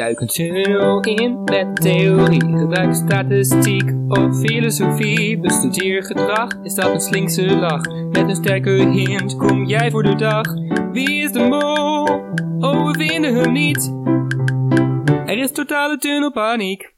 Duik 0.00 0.20
een 0.20 0.26
tunnel 0.26 1.00
in 1.00 1.44
met 1.44 1.76
theorie. 1.76 2.40
Gebruik 2.40 2.94
statistiek 2.94 3.92
of 4.08 4.38
filosofie. 4.38 5.38
Bestudeer 5.38 6.04
gedrag, 6.04 6.48
is 6.62 6.74
dat 6.74 6.94
een 6.94 7.00
slinkse 7.00 7.56
lach? 7.56 7.82
Met 7.88 8.28
een 8.28 8.34
sterke 8.34 8.70
hint 8.70 9.36
kom 9.36 9.64
jij 9.64 9.90
voor 9.90 10.02
de 10.02 10.14
dag. 10.14 10.46
Wie 10.92 11.22
is 11.22 11.32
de 11.32 11.38
mol? 11.38 12.08
Oh, 12.70 12.86
we 12.86 12.98
vinden 12.98 13.34
hem 13.34 13.52
niet. 13.52 13.94
Er 15.26 15.38
is 15.38 15.52
totale 15.52 15.96
tunnelpaniek. 15.96 16.94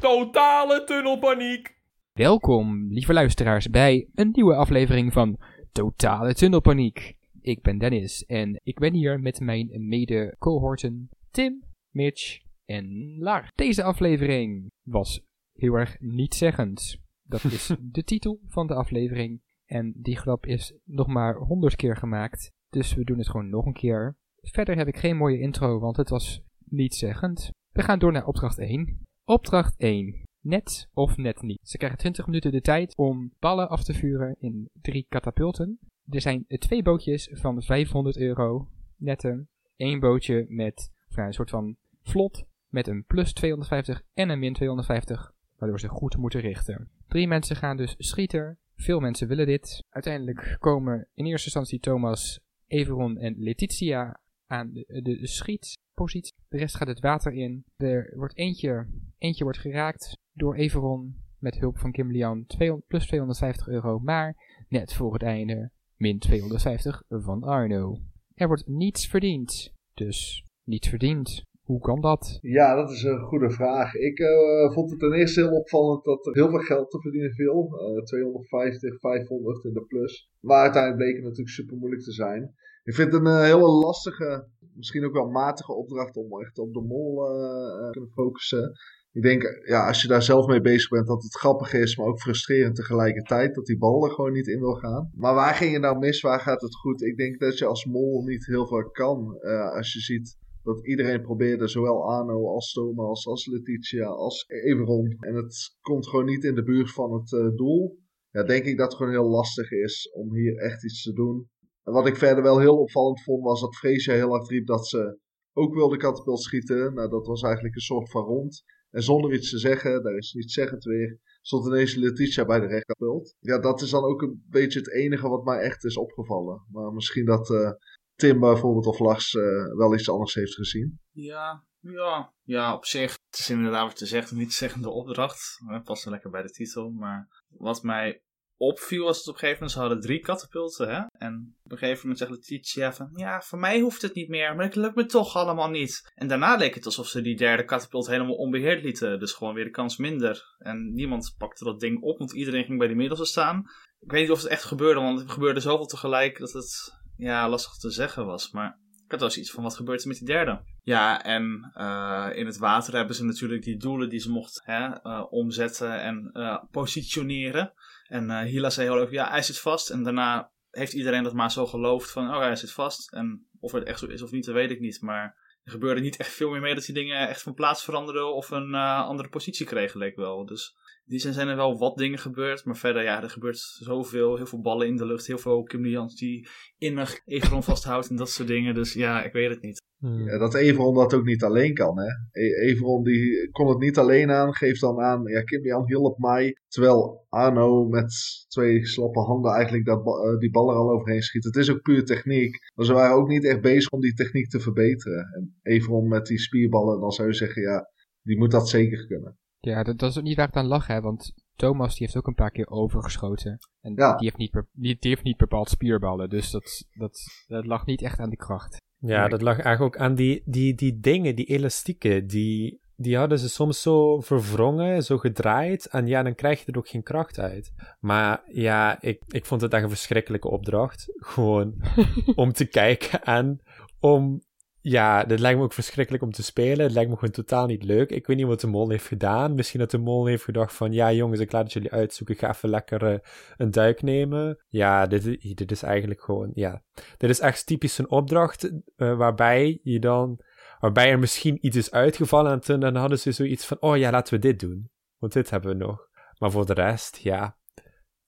Totale 0.00 0.84
tunnelpaniek. 0.84 1.76
Welkom, 2.12 2.86
lieve 2.88 3.12
luisteraars, 3.12 3.70
bij 3.70 4.08
een 4.14 4.28
nieuwe 4.32 4.54
aflevering 4.54 5.12
van 5.12 5.38
Totale 5.72 6.34
Tunnelpaniek. 6.34 7.20
Ik 7.42 7.62
ben 7.62 7.78
Dennis 7.78 8.24
en 8.24 8.60
ik 8.62 8.78
ben 8.78 8.94
hier 8.94 9.20
met 9.20 9.40
mijn 9.40 9.88
mede-cohorten 9.88 11.08
Tim, 11.30 11.62
Mitch 11.90 12.40
en 12.64 13.16
Lar. 13.18 13.50
Deze 13.54 13.82
aflevering 13.82 14.70
was 14.82 15.20
heel 15.52 15.74
erg 15.74 16.00
nietzeggend. 16.00 17.00
Dat 17.22 17.44
is 17.44 17.76
de 17.96 18.04
titel 18.04 18.40
van 18.46 18.66
de 18.66 18.74
aflevering. 18.74 19.42
En 19.66 19.92
die 19.96 20.16
grap 20.16 20.46
is 20.46 20.74
nog 20.84 21.06
maar 21.06 21.36
honderd 21.36 21.76
keer 21.76 21.96
gemaakt. 21.96 22.50
Dus 22.68 22.94
we 22.94 23.04
doen 23.04 23.18
het 23.18 23.28
gewoon 23.28 23.50
nog 23.50 23.66
een 23.66 23.72
keer. 23.72 24.16
Verder 24.40 24.76
heb 24.76 24.88
ik 24.88 24.96
geen 24.96 25.16
mooie 25.16 25.38
intro, 25.38 25.78
want 25.78 25.96
het 25.96 26.08
was 26.08 26.42
nietzeggend. 26.64 27.50
We 27.70 27.82
gaan 27.82 27.98
door 27.98 28.12
naar 28.12 28.26
opdracht 28.26 28.58
1. 28.58 29.06
Opdracht 29.24 29.76
1. 29.76 30.22
Net 30.40 30.88
of 30.92 31.16
net 31.16 31.42
niet. 31.42 31.58
Ze 31.62 31.76
krijgen 31.76 31.98
20 31.98 32.26
minuten 32.26 32.52
de 32.52 32.60
tijd 32.60 32.96
om 32.96 33.32
ballen 33.38 33.68
af 33.68 33.84
te 33.84 33.94
vuren 33.94 34.36
in 34.38 34.70
drie 34.80 35.06
katapulten. 35.08 35.78
Er 36.08 36.20
zijn 36.20 36.44
twee 36.48 36.82
bootjes 36.82 37.28
van 37.32 37.62
500 37.62 38.16
euro 38.16 38.68
netten. 38.96 39.48
Eén 39.76 40.00
bootje 40.00 40.46
met 40.48 40.90
ja, 41.08 41.26
een 41.26 41.32
soort 41.32 41.50
van 41.50 41.76
vlot 42.02 42.44
met 42.68 42.86
een 42.86 43.04
plus 43.04 43.32
250 43.32 44.02
en 44.14 44.28
een 44.28 44.38
min 44.38 44.52
250, 44.52 45.32
waardoor 45.56 45.80
ze 45.80 45.88
goed 45.88 46.16
moeten 46.16 46.40
richten. 46.40 46.90
Drie 47.08 47.28
mensen 47.28 47.56
gaan 47.56 47.76
dus 47.76 47.94
schieten. 47.98 48.58
Veel 48.74 49.00
mensen 49.00 49.28
willen 49.28 49.46
dit. 49.46 49.84
Uiteindelijk 49.88 50.56
komen 50.58 51.08
in 51.14 51.26
eerste 51.26 51.44
instantie 51.44 51.80
Thomas, 51.80 52.40
Everon 52.66 53.18
en 53.18 53.34
Letitia 53.38 54.20
aan 54.46 54.72
de, 54.72 55.02
de 55.02 55.26
schietpositie. 55.26 56.34
De 56.48 56.58
rest 56.58 56.76
gaat 56.76 56.88
het 56.88 57.00
water 57.00 57.32
in. 57.32 57.64
Er 57.76 58.12
wordt 58.16 58.36
eentje, 58.36 58.86
eentje 59.18 59.44
wordt 59.44 59.58
geraakt 59.58 60.18
door 60.32 60.54
Everon 60.54 61.16
met 61.38 61.58
hulp 61.58 61.78
van 61.78 61.92
Kim 61.92 62.10
Lian. 62.10 62.46
200, 62.46 62.86
plus 62.86 63.06
250 63.06 63.68
euro, 63.68 63.98
maar 63.98 64.36
net 64.68 64.94
voor 64.94 65.12
het 65.12 65.22
einde 65.22 65.70
min 66.02 66.18
250 66.18 67.02
van 67.08 67.42
Arno. 67.42 67.98
Er 68.34 68.46
wordt 68.46 68.66
niets 68.66 69.06
verdiend. 69.06 69.72
Dus 69.94 70.44
niet 70.64 70.88
verdiend. 70.88 71.42
Hoe 71.62 71.80
kan 71.80 72.00
dat? 72.00 72.38
Ja, 72.40 72.74
dat 72.74 72.90
is 72.90 73.02
een 73.02 73.20
goede 73.20 73.50
vraag. 73.50 73.94
Ik 73.94 74.18
uh, 74.18 74.72
vond 74.72 74.90
het 74.90 74.98
ten 74.98 75.12
eerste 75.12 75.40
heel 75.40 75.58
opvallend 75.58 76.04
dat 76.04 76.26
er 76.26 76.34
heel 76.34 76.48
veel 76.48 76.58
geld 76.58 76.90
te 76.90 77.00
verdienen 77.00 77.32
viel. 77.32 77.58
Uh, 77.96 78.02
250, 78.02 79.00
500 79.00 79.64
in 79.64 79.72
de 79.72 79.84
plus. 79.84 80.30
Maar 80.40 80.60
uiteindelijk 80.60 81.02
bleek 81.02 81.14
het 81.14 81.24
natuurlijk 81.24 81.54
super 81.54 81.76
moeilijk 81.76 82.02
te 82.02 82.12
zijn. 82.12 82.54
Ik 82.84 82.94
vind 82.94 83.12
het 83.12 83.20
een 83.20 83.32
uh, 83.32 83.42
hele 83.42 83.68
lastige, 83.68 84.48
misschien 84.74 85.04
ook 85.04 85.12
wel 85.12 85.30
matige 85.30 85.72
opdracht 85.72 86.16
om 86.16 86.40
echt 86.40 86.58
op 86.58 86.72
de 86.72 86.80
mol 86.80 87.16
te 87.16 87.88
kunnen 87.90 88.10
focussen. 88.10 88.72
Ik 89.12 89.22
denk, 89.22 89.42
ja, 89.66 89.86
als 89.86 90.02
je 90.02 90.08
daar 90.08 90.22
zelf 90.22 90.46
mee 90.46 90.60
bezig 90.60 90.88
bent, 90.88 91.06
dat 91.06 91.22
het 91.22 91.36
grappig 91.36 91.72
is, 91.72 91.96
maar 91.96 92.06
ook 92.06 92.20
frustrerend 92.20 92.74
tegelijkertijd. 92.74 93.54
Dat 93.54 93.66
die 93.66 93.78
bal 93.78 94.04
er 94.04 94.10
gewoon 94.10 94.32
niet 94.32 94.46
in 94.46 94.60
wil 94.60 94.74
gaan. 94.74 95.10
Maar 95.14 95.34
waar 95.34 95.54
ging 95.54 95.72
je 95.72 95.78
nou 95.78 95.98
mis? 95.98 96.20
Waar 96.20 96.40
gaat 96.40 96.60
het 96.60 96.76
goed? 96.76 97.02
Ik 97.02 97.16
denk 97.16 97.40
dat 97.40 97.58
je 97.58 97.66
als 97.66 97.84
mol 97.84 98.22
niet 98.22 98.46
heel 98.46 98.66
veel 98.66 98.90
kan. 98.90 99.38
Uh, 99.40 99.70
als 99.70 99.92
je 99.92 100.00
ziet 100.00 100.36
dat 100.62 100.86
iedereen 100.86 101.22
probeerde, 101.22 101.68
zowel 101.68 102.10
Arno 102.10 102.48
als 102.48 102.72
Thomas, 102.72 103.26
als 103.26 103.46
Letitia, 103.46 104.06
als 104.06 104.44
Everon. 104.48 105.16
En 105.20 105.34
het 105.34 105.76
komt 105.80 106.08
gewoon 106.08 106.24
niet 106.24 106.44
in 106.44 106.54
de 106.54 106.64
buurt 106.64 106.90
van 106.90 107.12
het 107.12 107.32
uh, 107.32 107.56
doel. 107.56 107.98
Ja, 108.30 108.42
denk 108.42 108.64
ik 108.64 108.76
dat 108.76 108.86
het 108.86 108.96
gewoon 108.96 109.12
heel 109.12 109.30
lastig 109.30 109.70
is 109.70 110.12
om 110.12 110.34
hier 110.34 110.56
echt 110.56 110.84
iets 110.84 111.02
te 111.02 111.12
doen. 111.12 111.48
En 111.82 111.92
wat 111.92 112.06
ik 112.06 112.16
verder 112.16 112.42
wel 112.42 112.58
heel 112.58 112.78
opvallend 112.78 113.22
vond, 113.22 113.44
was 113.44 113.60
dat 113.60 113.76
Freesia 113.76 114.14
heel 114.14 114.28
hard 114.28 114.48
riep 114.48 114.66
dat 114.66 114.86
ze 114.86 115.18
ook 115.52 115.74
wilde 115.74 115.96
katapult 115.96 116.42
schieten. 116.42 116.94
Nou, 116.94 117.08
dat 117.08 117.26
was 117.26 117.42
eigenlijk 117.42 117.74
een 117.74 117.80
soort 117.80 118.10
van 118.10 118.22
rond. 118.22 118.64
En 118.92 119.02
zonder 119.02 119.32
iets 119.32 119.50
te 119.50 119.58
zeggen, 119.58 120.02
daar 120.02 120.16
is 120.16 120.32
niet 120.32 120.52
zeggend 120.52 120.84
weer, 120.84 121.18
stond 121.40 121.66
ineens 121.66 121.94
Letitia 121.94 122.44
bij 122.44 122.60
de 122.60 122.66
rechterpult. 122.66 123.34
Ja, 123.38 123.58
dat 123.58 123.80
is 123.80 123.90
dan 123.90 124.04
ook 124.04 124.22
een 124.22 124.44
beetje 124.48 124.78
het 124.78 124.92
enige 124.92 125.28
wat 125.28 125.44
mij 125.44 125.58
echt 125.58 125.84
is 125.84 125.96
opgevallen. 125.96 126.66
Maar 126.70 126.92
misschien 126.92 127.24
dat 127.24 127.50
uh, 127.50 127.70
Tim 128.14 128.40
bijvoorbeeld 128.40 128.86
of 128.86 128.98
Lars 128.98 129.32
uh, 129.32 129.76
wel 129.76 129.94
iets 129.94 130.10
anders 130.10 130.34
heeft 130.34 130.54
gezien. 130.54 131.00
Ja, 131.10 131.64
ja, 131.78 132.34
ja, 132.42 132.74
op 132.74 132.84
zich. 132.84 133.12
Het 133.30 133.38
is 133.38 133.50
inderdaad 133.50 133.88
wat 133.88 133.98
je 133.98 134.06
zegt, 134.06 134.30
een 134.30 134.38
niet 134.38 134.52
zeggende 134.52 134.90
opdracht. 134.90 135.62
Dat 135.66 135.84
past 135.84 136.06
lekker 136.06 136.30
bij 136.30 136.42
de 136.42 136.50
titel. 136.50 136.90
Maar 136.90 137.44
wat 137.48 137.82
mij 137.82 138.22
opviel 138.62 139.04
was 139.04 139.18
het 139.18 139.26
op 139.26 139.34
een 139.34 139.38
gegeven 139.38 139.58
moment, 139.58 139.72
ze 139.72 139.80
hadden 139.80 140.00
drie 140.00 140.20
katapulten, 140.20 140.88
hè. 140.88 141.02
En 141.26 141.56
op 141.64 141.72
een 141.72 141.78
gegeven 141.78 142.00
moment 142.00 142.18
zegt 142.18 142.30
Letitia 142.30 142.92
van, 142.92 143.10
ja, 143.14 143.40
voor 143.40 143.58
mij 143.58 143.80
hoeft 143.80 144.02
het 144.02 144.14
niet 144.14 144.28
meer, 144.28 144.56
maar 144.56 144.64
het 144.64 144.74
lukt 144.74 144.94
me 144.94 145.06
toch 145.06 145.36
allemaal 145.36 145.70
niet. 145.70 146.12
En 146.14 146.28
daarna 146.28 146.56
leek 146.56 146.74
het 146.74 146.86
alsof 146.86 147.06
ze 147.06 147.20
die 147.20 147.36
derde 147.36 147.64
katapult 147.64 148.06
helemaal 148.06 148.34
onbeheerd 148.34 148.82
lieten, 148.82 149.20
dus 149.20 149.32
gewoon 149.32 149.54
weer 149.54 149.64
de 149.64 149.70
kans 149.70 149.96
minder. 149.96 150.56
En 150.58 150.92
niemand 150.94 151.34
pakte 151.38 151.64
dat 151.64 151.80
ding 151.80 152.02
op, 152.02 152.18
want 152.18 152.32
iedereen 152.32 152.64
ging 152.64 152.78
bij 152.78 152.86
die 152.86 152.96
middelste 152.96 153.26
staan. 153.26 153.62
Ik 154.00 154.10
weet 154.10 154.20
niet 154.20 154.30
of 154.30 154.42
het 154.42 154.50
echt 154.50 154.64
gebeurde, 154.64 155.00
want 155.00 155.20
het 155.20 155.30
gebeurde 155.30 155.60
zoveel 155.60 155.86
tegelijk 155.86 156.38
dat 156.38 156.52
het, 156.52 157.00
ja, 157.16 157.48
lastig 157.48 157.72
te 157.72 157.90
zeggen 157.90 158.26
was, 158.26 158.50
maar... 158.50 158.80
Ik 159.04 159.20
had 159.20 159.32
wel 159.34 159.42
iets 159.42 159.50
van 159.50 159.62
wat 159.62 159.76
gebeurt 159.76 160.02
er 160.02 160.08
met 160.08 160.16
die 160.16 160.26
derde. 160.26 160.64
Ja, 160.82 161.24
en 161.24 161.72
uh, 161.76 162.28
in 162.34 162.46
het 162.46 162.56
water 162.56 162.94
hebben 162.94 163.14
ze 163.14 163.24
natuurlijk 163.24 163.62
die 163.62 163.76
doelen 163.76 164.08
die 164.08 164.20
ze 164.20 164.30
mocht 164.30 164.60
hè, 164.64 164.88
uh, 164.88 165.24
omzetten 165.30 166.00
en 166.00 166.30
uh, 166.32 166.58
positioneren. 166.70 167.72
En 168.12 168.30
uh, 168.30 168.40
Hila 168.40 168.70
zei 168.70 168.88
heel 168.88 168.96
leuk, 168.96 169.10
ja, 169.10 169.30
hij 169.30 169.42
zit 169.42 169.58
vast. 169.58 169.90
En 169.90 170.02
daarna 170.02 170.52
heeft 170.70 170.92
iedereen 170.92 171.22
dat 171.22 171.32
maar 171.32 171.50
zo 171.50 171.66
geloofd 171.66 172.10
van, 172.10 172.34
oh, 172.34 172.38
hij 172.38 172.56
zit 172.56 172.72
vast. 172.72 173.12
En 173.12 173.46
of 173.60 173.72
het 173.72 173.84
echt 173.84 173.98
zo 173.98 174.06
is 174.06 174.22
of 174.22 174.30
niet, 174.30 174.44
dat 174.44 174.54
weet 174.54 174.70
ik 174.70 174.80
niet. 174.80 175.00
Maar 175.00 175.36
er 175.64 175.72
gebeurde 175.72 176.00
niet 176.00 176.16
echt 176.16 176.32
veel 176.32 176.50
meer 176.50 176.60
mee 176.60 176.74
dat 176.74 176.84
die 176.84 176.94
dingen 176.94 177.28
echt 177.28 177.42
van 177.42 177.54
plaats 177.54 177.84
veranderden 177.84 178.34
of 178.34 178.50
een 178.50 178.70
uh, 178.70 179.06
andere 179.06 179.28
positie 179.28 179.66
kregen, 179.66 179.98
leek 179.98 180.16
wel. 180.16 180.46
Dus 180.46 180.76
die 181.04 181.18
zijn, 181.18 181.34
zijn 181.34 181.48
er 181.48 181.56
wel 181.56 181.78
wat 181.78 181.96
dingen 181.96 182.18
gebeurd. 182.18 182.64
Maar 182.64 182.76
verder, 182.76 183.02
ja, 183.02 183.22
er 183.22 183.30
gebeurt 183.30 183.58
zoveel. 183.58 184.36
Heel 184.36 184.46
veel 184.46 184.60
ballen 184.60 184.86
in 184.86 184.96
de 184.96 185.06
lucht. 185.06 185.26
Heel 185.26 185.38
veel 185.38 185.62
Kim 185.62 185.82
Lians 185.82 186.16
die 186.16 186.48
innig 186.78 187.20
Everon 187.24 187.62
vasthoudt 187.62 188.08
en 188.08 188.16
dat 188.16 188.30
soort 188.30 188.48
dingen. 188.48 188.74
Dus 188.74 188.92
ja, 188.92 189.22
ik 189.22 189.32
weet 189.32 189.50
het 189.50 189.62
niet. 189.62 189.80
Hmm. 190.02 190.28
Ja, 190.28 190.38
dat 190.38 190.54
Everon 190.54 190.94
dat 190.94 191.14
ook 191.14 191.24
niet 191.24 191.42
alleen 191.42 191.74
kan, 191.74 191.98
hè. 191.98 192.08
E 192.30 192.54
Everon 192.54 193.02
die 193.02 193.50
kon 193.50 193.68
het 193.68 193.78
niet 193.78 193.98
alleen 193.98 194.30
aan. 194.30 194.54
Geeft 194.54 194.80
dan 194.80 195.00
aan, 195.00 195.22
ja, 195.24 195.42
Kim 195.42 195.62
Lian 195.62 195.86
hielp 195.86 196.18
mij. 196.18 196.56
Terwijl 196.68 197.26
Arno 197.28 197.84
met 197.84 198.14
twee 198.48 198.86
slappe 198.86 199.20
handen 199.20 199.52
eigenlijk 199.52 199.84
dat 199.84 200.06
uh, 200.06 200.38
die 200.38 200.50
bal 200.50 200.70
er 200.70 200.76
al 200.76 200.90
overheen 200.90 201.22
schiet. 201.22 201.44
Het 201.44 201.56
is 201.56 201.70
ook 201.70 201.82
puur 201.82 202.04
techniek. 202.04 202.58
Maar 202.74 202.86
ze 202.86 202.92
waren 202.92 203.16
ook 203.16 203.28
niet 203.28 203.44
echt 203.44 203.60
bezig 203.60 203.90
om 203.90 204.00
die 204.00 204.14
techniek 204.14 204.48
te 204.48 204.60
verbeteren. 204.60 205.32
En 205.32 205.58
Everon 205.62 206.08
met 206.08 206.26
die 206.26 206.38
spierballen, 206.38 207.00
dan 207.00 207.10
zou 207.10 207.28
je 207.28 207.34
zeggen, 207.34 207.62
ja, 207.62 207.90
die 208.22 208.38
moet 208.38 208.50
dat 208.50 208.68
zeker 208.68 209.06
kunnen. 209.06 209.36
Ja, 209.58 209.82
dat, 209.82 209.98
dat 209.98 210.10
is 210.10 210.18
ook 210.18 210.24
niet 210.24 210.36
waar 210.36 210.48
ik 210.48 210.56
aan 210.56 210.66
lach, 210.66 210.86
hè, 210.86 211.00
want 211.00 211.32
Thomas 211.56 211.96
die 211.96 212.06
heeft 212.06 212.16
ook 212.16 212.26
een 212.26 212.34
paar 212.34 212.50
keer 212.50 212.68
overgeschoten. 212.68 213.58
En 213.80 213.94
ja. 213.94 214.16
die, 214.16 214.24
heeft 214.24 214.36
niet 214.36 214.52
die, 214.72 214.96
die, 214.98 215.10
heeft 215.10 215.22
niet 215.22 215.36
bepaald 215.36 215.68
spierballen, 215.68 216.28
dus 216.28 216.50
dat, 216.50 216.86
dat, 216.90 217.18
dat 217.46 217.66
lag 217.66 217.86
niet 217.86 218.02
echt 218.02 218.18
aan 218.18 218.30
de 218.30 218.36
kracht. 218.36 218.80
Ja, 219.06 219.28
dat 219.28 219.42
lag 219.42 219.58
eigenlijk 219.58 219.94
ook 219.94 220.02
aan 220.02 220.14
die, 220.14 220.42
die, 220.44 220.74
die 220.74 221.00
dingen, 221.00 221.34
die 221.34 221.46
elastieken, 221.46 222.26
die, 222.26 222.80
die 222.96 223.16
hadden 223.16 223.38
ze 223.38 223.48
soms 223.48 223.82
zo 223.82 224.20
verwrongen, 224.20 225.02
zo 225.02 225.18
gedraaid. 225.18 225.86
En 225.86 226.06
ja, 226.06 226.22
dan 226.22 226.34
krijg 226.34 226.64
je 226.64 226.72
er 226.72 226.78
ook 226.78 226.88
geen 226.88 227.02
kracht 227.02 227.38
uit. 227.38 227.72
Maar 228.00 228.42
ja, 228.46 229.02
ik, 229.02 229.22
ik 229.28 229.44
vond 229.44 229.60
het 229.60 229.72
echt 229.72 229.82
een 229.82 229.88
verschrikkelijke 229.88 230.48
opdracht. 230.48 231.06
Gewoon 231.16 231.74
om 232.34 232.52
te 232.52 232.64
kijken 232.64 233.22
en 233.22 233.60
om 234.00 234.42
ja, 234.82 235.24
dit 235.24 235.40
lijkt 235.40 235.58
me 235.58 235.64
ook 235.64 235.72
verschrikkelijk 235.72 236.22
om 236.22 236.32
te 236.32 236.42
spelen. 236.42 236.84
Het 236.84 236.92
lijkt 236.92 237.10
me 237.10 237.16
gewoon 237.16 237.34
totaal 237.34 237.66
niet 237.66 237.84
leuk. 237.84 238.10
Ik 238.10 238.26
weet 238.26 238.36
niet 238.36 238.46
wat 238.46 238.60
de 238.60 238.66
mol 238.66 238.90
heeft 238.90 239.06
gedaan. 239.06 239.54
Misschien 239.54 239.80
dat 239.80 239.90
de 239.90 239.98
mol 239.98 240.26
heeft 240.26 240.44
gedacht 240.44 240.74
van... 240.74 240.92
Ja, 240.92 241.12
jongens, 241.12 241.40
ik 241.40 241.52
laat 241.52 241.62
het 241.62 241.72
jullie 241.72 241.92
uitzoeken. 241.92 242.34
Ik 242.34 242.40
ga 242.40 242.48
even 242.48 242.68
lekker 242.68 243.12
uh, 243.12 243.18
een 243.56 243.70
duik 243.70 244.02
nemen. 244.02 244.64
Ja, 244.68 245.06
dit, 245.06 245.56
dit 245.56 245.70
is 245.70 245.82
eigenlijk 245.82 246.22
gewoon... 246.22 246.50
Ja, 246.54 246.82
dit 247.16 247.30
is 247.30 247.40
echt 247.40 247.66
typisch 247.66 247.98
een 247.98 248.10
opdracht 248.10 248.70
uh, 248.96 249.16
waarbij 249.16 249.80
je 249.82 249.98
dan... 249.98 250.40
Waarbij 250.80 251.10
er 251.10 251.18
misschien 251.18 251.58
iets 251.60 251.76
is 251.76 251.90
uitgevallen 251.90 252.52
en 252.52 252.60
toen, 252.60 252.80
dan 252.80 252.96
hadden 252.96 253.18
ze 253.18 253.32
zoiets 253.32 253.66
van... 253.66 253.76
Oh 253.80 253.96
ja, 253.96 254.10
laten 254.10 254.34
we 254.34 254.40
dit 254.40 254.60
doen. 254.60 254.90
Want 255.18 255.32
dit 255.32 255.50
hebben 255.50 255.70
we 255.70 255.84
nog. 255.84 256.08
Maar 256.38 256.50
voor 256.50 256.66
de 256.66 256.74
rest, 256.74 257.16
ja... 257.16 257.56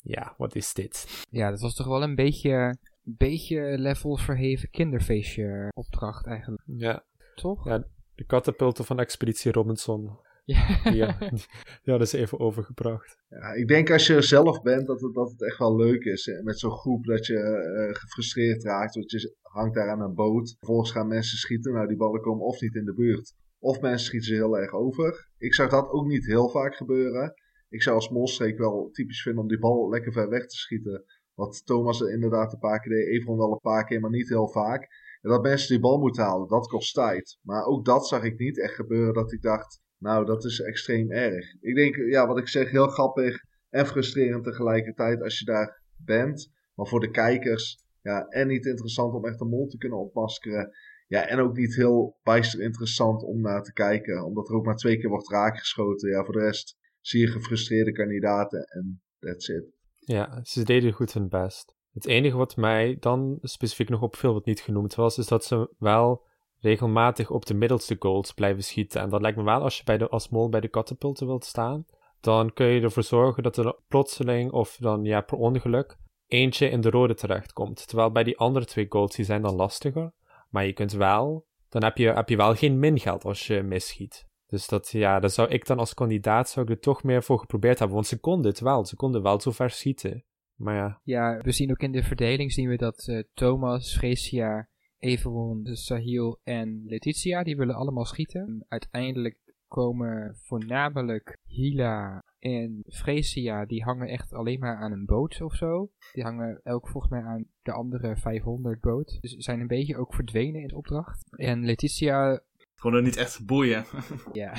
Ja, 0.06 0.34
wat 0.36 0.54
is 0.54 0.72
dit? 0.72 1.24
Ja, 1.30 1.50
dat 1.50 1.60
was 1.60 1.74
toch 1.74 1.86
wel 1.86 2.02
een 2.02 2.14
beetje 2.14 2.76
beetje 3.04 3.78
level 3.78 4.16
verheven 4.16 4.70
kinderfeestje 4.70 5.68
opdracht 5.74 6.26
eigenlijk. 6.26 6.62
Ja. 6.66 7.04
Toch? 7.34 7.64
Ja, 7.68 7.84
de 8.14 8.24
katapulten 8.24 8.84
van 8.84 9.00
Expeditie 9.00 9.52
Robinson. 9.52 10.18
Ja. 10.44 10.80
Ja, 10.92 11.16
die 11.82 11.90
hadden 11.90 12.08
ze 12.08 12.18
even 12.18 12.38
overgebracht. 12.38 13.16
Ja, 13.28 13.52
ik 13.52 13.68
denk 13.68 13.90
als 13.90 14.06
je 14.06 14.14
er 14.14 14.22
zelf 14.22 14.62
bent, 14.62 14.86
dat 14.86 15.00
het, 15.00 15.14
dat 15.14 15.30
het 15.30 15.42
echt 15.44 15.58
wel 15.58 15.76
leuk 15.76 16.04
is. 16.04 16.24
hè, 16.24 16.42
Met 16.42 16.58
zo'n 16.58 16.70
groep 16.70 17.04
dat 17.04 17.26
je 17.26 17.38
eh, 17.38 17.94
gefrustreerd 17.94 18.64
raakt. 18.64 18.94
Want 18.94 19.10
je 19.10 19.36
hangt 19.42 19.74
daar 19.74 19.90
aan 19.90 20.00
een 20.00 20.14
boot. 20.14 20.54
Vervolgens 20.58 20.90
gaan 20.90 21.08
mensen 21.08 21.38
schieten. 21.38 21.72
Nou, 21.72 21.86
die 21.86 21.96
ballen 21.96 22.20
komen 22.20 22.44
of 22.46 22.60
niet 22.60 22.74
in 22.74 22.84
de 22.84 22.94
buurt. 22.94 23.34
Of 23.58 23.80
mensen 23.80 24.06
schieten 24.06 24.28
ze 24.28 24.34
heel 24.34 24.58
erg 24.58 24.72
over. 24.72 25.28
Ik 25.38 25.54
zou 25.54 25.68
dat 25.68 25.88
ook 25.90 26.06
niet 26.06 26.26
heel 26.26 26.48
vaak 26.48 26.74
gebeuren. 26.74 27.34
Ik 27.68 27.82
zou 27.82 27.96
als 27.96 28.08
molstreek 28.08 28.58
wel 28.58 28.88
typisch 28.92 29.22
vinden 29.22 29.42
om 29.42 29.48
die 29.48 29.58
bal 29.58 29.88
lekker 29.88 30.12
ver 30.12 30.28
weg 30.28 30.46
te 30.46 30.56
schieten. 30.56 31.04
Wat 31.34 31.62
Thomas 31.64 32.00
er 32.00 32.12
inderdaad 32.12 32.52
een 32.52 32.58
paar 32.58 32.80
keer 32.80 32.92
deed. 32.92 33.06
Evron 33.06 33.38
wel 33.38 33.52
een 33.52 33.60
paar 33.60 33.84
keer, 33.84 34.00
maar 34.00 34.10
niet 34.10 34.28
heel 34.28 34.48
vaak. 34.48 34.82
En 35.20 35.30
dat 35.30 35.42
mensen 35.42 35.68
die 35.68 35.80
bal 35.80 35.98
moeten 35.98 36.22
halen, 36.22 36.48
dat 36.48 36.66
kost 36.66 36.94
tijd. 36.94 37.38
Maar 37.42 37.64
ook 37.64 37.84
dat 37.84 38.08
zag 38.08 38.24
ik 38.24 38.38
niet 38.38 38.60
echt 38.60 38.74
gebeuren 38.74 39.14
dat 39.14 39.32
ik 39.32 39.42
dacht... 39.42 39.82
Nou, 39.98 40.24
dat 40.24 40.44
is 40.44 40.60
extreem 40.60 41.10
erg. 41.10 41.54
Ik 41.60 41.74
denk, 41.74 41.96
ja, 41.96 42.26
wat 42.26 42.38
ik 42.38 42.48
zeg, 42.48 42.70
heel 42.70 42.88
grappig 42.88 43.44
en 43.70 43.86
frustrerend 43.86 44.44
tegelijkertijd 44.44 45.22
als 45.22 45.38
je 45.38 45.44
daar 45.44 45.82
bent. 45.96 46.52
Maar 46.74 46.86
voor 46.86 47.00
de 47.00 47.10
kijkers, 47.10 47.84
ja, 48.02 48.26
en 48.28 48.48
niet 48.48 48.66
interessant 48.66 49.14
om 49.14 49.26
echt 49.26 49.40
een 49.40 49.48
mol 49.48 49.66
te 49.66 49.78
kunnen 49.78 49.98
opmaskeren. 49.98 50.70
Ja, 51.06 51.26
en 51.26 51.38
ook 51.38 51.56
niet 51.56 51.74
heel 51.74 52.18
bijster 52.22 52.60
interessant 52.60 53.22
om 53.22 53.40
naar 53.40 53.62
te 53.62 53.72
kijken. 53.72 54.24
Omdat 54.24 54.48
er 54.48 54.54
ook 54.54 54.64
maar 54.64 54.76
twee 54.76 54.98
keer 54.98 55.10
wordt 55.10 55.30
raakgeschoten. 55.30 56.10
Ja, 56.10 56.24
voor 56.24 56.34
de 56.34 56.40
rest 56.40 56.76
zie 57.00 57.20
je 57.20 57.26
gefrustreerde 57.26 57.92
kandidaten 57.92 58.64
en 58.64 59.02
that's 59.18 59.48
it. 59.48 59.73
Ja, 60.04 60.40
ze 60.42 60.62
deden 60.62 60.92
goed 60.92 61.12
hun 61.12 61.28
best. 61.28 61.74
Het 61.92 62.06
enige 62.06 62.36
wat 62.36 62.56
mij 62.56 62.96
dan 63.00 63.38
specifiek 63.42 63.88
nog 63.88 64.02
opviel, 64.02 64.32
wat 64.32 64.44
niet 64.44 64.60
genoemd 64.60 64.94
was, 64.94 65.18
is 65.18 65.26
dat 65.26 65.44
ze 65.44 65.74
wel 65.78 66.26
regelmatig 66.58 67.30
op 67.30 67.46
de 67.46 67.54
middelste 67.54 67.96
goals 67.98 68.32
blijven 68.32 68.64
schieten. 68.64 69.00
En 69.00 69.08
dat 69.08 69.20
lijkt 69.20 69.36
me 69.36 69.42
wel, 69.44 69.60
als 69.60 69.76
je 69.78 69.84
bij 69.84 69.98
de, 69.98 70.08
als 70.08 70.28
mol 70.28 70.48
bij 70.48 70.60
de 70.60 70.68
katapulten 70.68 71.26
wilt 71.26 71.44
staan, 71.44 71.84
dan 72.20 72.52
kun 72.52 72.66
je 72.66 72.80
ervoor 72.80 73.02
zorgen 73.02 73.42
dat 73.42 73.56
er 73.56 73.76
plotseling 73.88 74.52
of 74.52 74.76
dan 74.80 75.04
ja, 75.04 75.20
per 75.20 75.38
ongeluk 75.38 75.96
eentje 76.26 76.68
in 76.68 76.80
de 76.80 76.90
rode 76.90 77.14
terechtkomt. 77.14 77.86
Terwijl 77.86 78.10
bij 78.10 78.24
die 78.24 78.38
andere 78.38 78.64
twee 78.64 78.86
goals, 78.88 79.14
die 79.14 79.24
zijn 79.24 79.42
dan 79.42 79.54
lastiger. 79.54 80.12
Maar 80.50 80.66
je 80.66 80.72
kunt 80.72 80.92
wel, 80.92 81.46
dan 81.68 81.84
heb 81.84 81.96
je, 81.96 82.12
heb 82.12 82.28
je 82.28 82.36
wel 82.36 82.54
geen 82.54 82.78
mingeld 82.78 83.24
als 83.24 83.46
je 83.46 83.62
misschiet. 83.62 84.26
Dus 84.54 84.68
dat, 84.68 84.90
ja, 84.90 85.20
daar 85.20 85.30
zou 85.30 85.48
ik 85.48 85.66
dan 85.66 85.78
als 85.78 85.94
kandidaat 85.94 86.48
zou 86.48 86.66
ik 86.66 86.72
er 86.72 86.80
toch 86.80 87.02
meer 87.02 87.22
voor 87.22 87.38
geprobeerd 87.38 87.78
hebben. 87.78 87.96
Want 87.96 88.08
ze 88.08 88.20
konden 88.20 88.50
het 88.50 88.60
wel, 88.60 88.84
ze 88.84 88.96
konden 88.96 89.22
wel 89.22 89.40
zo 89.40 89.50
ver 89.50 89.70
schieten. 89.70 90.24
Maar 90.54 90.74
ja, 90.74 91.00
Ja, 91.04 91.40
we 91.42 91.52
zien 91.52 91.70
ook 91.70 91.78
in 91.78 91.92
de 91.92 92.02
verdeling 92.02 92.52
zien 92.52 92.68
we 92.68 92.76
dat 92.76 93.08
eh, 93.08 93.22
Thomas, 93.32 93.96
Fresia, 93.96 94.68
Everon, 94.98 95.66
Sahil 95.72 96.40
en 96.42 96.82
Letitia, 96.86 97.42
die 97.42 97.56
willen 97.56 97.74
allemaal 97.74 98.04
schieten. 98.04 98.64
Uiteindelijk 98.68 99.38
komen 99.68 100.36
voornamelijk 100.36 101.38
Hila 101.44 102.24
en 102.38 102.84
Fresia, 102.86 103.64
die 103.64 103.82
hangen 103.82 104.08
echt 104.08 104.32
alleen 104.32 104.58
maar 104.58 104.76
aan 104.76 104.92
een 104.92 105.04
boot 105.04 105.40
of 105.40 105.54
zo. 105.54 105.90
Die 106.12 106.22
hangen 106.22 106.60
elk 106.62 106.88
volgens 106.88 107.12
mij 107.12 107.22
aan 107.22 107.46
de 107.62 107.72
andere 107.72 108.16
500 108.16 108.80
boot. 108.80 109.18
Dus 109.20 109.32
zijn 109.32 109.60
een 109.60 109.66
beetje 109.66 109.96
ook 109.96 110.14
verdwenen 110.14 110.60
in 110.60 110.68
de 110.68 110.76
opdracht. 110.76 111.36
En 111.36 111.64
Letitia 111.64 112.40
Gewoon 112.74 112.96
er 112.96 113.02
niet 113.02 113.16
echt 113.16 113.46
boeien. 113.46 113.84
Ja. 114.32 114.52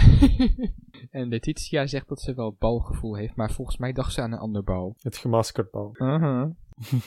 en 1.19 1.27
Letitia 1.27 1.87
zegt 1.87 2.07
dat 2.07 2.21
ze 2.21 2.33
wel 2.33 2.55
balgevoel 2.59 3.15
heeft, 3.15 3.35
maar 3.35 3.51
volgens 3.51 3.77
mij 3.77 3.93
dacht 3.93 4.13
ze 4.13 4.21
aan 4.21 4.31
een 4.31 4.39
ander 4.39 4.63
bal. 4.63 4.95
het 5.01 5.17
gemaskerd 5.17 5.71
bal. 5.71 5.91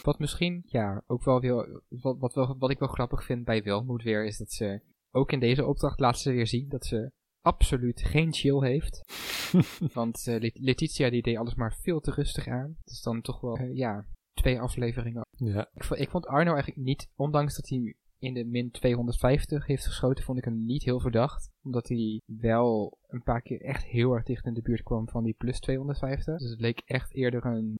wat 0.02 0.19
misschien, 0.19 0.62
ja, 0.66 1.02
ook 1.06 1.25
wel 1.25 1.40
weer, 1.40 1.82
wat, 1.88 2.19
wat, 2.19 2.34
wel, 2.34 2.56
wat 2.58 2.70
ik 2.70 2.78
wel 2.78 2.88
grappig 2.88 3.25
vind 3.25 3.44
bij 3.44 3.62
Welmoed 3.62 4.02
weer, 4.02 4.25
is 4.26 4.38
dat 4.38 4.50
ze 4.52 4.81
ook 5.10 5.32
in 5.32 5.40
deze 5.40 5.66
opdracht 5.66 6.00
laat 6.00 6.19
ze 6.19 6.32
weer 6.32 6.46
zien 6.46 6.69
dat 6.69 6.87
ze 6.87 7.10
absoluut 7.40 8.02
geen 8.02 8.32
chill 8.34 8.60
heeft. 8.60 9.00
Want 9.93 10.26
eh, 10.26 10.40
Let- 10.40 10.58
Letitia 10.58 11.10
die 11.10 11.22
deed 11.22 11.37
alles 11.37 11.55
maar 11.55 11.76
veel 11.82 12.00
te 12.00 12.10
rustig 12.10 12.46
aan. 12.49 12.76
Dus 12.84 13.02
dan 13.02 13.20
toch 13.20 13.40
wel, 13.40 13.56
eh, 13.56 13.75
ja, 13.76 14.06
twee 14.32 14.60
afleveringen. 14.60 15.26
Ja, 15.31 15.70
Ik, 15.75 15.84
ik 15.84 16.10
vond 16.10 16.26
Arno 16.26 16.52
eigenlijk 16.52 16.81
niet, 16.84 17.10
ondanks 17.16 17.56
dat 17.56 17.69
hij 17.69 17.94
in 18.19 18.35
de 18.35 18.44
min 18.44 18.70
250 18.70 19.67
heeft 19.67 19.87
geschoten, 19.87 20.25
vond 20.25 20.38
ik 20.38 20.44
hem 20.44 20.65
niet 20.65 20.82
heel 20.82 21.00
verdacht. 21.00 21.50
Omdat 21.62 21.88
hij 21.88 22.20
wel 22.25 22.99
een 23.06 23.23
paar 23.23 23.43
keer 23.43 23.61
echt 23.61 23.85
heel 23.85 24.12
erg 24.12 24.25
dicht 24.25 24.47
in 24.47 24.55
de 24.55 24.62
buurt 24.62 24.82
kwam 24.82 25.09
van 25.09 25.25
die 25.25 25.35
plus 25.38 25.61
250. 25.61 26.38
Dus 26.38 26.50
het 26.50 26.61
leek 26.61 26.82
echt 26.85 27.15
eerder 27.15 27.44
een, 27.44 27.79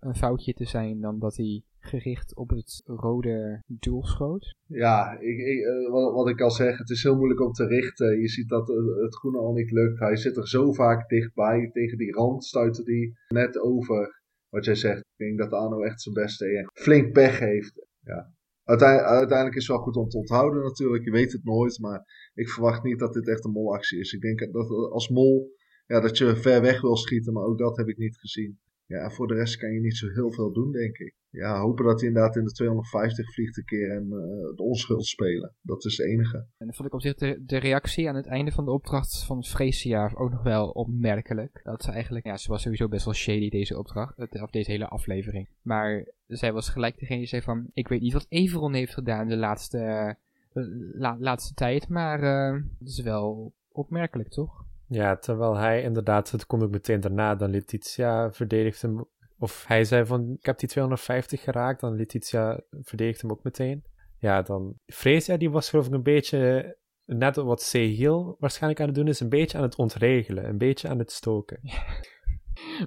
een, 0.00 0.14
foutje 0.14 0.54
te 0.54 0.64
zijn 0.64 1.00
dan 1.00 1.18
dat 1.18 1.36
hij 1.36 1.62
gericht 1.78 2.36
op 2.36 2.50
het 2.50 2.82
rode 2.84 3.62
doel 3.66 4.04
schoot. 4.04 4.54
Ja, 4.66 5.18
ik, 5.20 5.38
eh, 5.38 5.90
wat, 5.90 6.28
ik 6.28 6.40
al 6.40 6.50
zeg, 6.50 6.78
het 6.78 6.90
is 6.90 7.02
heel 7.02 7.16
moeilijk 7.16 7.40
om 7.40 7.52
te 7.52 7.66
richten. 7.66 8.20
Je 8.20 8.28
ziet 8.28 8.48
dat 8.48 8.68
het 9.02 9.14
groene 9.14 9.38
al 9.38 9.52
niet 9.52 9.70
lukt. 9.70 9.98
Hij 9.98 10.16
zit 10.16 10.36
er 10.36 10.48
zo 10.48 10.72
vaak 10.72 11.08
dichtbij. 11.08 11.70
Tegen 11.72 11.98
die 11.98 12.12
rand 12.12 12.44
stuitte 12.44 12.82
hij 12.82 13.12
net 13.28 13.58
over. 13.58 14.22
Wat 14.48 14.64
jij 14.64 14.74
zegt, 14.74 14.98
ik 14.98 15.26
denk 15.26 15.38
dat 15.38 15.52
Arno 15.52 15.82
echt 15.82 16.02
zijn 16.02 16.14
best 16.14 16.38
deed. 16.38 16.56
En 16.56 16.70
flink 16.72 17.12
pech 17.12 17.38
heeft. 17.38 17.86
Ja. 18.00 18.36
Uiteindelijk, 18.68 19.54
is 19.54 19.66
het 19.66 19.76
wel 19.76 19.84
goed 19.84 19.96
om 19.96 20.08
te 20.08 20.16
onthouden 20.16 20.62
natuurlijk. 20.62 21.04
Je 21.04 21.10
weet 21.10 21.32
het 21.32 21.44
nooit, 21.44 21.78
maar 21.78 22.30
ik 22.34 22.48
verwacht 22.48 22.82
niet 22.82 22.98
dat 22.98 23.12
dit 23.12 23.28
echt 23.28 23.44
een 23.44 23.50
molactie 23.50 23.98
is. 23.98 24.12
Ik 24.12 24.20
denk 24.20 24.52
dat 24.52 24.70
als 24.70 25.08
mol, 25.08 25.52
ja, 25.86 26.00
dat 26.00 26.18
je 26.18 26.36
ver 26.36 26.60
weg 26.60 26.80
wil 26.80 26.96
schieten, 26.96 27.32
maar 27.32 27.44
ook 27.44 27.58
dat 27.58 27.76
heb 27.76 27.88
ik 27.88 27.96
niet 27.96 28.16
gezien. 28.16 28.58
Ja, 28.88 29.10
voor 29.10 29.26
de 29.26 29.34
rest 29.34 29.56
kan 29.56 29.72
je 29.72 29.80
niet 29.80 29.96
zo 29.96 30.08
heel 30.08 30.32
veel 30.32 30.52
doen, 30.52 30.72
denk 30.72 30.96
ik. 30.98 31.14
Ja, 31.30 31.60
hopen 31.60 31.84
dat 31.84 31.98
hij 32.00 32.08
inderdaad 32.08 32.36
in 32.36 32.44
de 32.44 32.52
250 32.52 33.34
vliegt 33.34 33.56
een 33.56 33.64
keer 33.64 33.90
en 33.90 34.02
eh, 34.02 34.56
de 34.56 34.62
onschuld 34.62 35.06
spelen. 35.06 35.54
Dat 35.62 35.84
is 35.84 35.96
het 35.96 36.06
enige. 36.06 36.36
En 36.36 36.66
dan 36.66 36.74
vond 36.74 36.88
ik 36.88 36.94
op 36.94 37.00
zich 37.00 37.14
de, 37.14 37.56
reactie 37.58 38.08
aan 38.08 38.14
het 38.14 38.26
einde 38.26 38.52
van 38.52 38.64
de 38.64 38.70
opdracht 38.70 39.24
van 39.24 39.44
Fresia 39.44 40.12
ook 40.14 40.30
nog 40.30 40.42
wel 40.42 40.68
opmerkelijk. 40.68 41.60
Dat 41.62 41.82
ze 41.82 41.90
eigenlijk, 41.90 42.26
ja, 42.26 42.36
ze 42.36 42.50
was 42.50 42.62
sowieso 42.62 42.88
best 42.88 43.04
wel 43.04 43.14
shady 43.14 43.48
deze 43.48 43.78
opdracht, 43.78 44.18
eh, 44.18 44.42
of 44.42 44.50
deze 44.50 44.70
hele 44.70 44.88
aflevering. 44.88 45.48
Maar 45.62 46.06
zij 46.26 46.52
was 46.52 46.68
gelijk 46.68 46.98
degene 46.98 47.18
die 47.18 47.28
zei 47.28 47.42
van, 47.42 47.70
ik 47.72 47.88
weet 47.88 48.00
niet 48.00 48.12
wat 48.12 48.26
Everon 48.28 48.74
heeft 48.74 48.94
gedaan 48.94 49.28
de 49.28 49.36
laatste, 49.36 49.78
eh, 49.78 50.62
la- 50.92 51.16
laatste 51.18 51.54
tijd, 51.54 51.88
maar 51.88 52.22
eh 52.22 52.62
dat 52.78 52.88
is 52.88 53.00
wel 53.00 53.52
opmerkelijk, 53.72 54.28
toch? 54.28 54.66
Ja, 54.88 55.16
terwijl 55.16 55.56
hij 55.56 55.82
inderdaad, 55.82 56.30
het 56.30 56.46
komt 56.46 56.62
ook 56.62 56.70
meteen 56.70 57.00
daarna, 57.00 57.34
dan 57.34 57.50
Letitia 57.50 58.32
verdedigt 58.32 58.82
hem. 58.82 59.04
Of 59.38 59.64
hij 59.66 59.84
zei 59.84 60.06
van, 60.06 60.36
ik 60.38 60.46
heb 60.46 60.58
die 60.58 60.68
250 60.68 61.42
geraakt, 61.42 61.80
dan 61.80 61.96
Letitia 61.96 62.60
verdedigt 62.70 63.20
hem 63.20 63.30
ook 63.30 63.42
meteen. 63.42 63.84
Ja, 64.18 64.42
dan 64.42 64.74
Freesia, 64.86 65.36
die 65.36 65.50
was 65.50 65.70
geloof 65.70 65.86
ik 65.86 65.92
een 65.92 66.02
beetje, 66.02 66.76
net 67.04 67.36
wat 67.36 67.62
Sehil 67.62 68.36
waarschijnlijk 68.38 68.80
aan 68.80 68.86
het 68.86 68.96
doen 68.96 69.08
is, 69.08 69.20
een 69.20 69.28
beetje 69.28 69.58
aan 69.58 69.64
het 69.64 69.76
ontregelen, 69.76 70.48
een 70.48 70.58
beetje 70.58 70.88
aan 70.88 70.98
het 70.98 71.12
stoken. 71.12 71.60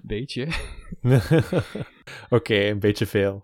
Beetje. 0.03 0.47
Oké, 2.29 2.55
een 2.55 2.79
beetje 2.79 3.05
veel. 3.05 3.41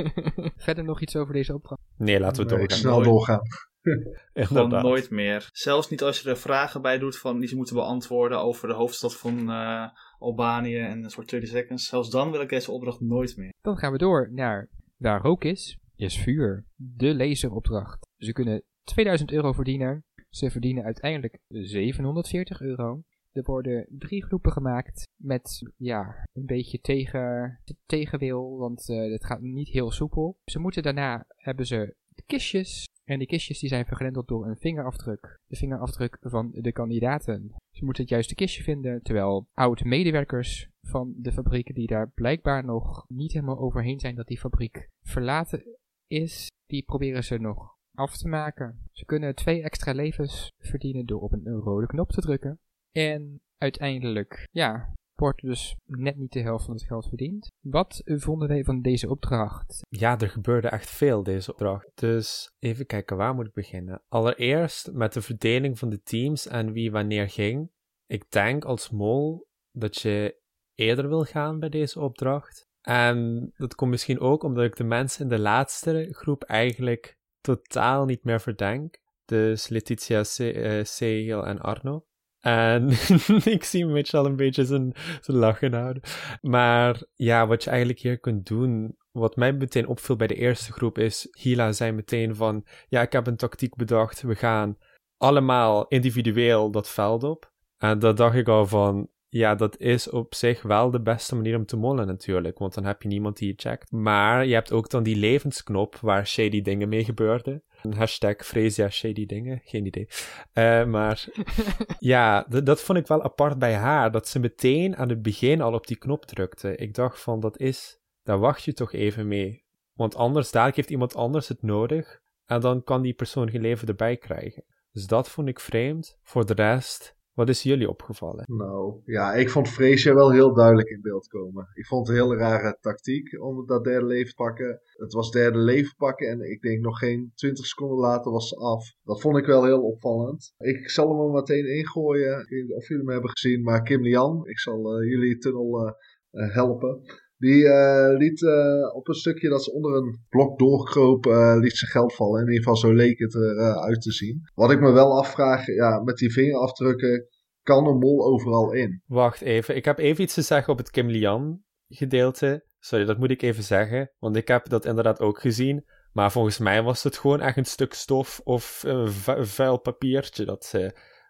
Verder 0.56 0.84
nog 0.84 1.00
iets 1.00 1.16
over 1.16 1.32
deze 1.32 1.54
opdracht? 1.54 1.80
Nee, 1.96 2.20
laten 2.20 2.42
we 2.42 2.48
doorgaan. 2.48 2.78
snel 2.78 3.00
Nooit. 3.00 3.40
Gewoon 4.34 4.62
Inderdaad. 4.64 4.82
nooit 4.82 5.10
meer. 5.10 5.48
Zelfs 5.52 5.90
niet 5.90 6.02
als 6.02 6.20
je 6.20 6.28
er 6.28 6.36
vragen 6.36 6.82
bij 6.82 6.98
doet 6.98 7.18
van 7.18 7.38
die 7.38 7.48
ze 7.48 7.56
moeten 7.56 7.74
beantwoorden 7.74 8.40
over 8.40 8.68
de 8.68 8.74
hoofdstad 8.74 9.16
van 9.16 9.50
eh, 9.50 9.88
Albanië 10.18 10.78
en 10.78 11.04
een 11.04 11.10
soort 11.10 11.30
30 11.30 11.48
seconds. 11.48 11.86
Zelfs 11.88 12.10
dan 12.10 12.30
wil 12.30 12.40
ik 12.40 12.48
deze 12.48 12.72
opdracht 12.72 13.00
nooit 13.00 13.36
meer. 13.36 13.52
Dan 13.60 13.76
gaan 13.76 13.92
we 13.92 13.98
door 13.98 14.30
naar 14.32 14.68
waar 14.96 15.20
rook 15.20 15.44
is, 15.44 15.78
is 15.96 16.18
vuur. 16.18 16.66
De 16.74 17.14
laseropdracht. 17.14 18.08
Ze 18.16 18.32
kunnen 18.32 18.62
2000 18.84 19.32
euro 19.32 19.52
verdienen. 19.52 20.04
Ze 20.28 20.50
verdienen 20.50 20.84
uiteindelijk 20.84 21.38
740 21.48 22.60
euro. 22.60 23.02
Er 23.32 23.42
worden 23.42 23.86
drie 23.88 24.24
groepen 24.24 24.52
gemaakt 24.52 25.08
met 25.16 25.72
ja, 25.76 26.28
een 26.32 26.46
beetje 26.46 26.80
tegen, 26.80 27.60
tegenwil, 27.86 28.56
want 28.56 28.88
eh 28.88 29.12
het 29.12 29.24
gaat 29.26 29.40
niet 29.40 29.68
heel 29.68 29.90
soepel. 29.90 30.38
Ze 30.44 30.58
moeten 30.58 30.82
daarna 30.82 31.24
hebben 31.36 31.66
ze 31.66 31.94
kistjes. 32.26 32.88
En 33.04 33.18
die 33.18 33.26
kistjes 33.26 33.58
die 33.58 33.68
zijn 33.68 33.86
vergrendeld 33.86 34.28
door 34.28 34.46
een 34.46 34.56
vingerafdruk. 34.56 35.40
De 35.46 35.56
vingerafdruk 35.56 36.18
van 36.20 36.50
de 36.52 36.72
kandidaten. 36.72 37.54
Ze 37.70 37.84
moeten 37.84 38.02
het 38.02 38.12
juiste 38.12 38.34
kistje 38.34 38.62
vinden, 38.62 39.02
terwijl 39.02 39.48
oud-medewerkers 39.54 40.68
van 40.82 41.14
de 41.16 41.32
fabriek 41.32 41.74
die 41.74 41.86
daar 41.86 42.10
blijkbaar 42.10 42.64
nog 42.64 43.04
niet 43.08 43.32
helemaal 43.32 43.58
overheen 43.58 44.00
zijn 44.00 44.14
dat 44.14 44.26
die 44.26 44.38
fabriek 44.38 44.88
verlaten 45.02 45.64
is, 46.06 46.50
die 46.66 46.82
proberen 46.82 47.24
ze 47.24 47.38
nog 47.38 47.76
af 47.94 48.16
te 48.16 48.28
maken. 48.28 48.88
Ze 48.92 49.04
kunnen 49.04 49.34
twee 49.34 49.62
extra 49.62 49.92
levens 49.92 50.52
verdienen 50.58 51.06
door 51.06 51.20
op 51.20 51.32
een 51.32 51.48
rode 51.48 51.86
knop 51.86 52.10
te 52.10 52.20
drukken. 52.20 52.58
En 52.92 53.40
uiteindelijk, 53.58 54.48
ja, 54.50 54.94
wordt 55.16 55.42
dus 55.42 55.76
net 55.84 56.16
niet 56.16 56.32
de 56.32 56.40
helft 56.40 56.64
van 56.64 56.74
het 56.74 56.82
geld 56.82 57.08
verdiend. 57.08 57.52
Wat 57.60 58.02
vonden 58.04 58.48
wij 58.48 58.64
van 58.64 58.82
deze 58.82 59.10
opdracht? 59.10 59.80
Ja, 59.88 60.18
er 60.18 60.28
gebeurde 60.28 60.68
echt 60.68 60.90
veel 60.90 61.22
deze 61.22 61.52
opdracht. 61.52 61.90
Dus 61.94 62.54
even 62.58 62.86
kijken, 62.86 63.16
waar 63.16 63.34
moet 63.34 63.46
ik 63.46 63.52
beginnen? 63.52 64.02
Allereerst 64.08 64.92
met 64.92 65.12
de 65.12 65.22
verdeling 65.22 65.78
van 65.78 65.88
de 65.88 66.02
teams 66.02 66.46
en 66.46 66.72
wie 66.72 66.90
wanneer 66.90 67.28
ging. 67.28 67.70
Ik 68.06 68.30
denk 68.30 68.64
als 68.64 68.90
mol 68.90 69.48
dat 69.70 69.96
je 69.96 70.40
eerder 70.74 71.08
wil 71.08 71.24
gaan 71.24 71.58
bij 71.58 71.68
deze 71.68 72.00
opdracht. 72.00 72.68
En 72.80 73.50
dat 73.56 73.74
komt 73.74 73.90
misschien 73.90 74.20
ook 74.20 74.42
omdat 74.42 74.64
ik 74.64 74.76
de 74.76 74.84
mensen 74.84 75.22
in 75.22 75.28
de 75.28 75.38
laatste 75.38 76.08
groep 76.10 76.42
eigenlijk 76.42 77.18
totaal 77.40 78.04
niet 78.04 78.24
meer 78.24 78.40
verdenk. 78.40 78.98
Dus 79.24 79.68
Letitia, 79.68 80.18
eh, 80.18 80.84
Sehil 80.84 81.46
en 81.46 81.60
Arno. 81.60 82.06
En 82.46 82.90
ik 83.54 83.64
zie 83.64 83.86
Mitch 83.86 84.12
al 84.12 84.26
een 84.26 84.36
beetje 84.36 84.64
zijn, 84.64 84.92
zijn 85.20 85.36
lachen 85.36 85.72
houden. 85.72 86.02
Maar 86.40 87.02
ja, 87.14 87.46
wat 87.46 87.64
je 87.64 87.70
eigenlijk 87.70 87.98
hier 87.98 88.18
kunt 88.18 88.46
doen, 88.46 88.96
wat 89.12 89.36
mij 89.36 89.52
meteen 89.52 89.86
opviel 89.86 90.16
bij 90.16 90.26
de 90.26 90.34
eerste 90.34 90.72
groep, 90.72 90.98
is 90.98 91.28
Hila 91.38 91.72
zei 91.72 91.92
meteen 91.92 92.36
van, 92.36 92.66
ja, 92.88 93.02
ik 93.02 93.12
heb 93.12 93.26
een 93.26 93.36
tactiek 93.36 93.74
bedacht, 93.74 94.22
we 94.22 94.34
gaan 94.34 94.76
allemaal 95.16 95.86
individueel 95.88 96.70
dat 96.70 96.88
veld 96.88 97.24
op. 97.24 97.52
En 97.76 97.98
dat 97.98 98.16
dacht 98.16 98.36
ik 98.36 98.48
al 98.48 98.66
van, 98.66 99.08
ja, 99.36 99.54
dat 99.54 99.78
is 99.78 100.10
op 100.10 100.34
zich 100.34 100.62
wel 100.62 100.90
de 100.90 101.00
beste 101.00 101.34
manier 101.34 101.56
om 101.56 101.66
te 101.66 101.76
mollen 101.76 102.06
natuurlijk, 102.06 102.58
want 102.58 102.74
dan 102.74 102.84
heb 102.84 103.02
je 103.02 103.08
niemand 103.08 103.36
die 103.36 103.48
je 103.48 103.54
checkt. 103.56 103.90
Maar 103.90 104.46
je 104.46 104.54
hebt 104.54 104.72
ook 104.72 104.90
dan 104.90 105.02
die 105.02 105.16
levensknop 105.16 105.96
waar 105.96 106.26
shady 106.26 106.62
dingen 106.62 106.88
mee 106.88 107.04
gebeurden. 107.04 107.62
Een 107.82 107.94
hashtag 107.94 108.36
Freesia 108.36 108.90
shady 108.90 109.26
dingen, 109.26 109.60
geen 109.64 109.86
idee. 109.86 110.08
Uh, 110.54 110.84
maar 110.84 111.28
ja, 111.98 112.46
dat 112.48 112.80
vond 112.80 112.98
ik 112.98 113.06
wel 113.06 113.22
apart 113.22 113.58
bij 113.58 113.74
haar, 113.74 114.10
dat 114.10 114.28
ze 114.28 114.38
meteen 114.38 114.96
aan 114.96 115.08
het 115.08 115.22
begin 115.22 115.60
al 115.60 115.72
op 115.72 115.86
die 115.86 115.98
knop 115.98 116.24
drukte. 116.24 116.76
Ik 116.76 116.94
dacht 116.94 117.20
van, 117.20 117.40
dat 117.40 117.58
is, 117.58 118.00
daar 118.22 118.38
wacht 118.38 118.62
je 118.62 118.72
toch 118.72 118.92
even 118.92 119.28
mee. 119.28 119.64
Want 119.92 120.14
anders, 120.14 120.50
daar 120.50 120.72
heeft 120.74 120.90
iemand 120.90 121.14
anders 121.14 121.48
het 121.48 121.62
nodig 121.62 122.20
en 122.44 122.60
dan 122.60 122.84
kan 122.84 123.02
die 123.02 123.14
persoon 123.14 123.50
geen 123.50 123.60
leven 123.60 123.88
erbij 123.88 124.16
krijgen. 124.16 124.64
Dus 124.92 125.06
dat 125.06 125.28
vond 125.28 125.48
ik 125.48 125.60
vreemd. 125.60 126.18
Voor 126.22 126.46
de 126.46 126.54
rest, 126.54 127.15
wat 127.36 127.48
is 127.48 127.62
jullie 127.62 127.88
opgevallen? 127.88 128.44
Nou, 128.46 129.00
ja, 129.04 129.34
ik 129.34 129.50
vond 129.50 129.68
Freesia 129.68 130.14
wel 130.14 130.30
heel 130.30 130.54
duidelijk 130.54 130.88
in 130.88 131.00
beeld 131.00 131.26
komen. 131.26 131.68
Ik 131.74 131.86
vond 131.86 132.06
het 132.06 132.16
een 132.16 132.22
hele 132.22 132.36
rare 132.36 132.78
tactiek 132.80 133.42
om 133.42 133.66
dat 133.66 133.84
derde 133.84 134.06
leven 134.06 134.28
te 134.28 134.34
pakken. 134.34 134.80
Het 134.92 135.12
was 135.12 135.30
derde 135.30 135.58
leven 135.58 135.94
pakken 135.96 136.28
en 136.28 136.50
ik 136.50 136.60
denk 136.60 136.80
nog 136.80 136.98
geen 136.98 137.32
20 137.34 137.66
seconden 137.66 137.98
later 137.98 138.32
was 138.32 138.48
ze 138.48 138.56
af. 138.56 138.94
Dat 139.04 139.20
vond 139.20 139.36
ik 139.36 139.46
wel 139.46 139.64
heel 139.64 139.82
opvallend. 139.82 140.54
Ik 140.58 140.90
zal 140.90 141.08
hem 141.08 141.26
er 141.26 141.32
meteen 141.32 141.76
ingooien. 141.76 142.40
Ik 142.40 142.48
weet 142.48 142.72
of 142.72 142.88
jullie 142.88 143.04
hem 143.04 143.12
hebben 143.12 143.30
gezien, 143.30 143.62
maar 143.62 143.82
Kim 143.82 144.02
Lian, 144.02 144.46
ik 144.46 144.58
zal 144.58 145.02
uh, 145.02 145.10
jullie 145.10 145.38
tunnel 145.38 145.86
uh, 145.86 146.54
helpen. 146.54 147.02
Die 147.38 147.64
uh, 147.64 148.16
liet 148.16 148.40
uh, 148.40 148.94
op 148.94 149.08
een 149.08 149.14
stukje 149.14 149.48
dat 149.48 149.64
ze 149.64 149.72
onder 149.72 149.96
een 149.96 150.24
blok 150.28 150.58
doorkroop, 150.58 151.26
uh, 151.26 151.56
liet 151.60 151.76
ze 151.76 151.86
geld 151.86 152.14
vallen. 152.14 152.40
In 152.40 152.46
ieder 152.46 152.62
geval 152.62 152.76
zo 152.76 152.92
leek 152.92 153.18
het 153.18 153.34
eruit 153.34 154.02
te 154.02 154.12
zien. 154.12 154.40
Wat 154.54 154.70
ik 154.70 154.80
me 154.80 154.92
wel 154.92 155.18
afvraag, 155.18 155.66
ja, 155.66 156.02
met 156.02 156.16
die 156.16 156.32
vingerafdrukken, 156.32 157.28
kan 157.62 157.86
een 157.86 157.98
mol 157.98 158.26
overal 158.26 158.72
in? 158.72 159.02
Wacht 159.06 159.40
even, 159.40 159.76
ik 159.76 159.84
heb 159.84 159.98
even 159.98 160.22
iets 160.22 160.34
te 160.34 160.42
zeggen 160.42 160.72
op 160.72 160.78
het 160.78 160.90
Kim 160.90 161.08
Lian 161.08 161.62
gedeelte. 161.88 162.64
Sorry, 162.78 163.04
dat 163.04 163.18
moet 163.18 163.30
ik 163.30 163.42
even 163.42 163.62
zeggen, 163.62 164.12
want 164.18 164.36
ik 164.36 164.48
heb 164.48 164.68
dat 164.68 164.84
inderdaad 164.84 165.20
ook 165.20 165.40
gezien. 165.40 165.84
Maar 166.12 166.32
volgens 166.32 166.58
mij 166.58 166.82
was 166.82 167.02
het 167.02 167.18
gewoon 167.18 167.40
echt 167.40 167.56
een 167.56 167.64
stuk 167.64 167.94
stof 167.94 168.40
of 168.44 168.82
een 168.86 169.46
vuil 169.46 169.80
papiertje 169.80 170.44
dat 170.44 170.74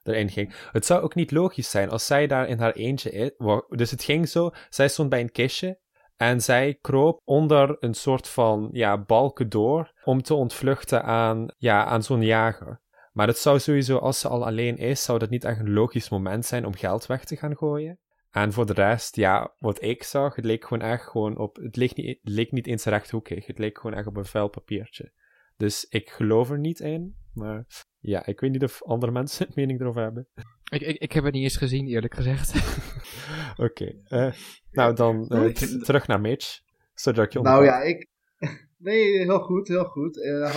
erin 0.02 0.30
ging. 0.30 0.54
Het 0.72 0.86
zou 0.86 1.02
ook 1.02 1.14
niet 1.14 1.30
logisch 1.30 1.70
zijn 1.70 1.90
als 1.90 2.06
zij 2.06 2.26
daar 2.26 2.48
in 2.48 2.58
haar 2.58 2.72
eentje... 2.72 3.34
Dus 3.68 3.90
het 3.90 4.02
ging 4.02 4.28
zo, 4.28 4.50
zij 4.68 4.88
stond 4.88 5.08
bij 5.08 5.20
een 5.20 5.32
kistje 5.32 5.78
en 6.16 6.40
zij 6.40 6.78
kroop 6.80 7.20
onder 7.24 7.76
een 7.80 7.94
soort 7.94 8.28
van 8.28 8.68
ja, 8.72 8.98
balken 8.98 9.48
door 9.48 9.92
om 10.04 10.22
te 10.22 10.34
ontvluchten 10.34 11.02
aan, 11.02 11.46
ja, 11.58 11.84
aan 11.84 12.02
zo'n 12.02 12.22
jager. 12.22 12.80
Maar 13.12 13.26
het 13.26 13.38
zou 13.38 13.58
sowieso, 13.58 13.96
als 13.98 14.20
ze 14.20 14.28
al 14.28 14.46
alleen 14.46 14.76
is, 14.76 15.02
zou 15.02 15.18
dat 15.18 15.30
niet 15.30 15.44
echt 15.44 15.60
een 15.60 15.72
logisch 15.72 16.08
moment 16.08 16.46
zijn 16.46 16.66
om 16.66 16.74
geld 16.74 17.06
weg 17.06 17.24
te 17.24 17.36
gaan 17.36 17.56
gooien. 17.56 17.98
En 18.30 18.52
voor 18.52 18.66
de 18.66 18.72
rest, 18.72 19.16
ja, 19.16 19.54
wat 19.58 19.82
ik 19.82 20.02
zag, 20.02 20.34
het 20.34 20.44
leek 20.44 20.64
gewoon 20.64 20.88
echt 20.88 21.04
gewoon 21.04 21.38
op... 21.38 21.56
Het 21.56 21.76
leek 21.76 21.94
niet, 21.94 22.18
leek 22.22 22.52
niet 22.52 22.66
eens 22.66 22.84
rechthoekig, 22.84 23.46
het 23.46 23.58
leek 23.58 23.78
gewoon 23.78 23.96
echt 23.96 24.06
op 24.06 24.16
een 24.16 24.24
vuil 24.24 24.48
papiertje. 24.48 25.12
Dus 25.56 25.86
ik 25.88 26.10
geloof 26.10 26.50
er 26.50 26.58
niet 26.58 26.80
in, 26.80 27.16
maar 27.32 27.66
ja, 27.98 28.26
ik 28.26 28.40
weet 28.40 28.50
niet 28.50 28.62
of 28.62 28.82
andere 28.82 29.12
mensen 29.20 29.46
een 29.46 29.52
mening 29.54 29.80
erover 29.80 30.02
hebben. 30.02 30.28
Ik, 30.70 30.80
ik, 30.80 30.96
ik 30.96 31.12
heb 31.12 31.24
het 31.24 31.32
niet 31.32 31.42
eens 31.42 31.56
gezien, 31.56 31.86
eerlijk 31.86 32.14
gezegd. 32.14 32.54
Oké, 33.56 33.62
okay, 33.62 34.26
uh, 34.26 34.32
nou 34.70 34.94
dan 34.94 35.30
uh, 35.32 35.52
terug 35.82 36.06
naar 36.06 36.20
Mitch. 36.20 36.60
Zodat 36.94 37.32
je 37.32 37.40
nou 37.40 37.64
ja, 37.64 37.82
ik... 37.82 38.06
Nee, 38.78 39.18
heel 39.18 39.38
goed, 39.38 39.68
heel 39.68 39.84
goed. 39.84 40.16
Uh, 40.16 40.54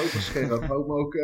hoop 0.67 0.87
me 0.87 0.93
ook 0.93 1.15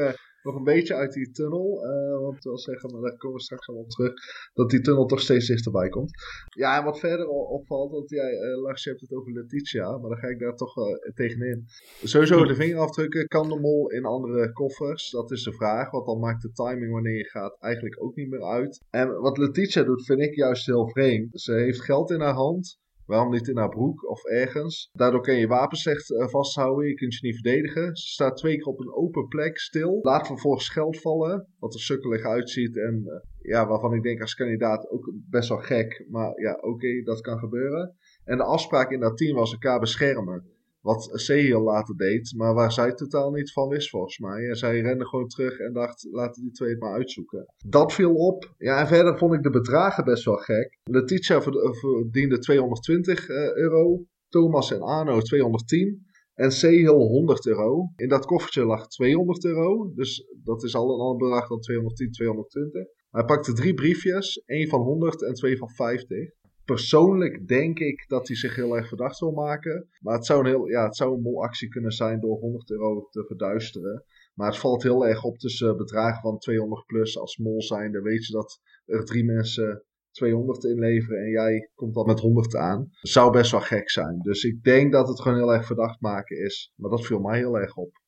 nog 0.45 0.55
een 0.55 0.63
beetje 0.63 0.95
uit 0.95 1.13
die 1.13 1.31
tunnel. 1.31 1.85
Uh, 1.85 2.19
want 2.21 2.35
ik 2.35 2.43
wil 2.43 2.59
zeggen, 2.59 2.91
maar 2.91 3.01
daar 3.01 3.17
komen 3.17 3.37
we 3.37 3.43
straks 3.43 3.67
allemaal 3.67 3.87
terug. 3.87 4.13
Dat 4.53 4.69
die 4.69 4.81
tunnel 4.81 5.05
toch 5.05 5.21
steeds 5.21 5.47
dichterbij 5.47 5.89
komt. 5.89 6.11
Ja, 6.49 6.77
en 6.77 6.83
wat 6.83 6.99
verder 6.99 7.27
opvalt, 7.27 7.91
want 7.91 8.09
jij, 8.09 8.31
uh, 8.31 8.61
Lars, 8.61 8.83
je 8.83 8.89
hebt 8.89 9.01
het 9.01 9.13
over 9.13 9.31
Letitia. 9.31 9.97
Maar 9.97 10.09
dan 10.09 10.19
ga 10.19 10.27
ik 10.27 10.39
daar 10.39 10.55
toch 10.55 10.73
wel 10.73 10.97
tegenin. 11.13 11.65
Sowieso 12.03 12.45
de 12.45 12.55
vingerafdrukken. 12.55 13.27
Kan 13.27 13.49
de 13.49 13.59
mol 13.59 13.89
in 13.89 14.05
andere 14.05 14.51
koffers? 14.51 15.09
Dat 15.09 15.31
is 15.31 15.43
de 15.43 15.53
vraag. 15.53 15.91
Want 15.91 16.05
dan 16.05 16.19
maakt 16.19 16.41
de 16.41 16.51
timing 16.51 16.91
wanneer 16.91 17.17
je 17.17 17.29
gaat 17.29 17.57
eigenlijk 17.59 18.03
ook 18.03 18.15
niet 18.15 18.29
meer 18.29 18.43
uit. 18.43 18.83
En 18.89 19.19
wat 19.21 19.37
Letitia 19.37 19.83
doet, 19.83 20.05
vind 20.05 20.21
ik 20.21 20.35
juist 20.35 20.65
heel 20.65 20.89
vreemd. 20.89 21.41
Ze 21.41 21.53
heeft 21.53 21.81
geld 21.81 22.11
in 22.11 22.19
haar 22.19 22.33
hand. 22.33 22.83
Waarom 23.05 23.31
niet 23.31 23.47
in 23.47 23.57
haar 23.57 23.69
broek 23.69 24.09
of 24.09 24.23
ergens? 24.23 24.89
Daardoor 24.93 25.21
kan 25.21 25.33
je 25.33 25.39
je 25.39 25.47
wapen 25.47 25.77
slecht 25.77 26.09
uh, 26.09 26.27
vasthouden. 26.27 26.87
Je 26.87 26.93
kunt 26.93 27.13
je 27.13 27.25
niet 27.25 27.35
verdedigen. 27.35 27.95
Ze 27.95 28.07
staat 28.07 28.37
twee 28.37 28.55
keer 28.55 28.65
op 28.65 28.79
een 28.79 28.93
open 28.93 29.27
plek 29.27 29.59
stil. 29.59 29.99
Laat 30.01 30.27
vervolgens 30.27 30.69
geld 30.69 31.01
vallen. 31.01 31.47
Wat 31.59 31.73
er 31.73 31.79
sukkelig 31.79 32.23
uitziet. 32.23 32.77
En 32.77 33.03
uh, 33.05 33.13
ja, 33.51 33.67
waarvan 33.67 33.93
ik 33.93 34.03
denk 34.03 34.21
als 34.21 34.35
kandidaat 34.35 34.89
ook 34.89 35.11
best 35.29 35.49
wel 35.49 35.57
gek. 35.57 36.05
Maar 36.09 36.39
ja, 36.41 36.53
oké, 36.53 37.01
dat 37.03 37.21
kan 37.21 37.39
gebeuren. 37.39 37.95
En 38.23 38.37
de 38.37 38.43
afspraak 38.43 38.91
in 38.91 38.99
dat 38.99 39.17
team 39.17 39.35
was 39.35 39.51
elkaar 39.51 39.79
beschermen. 39.79 40.54
Wat 40.85 41.09
Sehil 41.11 41.61
later 41.61 41.95
deed, 41.95 42.33
maar 42.35 42.53
waar 42.53 42.71
zij 42.71 42.93
totaal 42.93 43.31
niet 43.31 43.51
van 43.51 43.69
wist 43.69 43.89
volgens 43.89 44.17
mij. 44.19 44.49
En 44.49 44.55
zij 44.55 44.81
rende 44.81 45.05
gewoon 45.05 45.27
terug 45.27 45.59
en 45.59 45.73
dacht, 45.73 46.07
laten 46.11 46.41
die 46.41 46.51
twee 46.51 46.69
het 46.69 46.79
maar 46.79 46.93
uitzoeken. 46.93 47.45
Dat 47.67 47.93
viel 47.93 48.13
op. 48.15 48.53
Ja, 48.57 48.79
en 48.79 48.87
verder 48.87 49.17
vond 49.17 49.33
ik 49.33 49.43
de 49.43 49.49
bedragen 49.49 50.03
best 50.03 50.25
wel 50.25 50.35
gek. 50.35 50.77
Letitia 50.83 51.41
verdiende 51.41 52.37
220 52.37 53.29
uh, 53.29 53.55
euro. 53.55 54.05
Thomas 54.29 54.71
en 54.71 54.81
Arno 54.81 55.19
210. 55.19 56.05
En 56.33 56.51
Sehil 56.51 56.97
100 56.97 57.47
euro. 57.47 57.91
In 57.95 58.09
dat 58.09 58.25
koffertje 58.25 58.65
lag 58.65 58.87
200 58.87 59.45
euro. 59.45 59.91
Dus 59.93 60.25
dat 60.43 60.63
is 60.63 60.75
al 60.75 60.93
een 60.93 60.99
ander 60.99 61.27
bedrag 61.27 61.47
dan 61.47 61.59
210, 61.59 62.11
220. 62.11 62.83
Hij 63.09 63.25
pakte 63.25 63.53
drie 63.53 63.73
briefjes. 63.73 64.43
één 64.45 64.67
van 64.67 64.81
100 64.81 65.23
en 65.23 65.33
twee 65.33 65.57
van 65.57 65.69
50 65.69 66.29
persoonlijk 66.65 67.47
denk 67.47 67.79
ik 67.79 68.05
dat 68.07 68.27
hij 68.27 68.37
zich 68.37 68.55
heel 68.55 68.77
erg 68.77 68.87
verdacht 68.87 69.19
wil 69.19 69.31
maken. 69.31 69.89
Maar 69.99 70.15
het 70.15 70.25
zou 70.25 70.39
een, 70.39 70.45
heel, 70.45 70.67
ja, 70.67 70.85
het 70.85 70.95
zou 70.95 71.13
een 71.13 71.21
molactie 71.21 71.67
kunnen 71.67 71.91
zijn 71.91 72.19
door 72.19 72.39
100 72.39 72.71
euro 72.71 73.07
te 73.09 73.25
verduisteren. 73.27 74.03
Maar 74.33 74.47
het 74.47 74.57
valt 74.57 74.83
heel 74.83 75.07
erg 75.07 75.23
op 75.23 75.37
tussen 75.37 75.77
bedragen 75.77 76.21
van 76.21 76.37
200 76.37 76.85
plus 76.85 77.17
als 77.19 77.37
mol 77.37 77.61
zijn. 77.61 77.91
Dan 77.91 78.01
weet 78.01 78.25
je 78.25 78.33
dat 78.33 78.59
er 78.85 79.05
drie 79.05 79.25
mensen 79.25 79.83
200 80.11 80.63
inleveren 80.63 81.23
en 81.23 81.29
jij 81.29 81.69
komt 81.75 81.93
dan 81.93 82.05
met 82.05 82.19
100 82.19 82.55
aan. 82.55 82.89
Zou 83.01 83.31
best 83.31 83.51
wel 83.51 83.61
gek 83.61 83.89
zijn. 83.89 84.19
Dus 84.19 84.43
ik 84.43 84.63
denk 84.63 84.91
dat 84.91 85.07
het 85.07 85.21
gewoon 85.21 85.37
heel 85.37 85.53
erg 85.53 85.65
verdacht 85.65 86.01
maken 86.01 86.37
is. 86.37 86.73
Maar 86.75 86.89
dat 86.89 87.05
viel 87.05 87.19
mij 87.19 87.37
heel 87.37 87.59
erg 87.59 87.75
op 87.75 88.03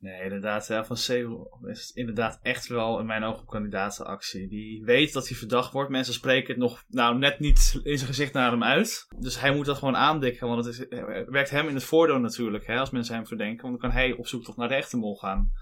Nee, 0.00 0.22
inderdaad. 0.22 0.66
Ja, 0.66 0.84
van 0.84 0.96
Sebo 0.96 1.48
is 1.64 1.92
inderdaad 1.94 2.38
echt 2.42 2.66
wel 2.66 2.98
in 3.00 3.06
mijn 3.06 3.24
ogen 3.24 3.46
kandidatenactie. 3.46 4.48
Die 4.48 4.84
weet 4.84 5.12
dat 5.12 5.28
hij 5.28 5.36
verdacht 5.36 5.72
wordt. 5.72 5.90
Mensen 5.90 6.14
spreken 6.14 6.48
het 6.48 6.62
nog 6.62 6.84
nou, 6.88 7.18
net 7.18 7.38
niet 7.38 7.80
in 7.82 7.96
zijn 7.96 8.10
gezicht 8.10 8.32
naar 8.32 8.50
hem 8.50 8.64
uit. 8.64 9.06
Dus 9.18 9.40
hij 9.40 9.54
moet 9.54 9.66
dat 9.66 9.78
gewoon 9.78 9.96
aandikken. 9.96 10.48
Want 10.48 10.64
het, 10.64 10.86
het 10.88 11.28
werkt 11.28 11.50
hem 11.50 11.68
in 11.68 11.74
het 11.74 11.84
voordeel 11.84 12.18
natuurlijk. 12.18 12.66
Hè, 12.66 12.78
als 12.78 12.90
mensen 12.90 13.14
hem 13.14 13.26
verdenken. 13.26 13.68
Want 13.68 13.80
dan 13.80 13.90
kan 13.90 13.98
hij 14.00 14.12
op 14.12 14.26
zoek 14.26 14.44
toch 14.44 14.56
naar 14.56 14.68
de 14.68 14.74
echte 14.74 14.96
mol 14.96 15.16
gaan. 15.16 15.52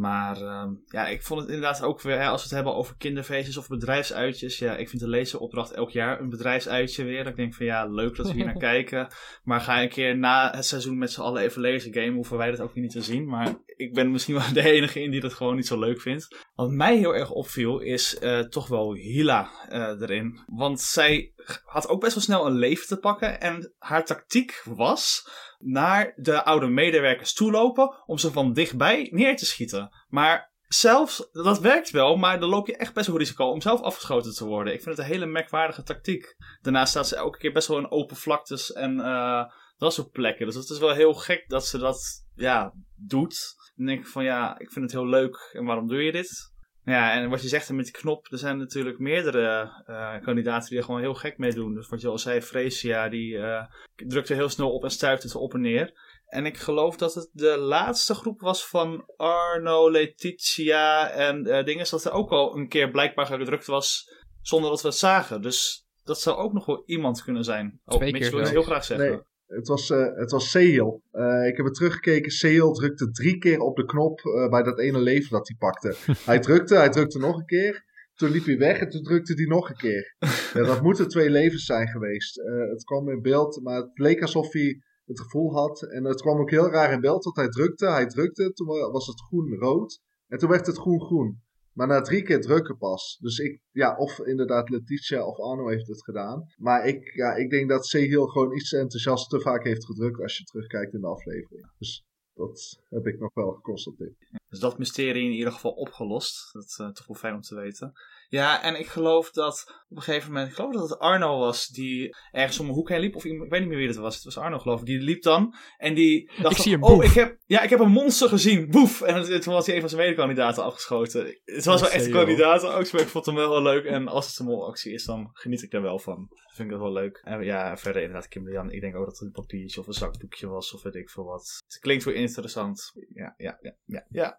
Maar 0.00 0.42
uh, 0.42 0.64
ja, 0.86 1.06
ik 1.06 1.22
vond 1.22 1.40
het 1.40 1.48
inderdaad 1.48 1.82
ook 1.82 2.00
weer, 2.00 2.18
hè, 2.18 2.28
als 2.28 2.40
we 2.40 2.46
het 2.46 2.56
hebben 2.56 2.74
over 2.74 2.94
kinderfeestjes 2.98 3.56
of 3.56 3.68
bedrijfsuitjes. 3.68 4.58
Ja, 4.58 4.76
ik 4.76 4.88
vind 4.88 5.02
de 5.02 5.08
lezeropdracht 5.08 5.72
elk 5.72 5.90
jaar 5.90 6.20
een 6.20 6.28
bedrijfsuitje 6.28 7.04
weer. 7.04 7.26
Ik 7.26 7.36
denk 7.36 7.54
van 7.54 7.66
ja, 7.66 7.86
leuk 7.86 8.16
dat 8.16 8.26
we 8.26 8.32
hier 8.32 8.44
naar 8.44 8.56
kijken. 8.72 9.08
Maar 9.42 9.60
ga 9.60 9.82
een 9.82 9.88
keer 9.88 10.18
na 10.18 10.50
het 10.54 10.64
seizoen 10.66 10.98
met 10.98 11.12
z'n 11.12 11.20
allen 11.20 11.42
even 11.42 11.60
lezen 11.60 11.94
game, 11.94 12.12
hoeven 12.12 12.36
wij 12.36 12.50
dat 12.50 12.60
ook 12.60 12.74
niet 12.74 12.90
te 12.90 13.02
zien. 13.02 13.28
Maar 13.28 13.54
ik 13.66 13.94
ben 13.94 14.10
misschien 14.10 14.34
wel 14.34 14.52
de 14.62 14.70
enige 14.70 15.02
in 15.02 15.10
die 15.10 15.20
dat 15.20 15.34
gewoon 15.34 15.56
niet 15.56 15.66
zo 15.66 15.78
leuk 15.78 16.00
vindt. 16.00 16.46
Wat 16.54 16.70
mij 16.70 16.96
heel 16.96 17.14
erg 17.14 17.30
opviel 17.30 17.78
is 17.78 18.16
uh, 18.20 18.38
toch 18.38 18.68
wel 18.68 18.94
Hila 18.94 19.50
uh, 19.68 20.00
erin. 20.00 20.40
Want 20.46 20.80
zij 20.80 21.32
had 21.64 21.88
ook 21.88 22.00
best 22.00 22.14
wel 22.14 22.22
snel 22.22 22.46
een 22.46 22.58
leven 22.58 22.86
te 22.86 22.96
pakken. 22.98 23.40
En 23.40 23.72
haar 23.78 24.04
tactiek 24.04 24.62
was 24.64 25.28
naar 25.62 26.12
de 26.16 26.44
oude 26.44 26.66
medewerkers 26.66 27.32
toelopen 27.32 27.94
om 28.06 28.18
ze 28.18 28.32
van 28.32 28.52
dichtbij 28.52 29.08
neer 29.12 29.36
te 29.36 29.46
schieten. 29.46 29.90
Maar 30.08 30.52
zelfs, 30.68 31.28
dat 31.32 31.60
werkt 31.60 31.90
wel, 31.90 32.16
maar 32.16 32.40
dan 32.40 32.48
loop 32.48 32.66
je 32.66 32.76
echt 32.76 32.94
best 32.94 33.06
wel 33.06 33.18
risico 33.18 33.44
om 33.44 33.60
zelf 33.60 33.80
afgeschoten 33.80 34.34
te 34.34 34.44
worden. 34.46 34.72
Ik 34.72 34.82
vind 34.82 34.96
het 34.96 35.06
een 35.06 35.12
hele 35.12 35.26
merkwaardige 35.26 35.82
tactiek. 35.82 36.36
Daarnaast 36.62 36.90
staat 36.90 37.08
ze 37.08 37.16
elke 37.16 37.38
keer 37.38 37.52
best 37.52 37.68
wel 37.68 37.78
in 37.78 37.90
open 37.90 38.16
vlaktes 38.16 38.72
en 38.72 38.98
uh, 38.98 39.44
dat 39.76 39.94
soort 39.94 40.10
plekken. 40.10 40.46
Dus 40.46 40.54
het 40.54 40.68
is 40.68 40.78
wel 40.78 40.94
heel 40.94 41.14
gek 41.14 41.48
dat 41.48 41.66
ze 41.66 41.78
dat, 41.78 42.26
ja, 42.34 42.72
doet. 42.96 43.54
Dan 43.76 43.86
denk 43.86 44.00
ik 44.00 44.06
van, 44.06 44.24
ja, 44.24 44.58
ik 44.58 44.72
vind 44.72 44.84
het 44.84 44.94
heel 45.00 45.08
leuk 45.08 45.50
en 45.52 45.64
waarom 45.64 45.88
doe 45.88 46.02
je 46.02 46.12
dit? 46.12 46.49
Ja, 46.84 47.12
en 47.12 47.28
wat 47.28 47.42
je 47.42 47.48
zegt 47.48 47.70
met 47.70 47.84
die 47.84 47.94
knop, 47.94 48.26
er 48.30 48.38
zijn 48.38 48.58
natuurlijk 48.58 48.98
meerdere 48.98 49.72
uh, 49.86 50.20
kandidaten 50.22 50.68
die 50.68 50.78
er 50.78 50.84
gewoon 50.84 51.00
heel 51.00 51.14
gek 51.14 51.38
mee 51.38 51.52
doen. 51.52 51.74
Dus 51.74 51.88
wat 51.88 52.00
je 52.00 52.08
al 52.08 52.18
zei, 52.18 52.40
Freesia, 52.40 53.08
die 53.08 53.32
uh, 53.32 53.62
drukte 53.94 54.34
heel 54.34 54.48
snel 54.48 54.72
op 54.72 54.84
en 54.84 54.90
stuitte 54.90 55.26
het 55.26 55.36
op 55.36 55.54
en 55.54 55.60
neer. 55.60 55.92
En 56.26 56.46
ik 56.46 56.56
geloof 56.56 56.96
dat 56.96 57.14
het 57.14 57.28
de 57.32 57.58
laatste 57.58 58.14
groep 58.14 58.40
was 58.40 58.66
van 58.66 59.04
Arno, 59.16 59.90
Letitia 59.90 61.10
en 61.10 61.46
uh, 61.46 61.64
dingen. 61.64 61.86
Dat 61.90 62.04
er 62.04 62.12
ook 62.12 62.30
al 62.30 62.56
een 62.56 62.68
keer 62.68 62.90
blijkbaar 62.90 63.26
gedrukt 63.26 63.66
was 63.66 64.04
zonder 64.42 64.70
dat 64.70 64.82
we 64.82 64.88
het 64.88 64.96
zagen. 64.96 65.42
Dus 65.42 65.86
dat 66.04 66.20
zou 66.20 66.36
ook 66.36 66.52
nog 66.52 66.66
wel 66.66 66.82
iemand 66.86 67.22
kunnen 67.22 67.44
zijn. 67.44 67.80
Oh, 67.84 67.96
Twee 67.96 68.12
keer 68.12 68.30
wil 68.30 68.38
het 68.38 68.48
zelfs. 68.48 68.50
heel 68.50 68.62
graag 68.62 68.84
zeggen. 68.84 69.10
Nee. 69.10 69.20
Het 69.50 69.68
was, 69.68 69.90
eh 69.90 70.06
het 70.14 70.30
was 70.30 70.50
Sehil. 70.50 71.02
Eh, 71.10 71.46
ik 71.46 71.56
heb 71.56 71.66
het 71.66 71.74
teruggekeken. 71.74 72.30
Sehil 72.30 72.72
drukte 72.72 73.10
drie 73.10 73.38
keer 73.38 73.58
op 73.58 73.76
de 73.76 73.84
knop 73.84 74.20
eh, 74.20 74.48
bij 74.48 74.62
dat 74.62 74.78
ene 74.78 74.98
leven 74.98 75.30
dat 75.30 75.48
hij 75.48 75.56
pakte. 75.58 75.94
hij 76.30 76.38
drukte, 76.38 76.74
hij 76.74 76.88
drukte 76.88 77.18
nog 77.18 77.36
een 77.38 77.44
keer. 77.46 77.84
Toen 78.14 78.30
liep 78.30 78.44
hij 78.44 78.58
weg 78.58 78.78
en 78.78 78.88
toen 78.88 79.02
drukte 79.02 79.32
hij 79.34 79.44
nog 79.44 79.68
een 79.68 79.76
keer. 79.76 80.14
Ja, 80.54 80.62
dat 80.64 80.82
moeten 80.82 81.08
twee 81.08 81.30
levens 81.30 81.64
zijn 81.64 81.88
geweest. 81.88 82.36
Het 82.70 82.84
kwam 82.84 83.08
in 83.10 83.22
beeld, 83.22 83.60
maar 83.62 83.76
het 83.76 83.90
leek 83.98 84.22
alsof 84.22 84.52
hij 84.52 84.80
het 85.04 85.20
gevoel 85.20 85.52
had. 85.54 85.82
En 85.82 86.04
het 86.04 86.20
kwam 86.20 86.40
ook 86.40 86.50
heel 86.50 86.70
raar 86.70 86.92
in 86.92 87.00
beeld, 87.00 87.24
want 87.24 87.36
hij 87.36 87.48
drukte, 87.48 87.86
hij 87.86 88.06
drukte. 88.06 88.52
Toen 88.52 88.66
wa- 88.66 88.90
was 88.90 89.06
het 89.06 89.20
groen-rood. 89.20 90.00
En 90.28 90.38
toen 90.38 90.48
werd 90.48 90.66
het 90.66 90.78
groen-groen. 90.78 91.40
Maar 91.80 91.88
na 91.88 92.00
drie 92.00 92.22
keer 92.22 92.40
drukken 92.40 92.76
pas. 92.76 93.18
Dus 93.20 93.38
ik, 93.38 93.60
ja, 93.70 93.96
of 93.96 94.18
inderdaad 94.18 94.68
Letitia 94.68 95.26
of 95.26 95.38
Arno 95.38 95.68
heeft 95.68 95.86
het 95.86 96.04
gedaan. 96.04 96.46
Maar 96.56 96.86
ik, 96.86 97.14
ja, 97.14 97.34
ik 97.34 97.50
denk 97.50 97.68
dat 97.68 97.86
Sehil 97.86 98.26
gewoon 98.26 98.56
iets 98.56 98.72
enthousiast 98.72 99.30
te 99.30 99.40
vaak 99.40 99.64
heeft 99.64 99.84
gedrukt 99.84 100.20
als 100.20 100.38
je 100.38 100.44
terugkijkt 100.44 100.94
in 100.94 101.00
de 101.00 101.06
aflevering. 101.06 101.70
Dus 101.78 102.04
dat 102.34 102.80
heb 102.88 103.06
ik 103.06 103.18
nog 103.18 103.34
wel 103.34 103.52
geconstateerd. 103.52 104.14
Dus 104.48 104.58
dat 104.58 104.78
mysterie 104.78 105.24
in 105.24 105.36
ieder 105.36 105.52
geval 105.52 105.70
opgelost. 105.70 106.52
Dat 106.52 106.64
is 106.64 106.78
eh, 106.78 106.88
toch 106.88 107.06
wel 107.06 107.16
fijn 107.16 107.34
om 107.34 107.40
te 107.40 107.54
weten. 107.54 107.92
Ja, 108.30 108.62
en 108.62 108.78
ik 108.78 108.86
geloof 108.86 109.30
dat 109.30 109.80
op 109.88 109.96
een 109.96 110.02
gegeven 110.02 110.32
moment, 110.32 110.48
ik 110.48 110.54
geloof 110.54 110.72
dat 110.72 110.88
het 110.88 110.98
Arno 110.98 111.38
was 111.38 111.66
die 111.66 112.16
ergens 112.32 112.60
om 112.60 112.68
een 112.68 112.74
hoek 112.74 112.88
heen 112.88 113.00
liep. 113.00 113.16
Of 113.16 113.24
iemand, 113.24 113.44
ik 113.44 113.50
weet 113.50 113.60
niet 113.60 113.68
meer 113.68 113.78
wie 113.78 113.88
het 113.88 113.96
was. 113.96 114.14
Het 114.14 114.24
was 114.24 114.38
Arno 114.38 114.58
geloof 114.58 114.80
ik. 114.80 114.86
Die 114.86 114.98
liep 114.98 115.22
dan 115.22 115.54
en 115.76 115.94
die 115.94 116.30
dacht, 116.42 116.56
Ik 116.56 116.62
zie 116.62 116.74
een 116.74 116.82
oh 116.82 117.04
ik 117.04 117.12
heb, 117.12 117.38
ja, 117.46 117.60
ik 117.62 117.70
heb 117.70 117.80
een 117.80 117.90
monster 117.90 118.28
gezien. 118.28 118.68
Boef! 118.70 119.00
En 119.00 119.40
toen 119.40 119.52
was 119.52 119.66
hij 119.66 119.74
een 119.74 119.80
van 119.80 119.90
zijn 119.90 120.02
medekandidaten 120.02 120.64
afgeschoten. 120.64 121.40
Het 121.44 121.64
was 121.64 121.80
wel 121.80 121.90
echt 121.90 122.04
een 122.04 122.10
Seo. 122.10 122.24
kandidatenactie, 122.24 122.94
maar 122.94 123.02
ik 123.02 123.08
vond 123.08 123.26
hem 123.26 123.34
wel 123.34 123.62
leuk. 123.62 123.84
En 123.84 124.08
als 124.08 124.26
het 124.26 124.38
een 124.38 124.46
molactie 124.46 124.92
is, 124.92 125.04
dan 125.04 125.30
geniet 125.32 125.62
ik 125.62 125.72
er 125.72 125.82
wel 125.82 125.98
van. 125.98 126.26
Dat 126.30 126.54
vind 126.54 126.68
ik 126.68 126.74
dat 126.74 126.82
wel 126.82 126.92
leuk. 126.92 127.20
En 127.24 127.44
ja, 127.44 127.76
verder 127.76 128.02
inderdaad 128.02 128.28
Kim 128.28 128.50
Jan. 128.50 128.70
Ik 128.70 128.80
denk 128.80 128.96
ook 128.96 129.04
dat 129.04 129.18
het 129.18 129.26
een 129.26 129.32
papiertje 129.32 129.80
of 129.80 129.86
een 129.86 129.92
zakdoekje 129.92 130.46
was 130.46 130.74
of 130.74 130.82
weet 130.82 130.94
ik 130.94 131.10
veel 131.10 131.24
wat. 131.24 131.62
Het 131.66 131.78
klinkt 131.78 132.04
wel 132.04 132.14
interessant. 132.14 132.92
Ja, 133.14 133.34
ja, 133.36 133.58
ja, 133.60 133.74
ja. 133.84 134.06
ja. 134.10 134.36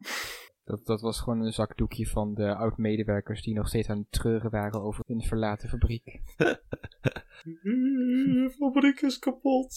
Dat, 0.72 0.86
dat 0.86 1.02
was 1.02 1.20
gewoon 1.20 1.42
een 1.46 1.54
zakdoekje 1.54 2.08
van 2.08 2.34
de 2.34 2.56
oud-medewerkers 2.56 3.42
die 3.42 3.54
nog 3.54 3.68
steeds 3.68 3.90
aan 3.90 3.98
het 3.98 4.12
treuren 4.12 4.52
waren 4.52 4.82
over 4.82 5.04
hun 5.08 5.22
verlaten 5.22 5.70
fabriek. 5.70 6.04
De 7.44 8.54
fabriek 8.58 9.02
is 9.02 9.20
kapot. 9.20 9.74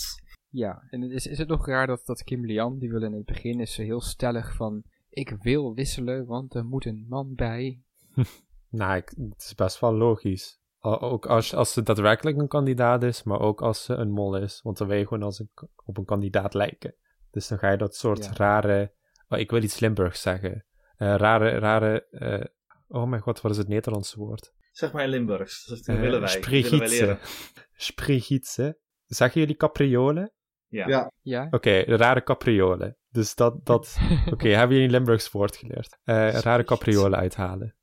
Ja, 0.48 0.82
en 0.90 1.00
het 1.00 1.10
is, 1.10 1.26
is 1.26 1.38
het 1.38 1.48
nog 1.48 1.66
raar 1.66 1.86
dat, 1.86 2.02
dat 2.06 2.22
Kim 2.22 2.44
Lian, 2.46 2.78
die 2.78 2.90
wil 2.90 3.02
in 3.02 3.12
het 3.12 3.24
begin, 3.24 3.60
is 3.60 3.74
ze 3.74 3.82
heel 3.82 4.00
stellig 4.00 4.54
van... 4.54 4.82
Ik 5.10 5.36
wil 5.40 5.74
wisselen, 5.74 6.26
want 6.26 6.54
er 6.54 6.64
moet 6.64 6.84
een 6.84 7.06
man 7.08 7.34
bij. 7.34 7.80
Nou, 8.68 8.96
ik, 8.96 9.08
het 9.30 9.42
is 9.42 9.54
best 9.54 9.80
wel 9.80 9.94
logisch. 9.94 10.60
O- 10.80 10.98
Ook 10.98 11.26
als, 11.26 11.54
als 11.54 11.72
ze 11.72 11.82
daadwerkelijk 11.82 12.38
een 12.38 12.48
kandidaat 12.48 13.02
is, 13.02 13.22
maar 13.22 13.40
ook 13.40 13.62
als 13.62 13.84
ze 13.84 13.94
een 13.94 14.10
mol 14.10 14.36
is. 14.36 14.60
Want 14.62 14.78
dan 14.78 14.88
wil 14.88 14.96
je 14.96 15.06
gewoon 15.06 15.22
als 15.22 15.38
een, 15.38 15.50
op 15.84 15.98
een 15.98 16.04
kandidaat 16.04 16.54
lijken. 16.54 16.94
Dus 17.30 17.48
dan 17.48 17.58
ga 17.58 17.70
je 17.70 17.76
dat 17.76 17.94
soort 17.96 18.24
Ja. 18.24 18.32
rare... 18.32 18.92
Oh, 19.28 19.38
ik 19.38 19.50
wil 19.50 19.62
iets 19.62 19.78
Limburgs 19.80 20.20
zeggen. 20.22 20.64
Eh, 20.96 21.14
rare, 21.16 21.48
rare... 21.58 22.06
eh, 22.10 22.44
oh 22.88 23.08
mijn 23.08 23.22
god, 23.22 23.40
wat 23.40 23.50
is 23.52 23.58
het 23.58 23.68
Nederlandse 23.68 24.18
woord? 24.18 24.52
Zeg 24.72 24.92
maar 24.92 25.04
in 25.04 25.08
Limburgs. 25.10 25.64
Dat 25.66 25.78
Eh, 25.78 26.00
willen 26.00 26.00
wij. 26.00 26.00
Dat 26.00 26.10
willen 26.10 26.20
wij 26.20 26.28
Spregietse. 26.68 26.98
leren. 27.04 27.18
Spregietse. 27.76 28.78
Zeggen 29.06 29.40
jullie 29.40 29.56
capriolen? 29.56 30.32
Ja. 30.68 30.86
Ja. 30.88 31.12
Ja? 31.20 31.46
Oké, 31.50 31.78
rare 31.80 32.22
capriolen. 32.22 32.96
Dus 33.08 33.34
dat... 33.34 33.66
dat 33.66 33.96
Oké, 34.32 34.48
hebben 34.48 34.76
jullie 34.76 34.84
een 34.84 34.90
Limburgs 34.94 35.30
woord 35.30 35.56
geleerd? 35.56 35.98
Eh, 36.04 36.28
rare 36.40 36.64
capriolen 36.64 37.18
uithalen. 37.18 37.74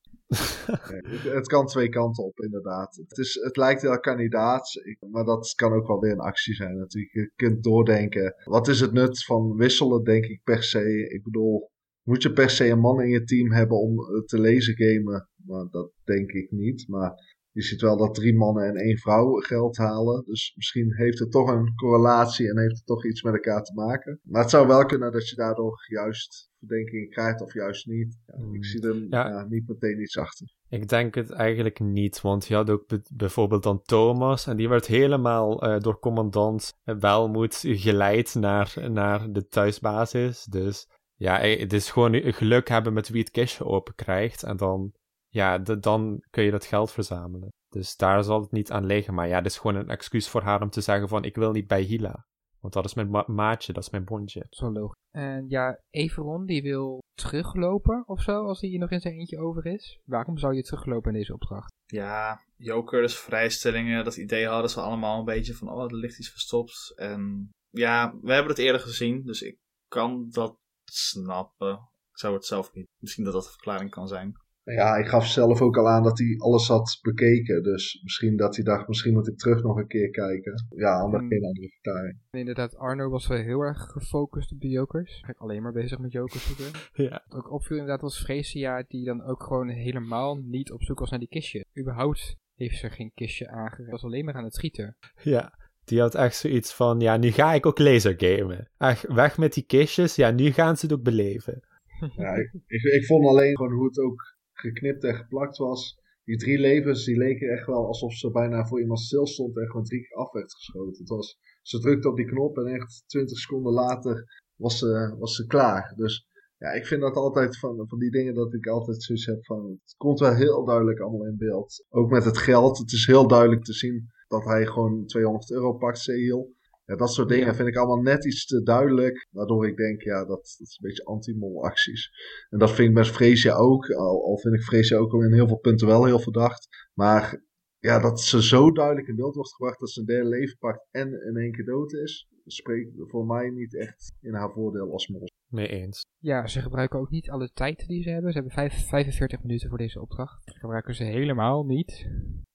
Nee, 0.89 1.33
het 1.33 1.47
kan 1.47 1.65
twee 1.65 1.89
kanten 1.89 2.23
op, 2.23 2.39
inderdaad. 2.39 2.95
Het, 3.07 3.17
is, 3.17 3.33
het 3.43 3.57
lijkt 3.57 3.81
heel 3.81 3.99
kandidaats, 3.99 4.75
ik- 4.75 4.97
maar 5.09 5.23
dat 5.25 5.53
kan 5.55 5.73
ook 5.73 5.87
wel 5.87 5.99
weer 5.99 6.11
een 6.11 6.19
actie 6.19 6.53
zijn 6.53 6.77
natuurlijk. 6.77 7.13
Je 7.13 7.31
kunt 7.35 7.63
doordenken, 7.63 8.35
wat 8.43 8.67
is 8.67 8.79
het 8.79 8.91
nut 8.91 9.23
van 9.25 9.55
wisselen, 9.55 10.03
denk 10.03 10.25
ik 10.25 10.41
per 10.43 10.63
se. 10.63 11.09
Ik 11.09 11.23
bedoel, 11.23 11.70
moet 12.03 12.21
je 12.23 12.33
per 12.33 12.49
se 12.49 12.67
een 12.69 12.79
man 12.79 13.01
in 13.01 13.09
je 13.09 13.23
team 13.23 13.51
hebben 13.51 13.77
om 13.77 13.99
eh, 13.99 14.21
te 14.25 14.39
lezen 14.39 14.75
gamen? 14.77 15.29
Maar 15.45 15.67
dat 15.69 15.91
denk 16.03 16.31
ik 16.31 16.51
niet, 16.51 16.87
maar 16.87 17.29
je 17.53 17.61
ziet 17.61 17.81
wel 17.81 17.97
dat 17.97 18.15
drie 18.15 18.35
mannen 18.35 18.63
en 18.67 18.75
één 18.75 18.97
vrouw 18.97 19.31
geld 19.33 19.77
halen. 19.77 20.23
Dus 20.25 20.53
misschien 20.55 20.93
heeft 20.95 21.19
het 21.19 21.31
toch 21.31 21.49
een 21.49 21.75
correlatie 21.75 22.49
en 22.49 22.59
heeft 22.59 22.75
het 22.77 22.85
toch 22.85 23.05
iets 23.05 23.21
met 23.23 23.33
elkaar 23.33 23.63
te 23.63 23.73
maken. 23.73 24.19
Maar 24.23 24.41
het 24.41 24.49
zou 24.49 24.67
wel 24.67 24.85
kunnen 24.85 25.11
dat 25.11 25.29
je 25.29 25.35
daardoor 25.35 25.85
juist 25.87 26.49
verdenkingen 26.59 27.09
krijgt 27.09 27.41
of 27.41 27.53
juist 27.53 27.85
niet. 27.87 28.17
Ja, 28.25 28.35
Hmm. 28.35 28.55
Ik 28.55 28.65
zie 28.65 28.81
er 28.87 29.05
Ja. 29.09 29.45
niet 29.49 29.67
meteen 29.67 30.01
iets 30.01 30.17
achter. 30.17 30.47
Ik 30.69 30.87
denk 30.87 31.15
het 31.15 31.29
eigenlijk 31.31 31.79
niet, 31.79 32.21
want 32.21 32.45
je 32.47 32.55
had 32.55 32.69
ook 32.69 32.87
be- 32.87 33.01
bijvoorbeeld 33.15 33.63
dan 33.63 33.81
Thomas 33.81 34.47
en 34.47 34.57
die 34.57 34.69
werd 34.69 34.85
helemaal 34.85 35.61
eh, 35.61 35.79
door 35.79 35.99
commandant 35.99 36.73
Welmoed 36.83 37.55
geleid 37.61 38.35
naar, 38.35 38.75
naar 38.91 39.31
de 39.31 39.47
thuisbasis. 39.47 40.43
Dus 40.43 40.87
ja, 41.21 41.39
eh, 41.39 41.59
het 41.59 41.73
is 41.73 41.91
gewoon 41.91 42.15
geluk 42.15 42.67
hebben 42.69 42.93
met 42.93 43.09
wie 43.09 43.21
het 43.21 43.31
kistje 43.31 43.65
open 43.65 43.95
krijgt 43.95 44.43
en 44.43 44.57
dan, 44.57 44.91
ja, 45.27 45.57
de- 45.57 45.79
dan 45.79 46.23
kun 46.29 46.43
je 46.43 46.51
dat 46.51 46.65
geld 46.65 46.91
verzamelen. 46.91 47.49
Dus 47.69 47.95
daar 47.95 48.23
zal 48.23 48.41
het 48.41 48.51
niet 48.51 48.71
aan 48.71 48.85
liggen, 48.85 49.13
maar 49.13 49.27
ja, 49.27 49.37
het 49.37 49.45
is 49.45 49.57
gewoon 49.57 49.75
een 49.75 49.89
excuus 49.89 50.29
voor 50.29 50.41
haar 50.41 50.61
om 50.61 50.69
te 50.69 50.81
zeggen 50.81 51.07
van 51.07 51.23
ik 51.23 51.35
wil 51.35 51.51
niet 51.51 51.67
bij 51.67 51.81
Hila. 51.81 52.25
Want 52.59 52.73
dat 52.73 52.85
is 52.85 52.93
mijn 52.93 53.09
ma- 53.09 53.23
maatje, 53.27 53.73
dat 53.73 53.83
is 53.83 53.89
mijn 53.89 54.05
bondje. 54.05 54.45
Zo 54.49 54.71
logisch. 54.71 54.99
En 55.11 55.45
ja, 55.49 55.79
Everon 55.89 56.45
die 56.45 56.61
wil 56.61 56.99
teruglopen 57.13 58.03
of 58.07 58.21
zo, 58.21 58.45
als 58.45 58.61
hij 58.61 58.69
hier 58.69 58.79
nog 58.79 58.91
in 58.91 58.99
zijn 58.99 59.13
eentje 59.13 59.39
over 59.39 59.65
is. 59.65 59.99
Waarom 60.05 60.37
zou 60.37 60.53
je 60.55 60.61
teruglopen 60.61 61.11
in 61.11 61.17
deze 61.17 61.33
opdracht? 61.33 61.73
Ja, 61.85 62.41
Joker, 62.55 63.01
dus 63.01 63.19
vrijstellingen, 63.19 64.03
dat 64.03 64.17
idee 64.17 64.47
hadden 64.47 64.69
ze 64.69 64.81
allemaal 64.81 65.19
een 65.19 65.25
beetje 65.25 65.53
van, 65.53 65.69
oh, 65.69 65.83
er 65.83 65.95
ligt 65.95 66.19
iets 66.19 66.29
verstopt. 66.31 66.93
En 66.95 67.49
ja, 67.69 68.13
we 68.21 68.31
hebben 68.33 68.51
het 68.51 68.61
eerder 68.61 68.81
gezien, 68.81 69.23
dus 69.23 69.41
ik 69.41 69.57
kan 69.87 70.27
dat 70.29 70.55
snappen. 70.93 71.71
Ik 72.11 72.17
zou 72.17 72.33
het 72.33 72.45
zelf 72.45 72.73
niet. 72.73 72.87
Misschien 72.99 73.23
dat 73.23 73.33
dat 73.33 73.43
de 73.43 73.49
verklaring 73.49 73.89
kan 73.89 74.07
zijn. 74.07 74.33
Ja, 74.63 74.91
hij 74.91 75.05
gaf 75.05 75.27
zelf 75.27 75.61
ook 75.61 75.77
al 75.77 75.87
aan 75.89 76.03
dat 76.03 76.17
hij 76.17 76.35
alles 76.37 76.67
had 76.67 76.99
bekeken. 77.01 77.63
Dus 77.63 77.99
misschien 78.03 78.37
dat 78.37 78.55
hij 78.55 78.65
dacht, 78.65 78.87
misschien 78.87 79.13
moet 79.13 79.27
ik 79.27 79.37
terug 79.37 79.63
nog 79.63 79.77
een 79.77 79.87
keer 79.87 80.09
kijken. 80.09 80.65
Ja, 80.75 80.99
ander, 80.99 81.19
Hmm. 81.19 81.29
geen 81.29 81.43
andere 81.45 81.69
verklaring. 81.69 82.19
Inderdaad, 82.31 82.75
Arno 82.75 83.09
was 83.09 83.27
wel 83.27 83.37
heel 83.37 83.61
erg 83.61 83.81
gefocust 83.81 84.51
op 84.51 84.59
de 84.59 84.67
jokers. 84.67 85.09
Eigenlijk 85.11 85.39
alleen 85.39 85.61
maar 85.61 85.71
bezig 85.71 85.99
met 85.99 86.11
jokers 86.11 86.45
zoeken. 86.47 86.79
Ja. 87.05 87.23
Wat 87.27 87.37
ook 87.37 87.51
opviel 87.51 87.77
inderdaad 87.77 88.01
was 88.01 88.23
Freesia, 88.23 88.83
die 88.87 89.05
dan 89.05 89.23
ook 89.23 89.43
gewoon 89.43 89.69
helemaal 89.69 90.35
niet 90.35 90.71
op 90.71 90.83
zoek 90.83 90.99
was 90.99 91.09
naar 91.09 91.19
die 91.19 91.27
kistje. 91.27 91.65
Überhaupt 91.79 92.35
heeft 92.55 92.77
ze 92.77 92.89
geen 92.89 93.11
kistje 93.13 93.47
aangeraakt. 93.49 93.91
was 93.91 94.03
alleen 94.03 94.25
maar 94.25 94.35
aan 94.35 94.43
het 94.43 94.55
schieten. 94.55 94.97
Ja, 95.23 95.53
die 95.83 95.99
had 95.99 96.15
echt 96.15 96.35
zoiets 96.35 96.73
van, 96.73 96.99
ja, 96.99 97.17
nu 97.17 97.31
ga 97.31 97.53
ik 97.53 97.65
ook 97.65 97.79
lasergamen. 97.79 98.69
Echt, 98.77 99.07
weg 99.07 99.37
met 99.37 99.53
die 99.53 99.65
kistjes, 99.65 100.15
ja, 100.15 100.31
nu 100.31 100.51
gaan 100.51 100.77
ze 100.77 100.85
het 100.85 100.95
ook 100.95 101.03
beleven. 101.03 101.59
Ja, 102.15 102.33
ik, 102.35 102.51
ik, 102.67 102.83
ik 102.83 103.05
vond 103.05 103.27
alleen 103.27 103.57
gewoon 103.57 103.73
hoe 103.73 103.85
het 103.85 103.99
ook 103.99 104.35
geknipt 104.53 105.03
en 105.03 105.15
geplakt 105.15 105.57
was. 105.57 105.99
Die 106.23 106.37
drie 106.37 106.59
levens, 106.59 107.05
die 107.05 107.17
leken 107.17 107.49
echt 107.49 107.65
wel 107.65 107.85
alsof 107.85 108.13
ze 108.13 108.31
bijna 108.31 108.65
voor 108.65 108.81
iemand 108.81 108.99
stil 108.99 109.27
stond 109.27 109.57
en 109.57 109.67
gewoon 109.67 109.83
drie 109.83 110.01
keer 110.01 110.17
af 110.17 110.31
werd 110.31 110.53
geschoten. 110.53 110.99
Het 110.99 111.09
was, 111.09 111.37
ze 111.61 111.79
drukte 111.79 112.09
op 112.09 112.15
die 112.15 112.25
knop 112.25 112.57
en 112.57 112.65
echt 112.65 113.03
20 113.07 113.37
seconden 113.37 113.73
later 113.73 114.41
was 114.55 114.77
ze, 114.77 115.15
was 115.19 115.35
ze 115.35 115.45
klaar. 115.45 115.93
Dus 115.95 116.27
ja, 116.57 116.71
ik 116.71 116.85
vind 116.85 117.01
dat 117.01 117.15
altijd 117.15 117.59
van, 117.59 117.87
van 117.87 117.99
die 117.99 118.11
dingen 118.11 118.33
dat 118.33 118.53
ik 118.53 118.67
altijd 118.67 119.03
zoiets 119.03 119.25
heb 119.25 119.45
van, 119.45 119.79
het 119.83 119.95
komt 119.97 120.19
wel 120.19 120.35
heel 120.35 120.65
duidelijk 120.65 120.99
allemaal 120.99 121.27
in 121.27 121.37
beeld. 121.37 121.85
Ook 121.89 122.09
met 122.09 122.25
het 122.25 122.37
geld, 122.37 122.77
het 122.77 122.91
is 122.91 123.05
heel 123.05 123.27
duidelijk 123.27 123.63
te 123.63 123.73
zien 123.73 124.09
dat 124.31 124.45
hij 124.45 124.65
gewoon 124.65 125.05
200 125.05 125.51
euro 125.51 125.73
pakt, 125.73 125.97
Sehil. 125.97 126.53
Ja, 126.85 126.95
dat 126.95 127.13
soort 127.13 127.29
dingen 127.29 127.45
Ja. 127.47 127.53
vind 127.55 127.67
ik 127.67 127.75
allemaal 127.75 128.01
net 128.01 128.25
iets 128.25 128.45
te 128.45 128.63
duidelijk. 128.63 129.27
Waardoor 129.31 129.67
ik 129.67 129.77
denk, 129.77 130.01
ja, 130.01 130.17
dat, 130.19 130.27
dat 130.27 130.67
is 130.67 130.77
een 130.81 130.87
beetje 130.87 131.05
anti-mol 131.05 131.63
acties. 131.63 132.09
En 132.49 132.59
dat 132.59 132.71
vind 132.71 132.89
ik 132.89 132.95
met 132.95 133.07
Freesia 133.07 133.53
ook. 133.55 133.89
Al, 133.89 134.25
al 134.25 134.37
vind 134.37 134.55
ik 134.55 134.61
Freesia 134.61 134.97
ook 134.97 135.13
al 135.13 135.23
in 135.23 135.33
heel 135.33 135.47
veel 135.47 135.59
punten 135.59 135.87
wel 135.87 136.05
heel 136.05 136.19
verdacht. 136.19 136.89
Maar 136.93 137.43
ja, 137.79 137.99
dat 137.99 138.21
ze 138.21 138.43
zo 138.43 138.71
duidelijk 138.71 139.07
in 139.07 139.15
beeld 139.15 139.35
wordt 139.35 139.53
gebracht 139.53 139.79
dat 139.79 139.89
ze 139.89 139.99
een 139.99 140.05
derde 140.05 140.29
leven 140.29 140.57
pakt 140.57 140.87
en 140.91 141.07
in 141.07 141.37
één 141.37 141.51
keer 141.51 141.65
dood 141.65 141.93
is. 141.93 142.29
Spreekt 142.45 142.89
voor 142.97 143.25
mij 143.25 143.49
niet 143.49 143.75
echt 143.75 144.13
in 144.21 144.33
haar 144.33 144.51
voordeel 144.51 144.91
als 144.91 145.07
mol. 145.07 145.25
Mee 145.47 145.67
eens. 145.67 146.01
Ja, 146.17 146.47
ze 146.47 146.61
gebruiken 146.61 146.99
ook 146.99 147.09
niet 147.09 147.29
alle 147.29 147.49
tijd 147.53 147.87
die 147.87 148.03
ze 148.03 148.09
hebben. 148.09 148.31
Ze 148.31 148.37
hebben 148.37 148.55
vijf, 148.55 148.87
45 148.87 149.41
minuten 149.43 149.69
voor 149.69 149.77
deze 149.77 150.01
opdracht. 150.01 150.45
Dat 150.45 150.57
gebruiken 150.57 150.95
ze 150.95 151.03
helemaal 151.03 151.63
niet. 151.65 152.07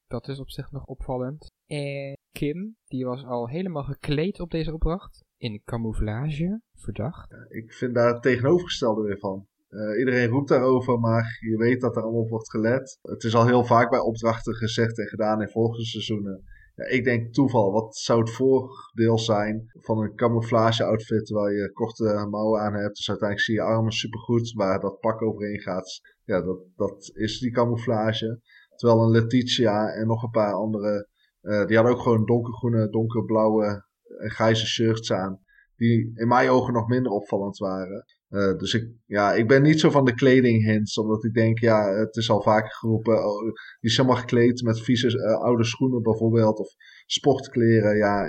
Dat 0.07 0.29
is 0.29 0.41
op 0.41 0.51
zich 0.51 0.71
nog 0.71 0.85
opvallend. 0.85 1.51
En 1.67 2.17
Kim, 2.33 2.77
die 2.85 3.05
was 3.05 3.25
al 3.25 3.49
helemaal 3.49 3.85
gekleed 3.85 4.41
op 4.41 4.51
deze 4.51 4.73
opdracht. 4.73 5.25
In 5.37 5.63
camouflage, 5.65 6.61
verdacht. 6.75 7.35
Ik 7.49 7.73
vind 7.73 7.95
daar 7.95 8.13
het 8.13 8.23
tegenovergestelde 8.23 9.03
weer 9.03 9.19
van. 9.19 9.47
Eh, 9.69 9.99
iedereen 9.99 10.29
roept 10.29 10.49
daarover, 10.49 10.99
maar 10.99 11.39
je 11.41 11.57
weet 11.57 11.81
dat 11.81 11.97
er 11.97 12.03
allemaal 12.03 12.21
op 12.21 12.29
wordt 12.29 12.51
gelet. 12.51 12.99
Het 13.03 13.25
is 13.25 13.35
al 13.35 13.47
heel 13.47 13.65
vaak 13.65 13.91
bij 13.91 13.99
opdrachten 13.99 14.55
gezegd 14.55 14.99
en 14.99 15.07
gedaan 15.07 15.41
in 15.41 15.49
vorige 15.49 15.85
seizoenen. 15.85 16.45
Ja, 16.75 16.85
ik 16.85 17.05
denk 17.05 17.33
toeval. 17.33 17.73
Wat 17.73 17.97
zou 17.97 18.21
het 18.21 18.31
voordeel 18.31 19.19
zijn 19.19 19.71
van 19.73 19.99
een 19.99 20.15
camouflage 20.15 20.85
outfit 20.85 21.29
waar 21.29 21.53
je 21.53 21.73
korte 21.73 22.27
mouwen 22.31 22.61
aan 22.61 22.75
hebt. 22.75 22.97
Dus 22.97 23.09
uiteindelijk 23.09 23.49
zie 23.49 23.55
je 23.55 23.63
armen 23.63 23.93
supergoed 23.93 24.53
waar 24.53 24.81
dat 24.81 25.01
pak 25.01 25.23
overheen 25.23 25.61
gaat. 25.61 26.01
Ja, 26.25 26.41
dat, 26.43 26.59
dat 26.77 27.11
is 27.15 27.39
die 27.39 27.51
camouflage. 27.51 28.41
Terwijl 28.77 29.03
een 29.03 29.11
Letitia 29.11 29.89
en 29.89 30.07
nog 30.07 30.23
een 30.23 30.31
paar 30.31 30.53
andere, 30.53 31.09
eh, 31.41 31.67
die 31.67 31.77
hadden 31.77 31.95
ook 31.95 32.03
gewoon 32.03 32.25
donkergroene, 32.25 32.89
donkerblauwe 32.89 33.85
en 34.19 34.31
grijze 34.31 34.67
shirts 34.67 35.13
aan. 35.13 35.41
Die 35.77 36.11
in 36.15 36.29
mijn 36.29 36.49
ogen 36.49 36.73
nog 36.73 36.89
minder 36.89 37.13
opvallend 37.13 37.59
waren. 37.59 38.05
Uh, 38.29 38.59
dus 38.59 38.75
ik, 38.75 38.91
ja, 39.05 39.33
ik 39.33 39.49
ben 39.49 39.63
niet 39.63 39.81
zo 39.81 39.91
van 39.91 40.05
de 40.05 40.15
kledinghints, 40.15 40.99
omdat 40.99 41.25
ik 41.25 41.35
denk, 41.35 41.59
ja, 41.59 41.95
het 41.95 42.17
is 42.17 42.31
al 42.31 42.43
vaker 42.43 42.71
geroepen, 42.71 43.27
oh, 43.27 43.41
die 43.81 43.91
is 43.91 43.97
helemaal 43.97 44.19
gekleed 44.19 44.63
met 44.63 44.81
vieze 44.81 45.17
uh, 45.17 45.41
oude 45.41 45.65
schoenen 45.65 46.03
bijvoorbeeld, 46.03 46.59
of 46.59 46.69
sportkleren. 47.07 47.97
Ja, 47.97 48.25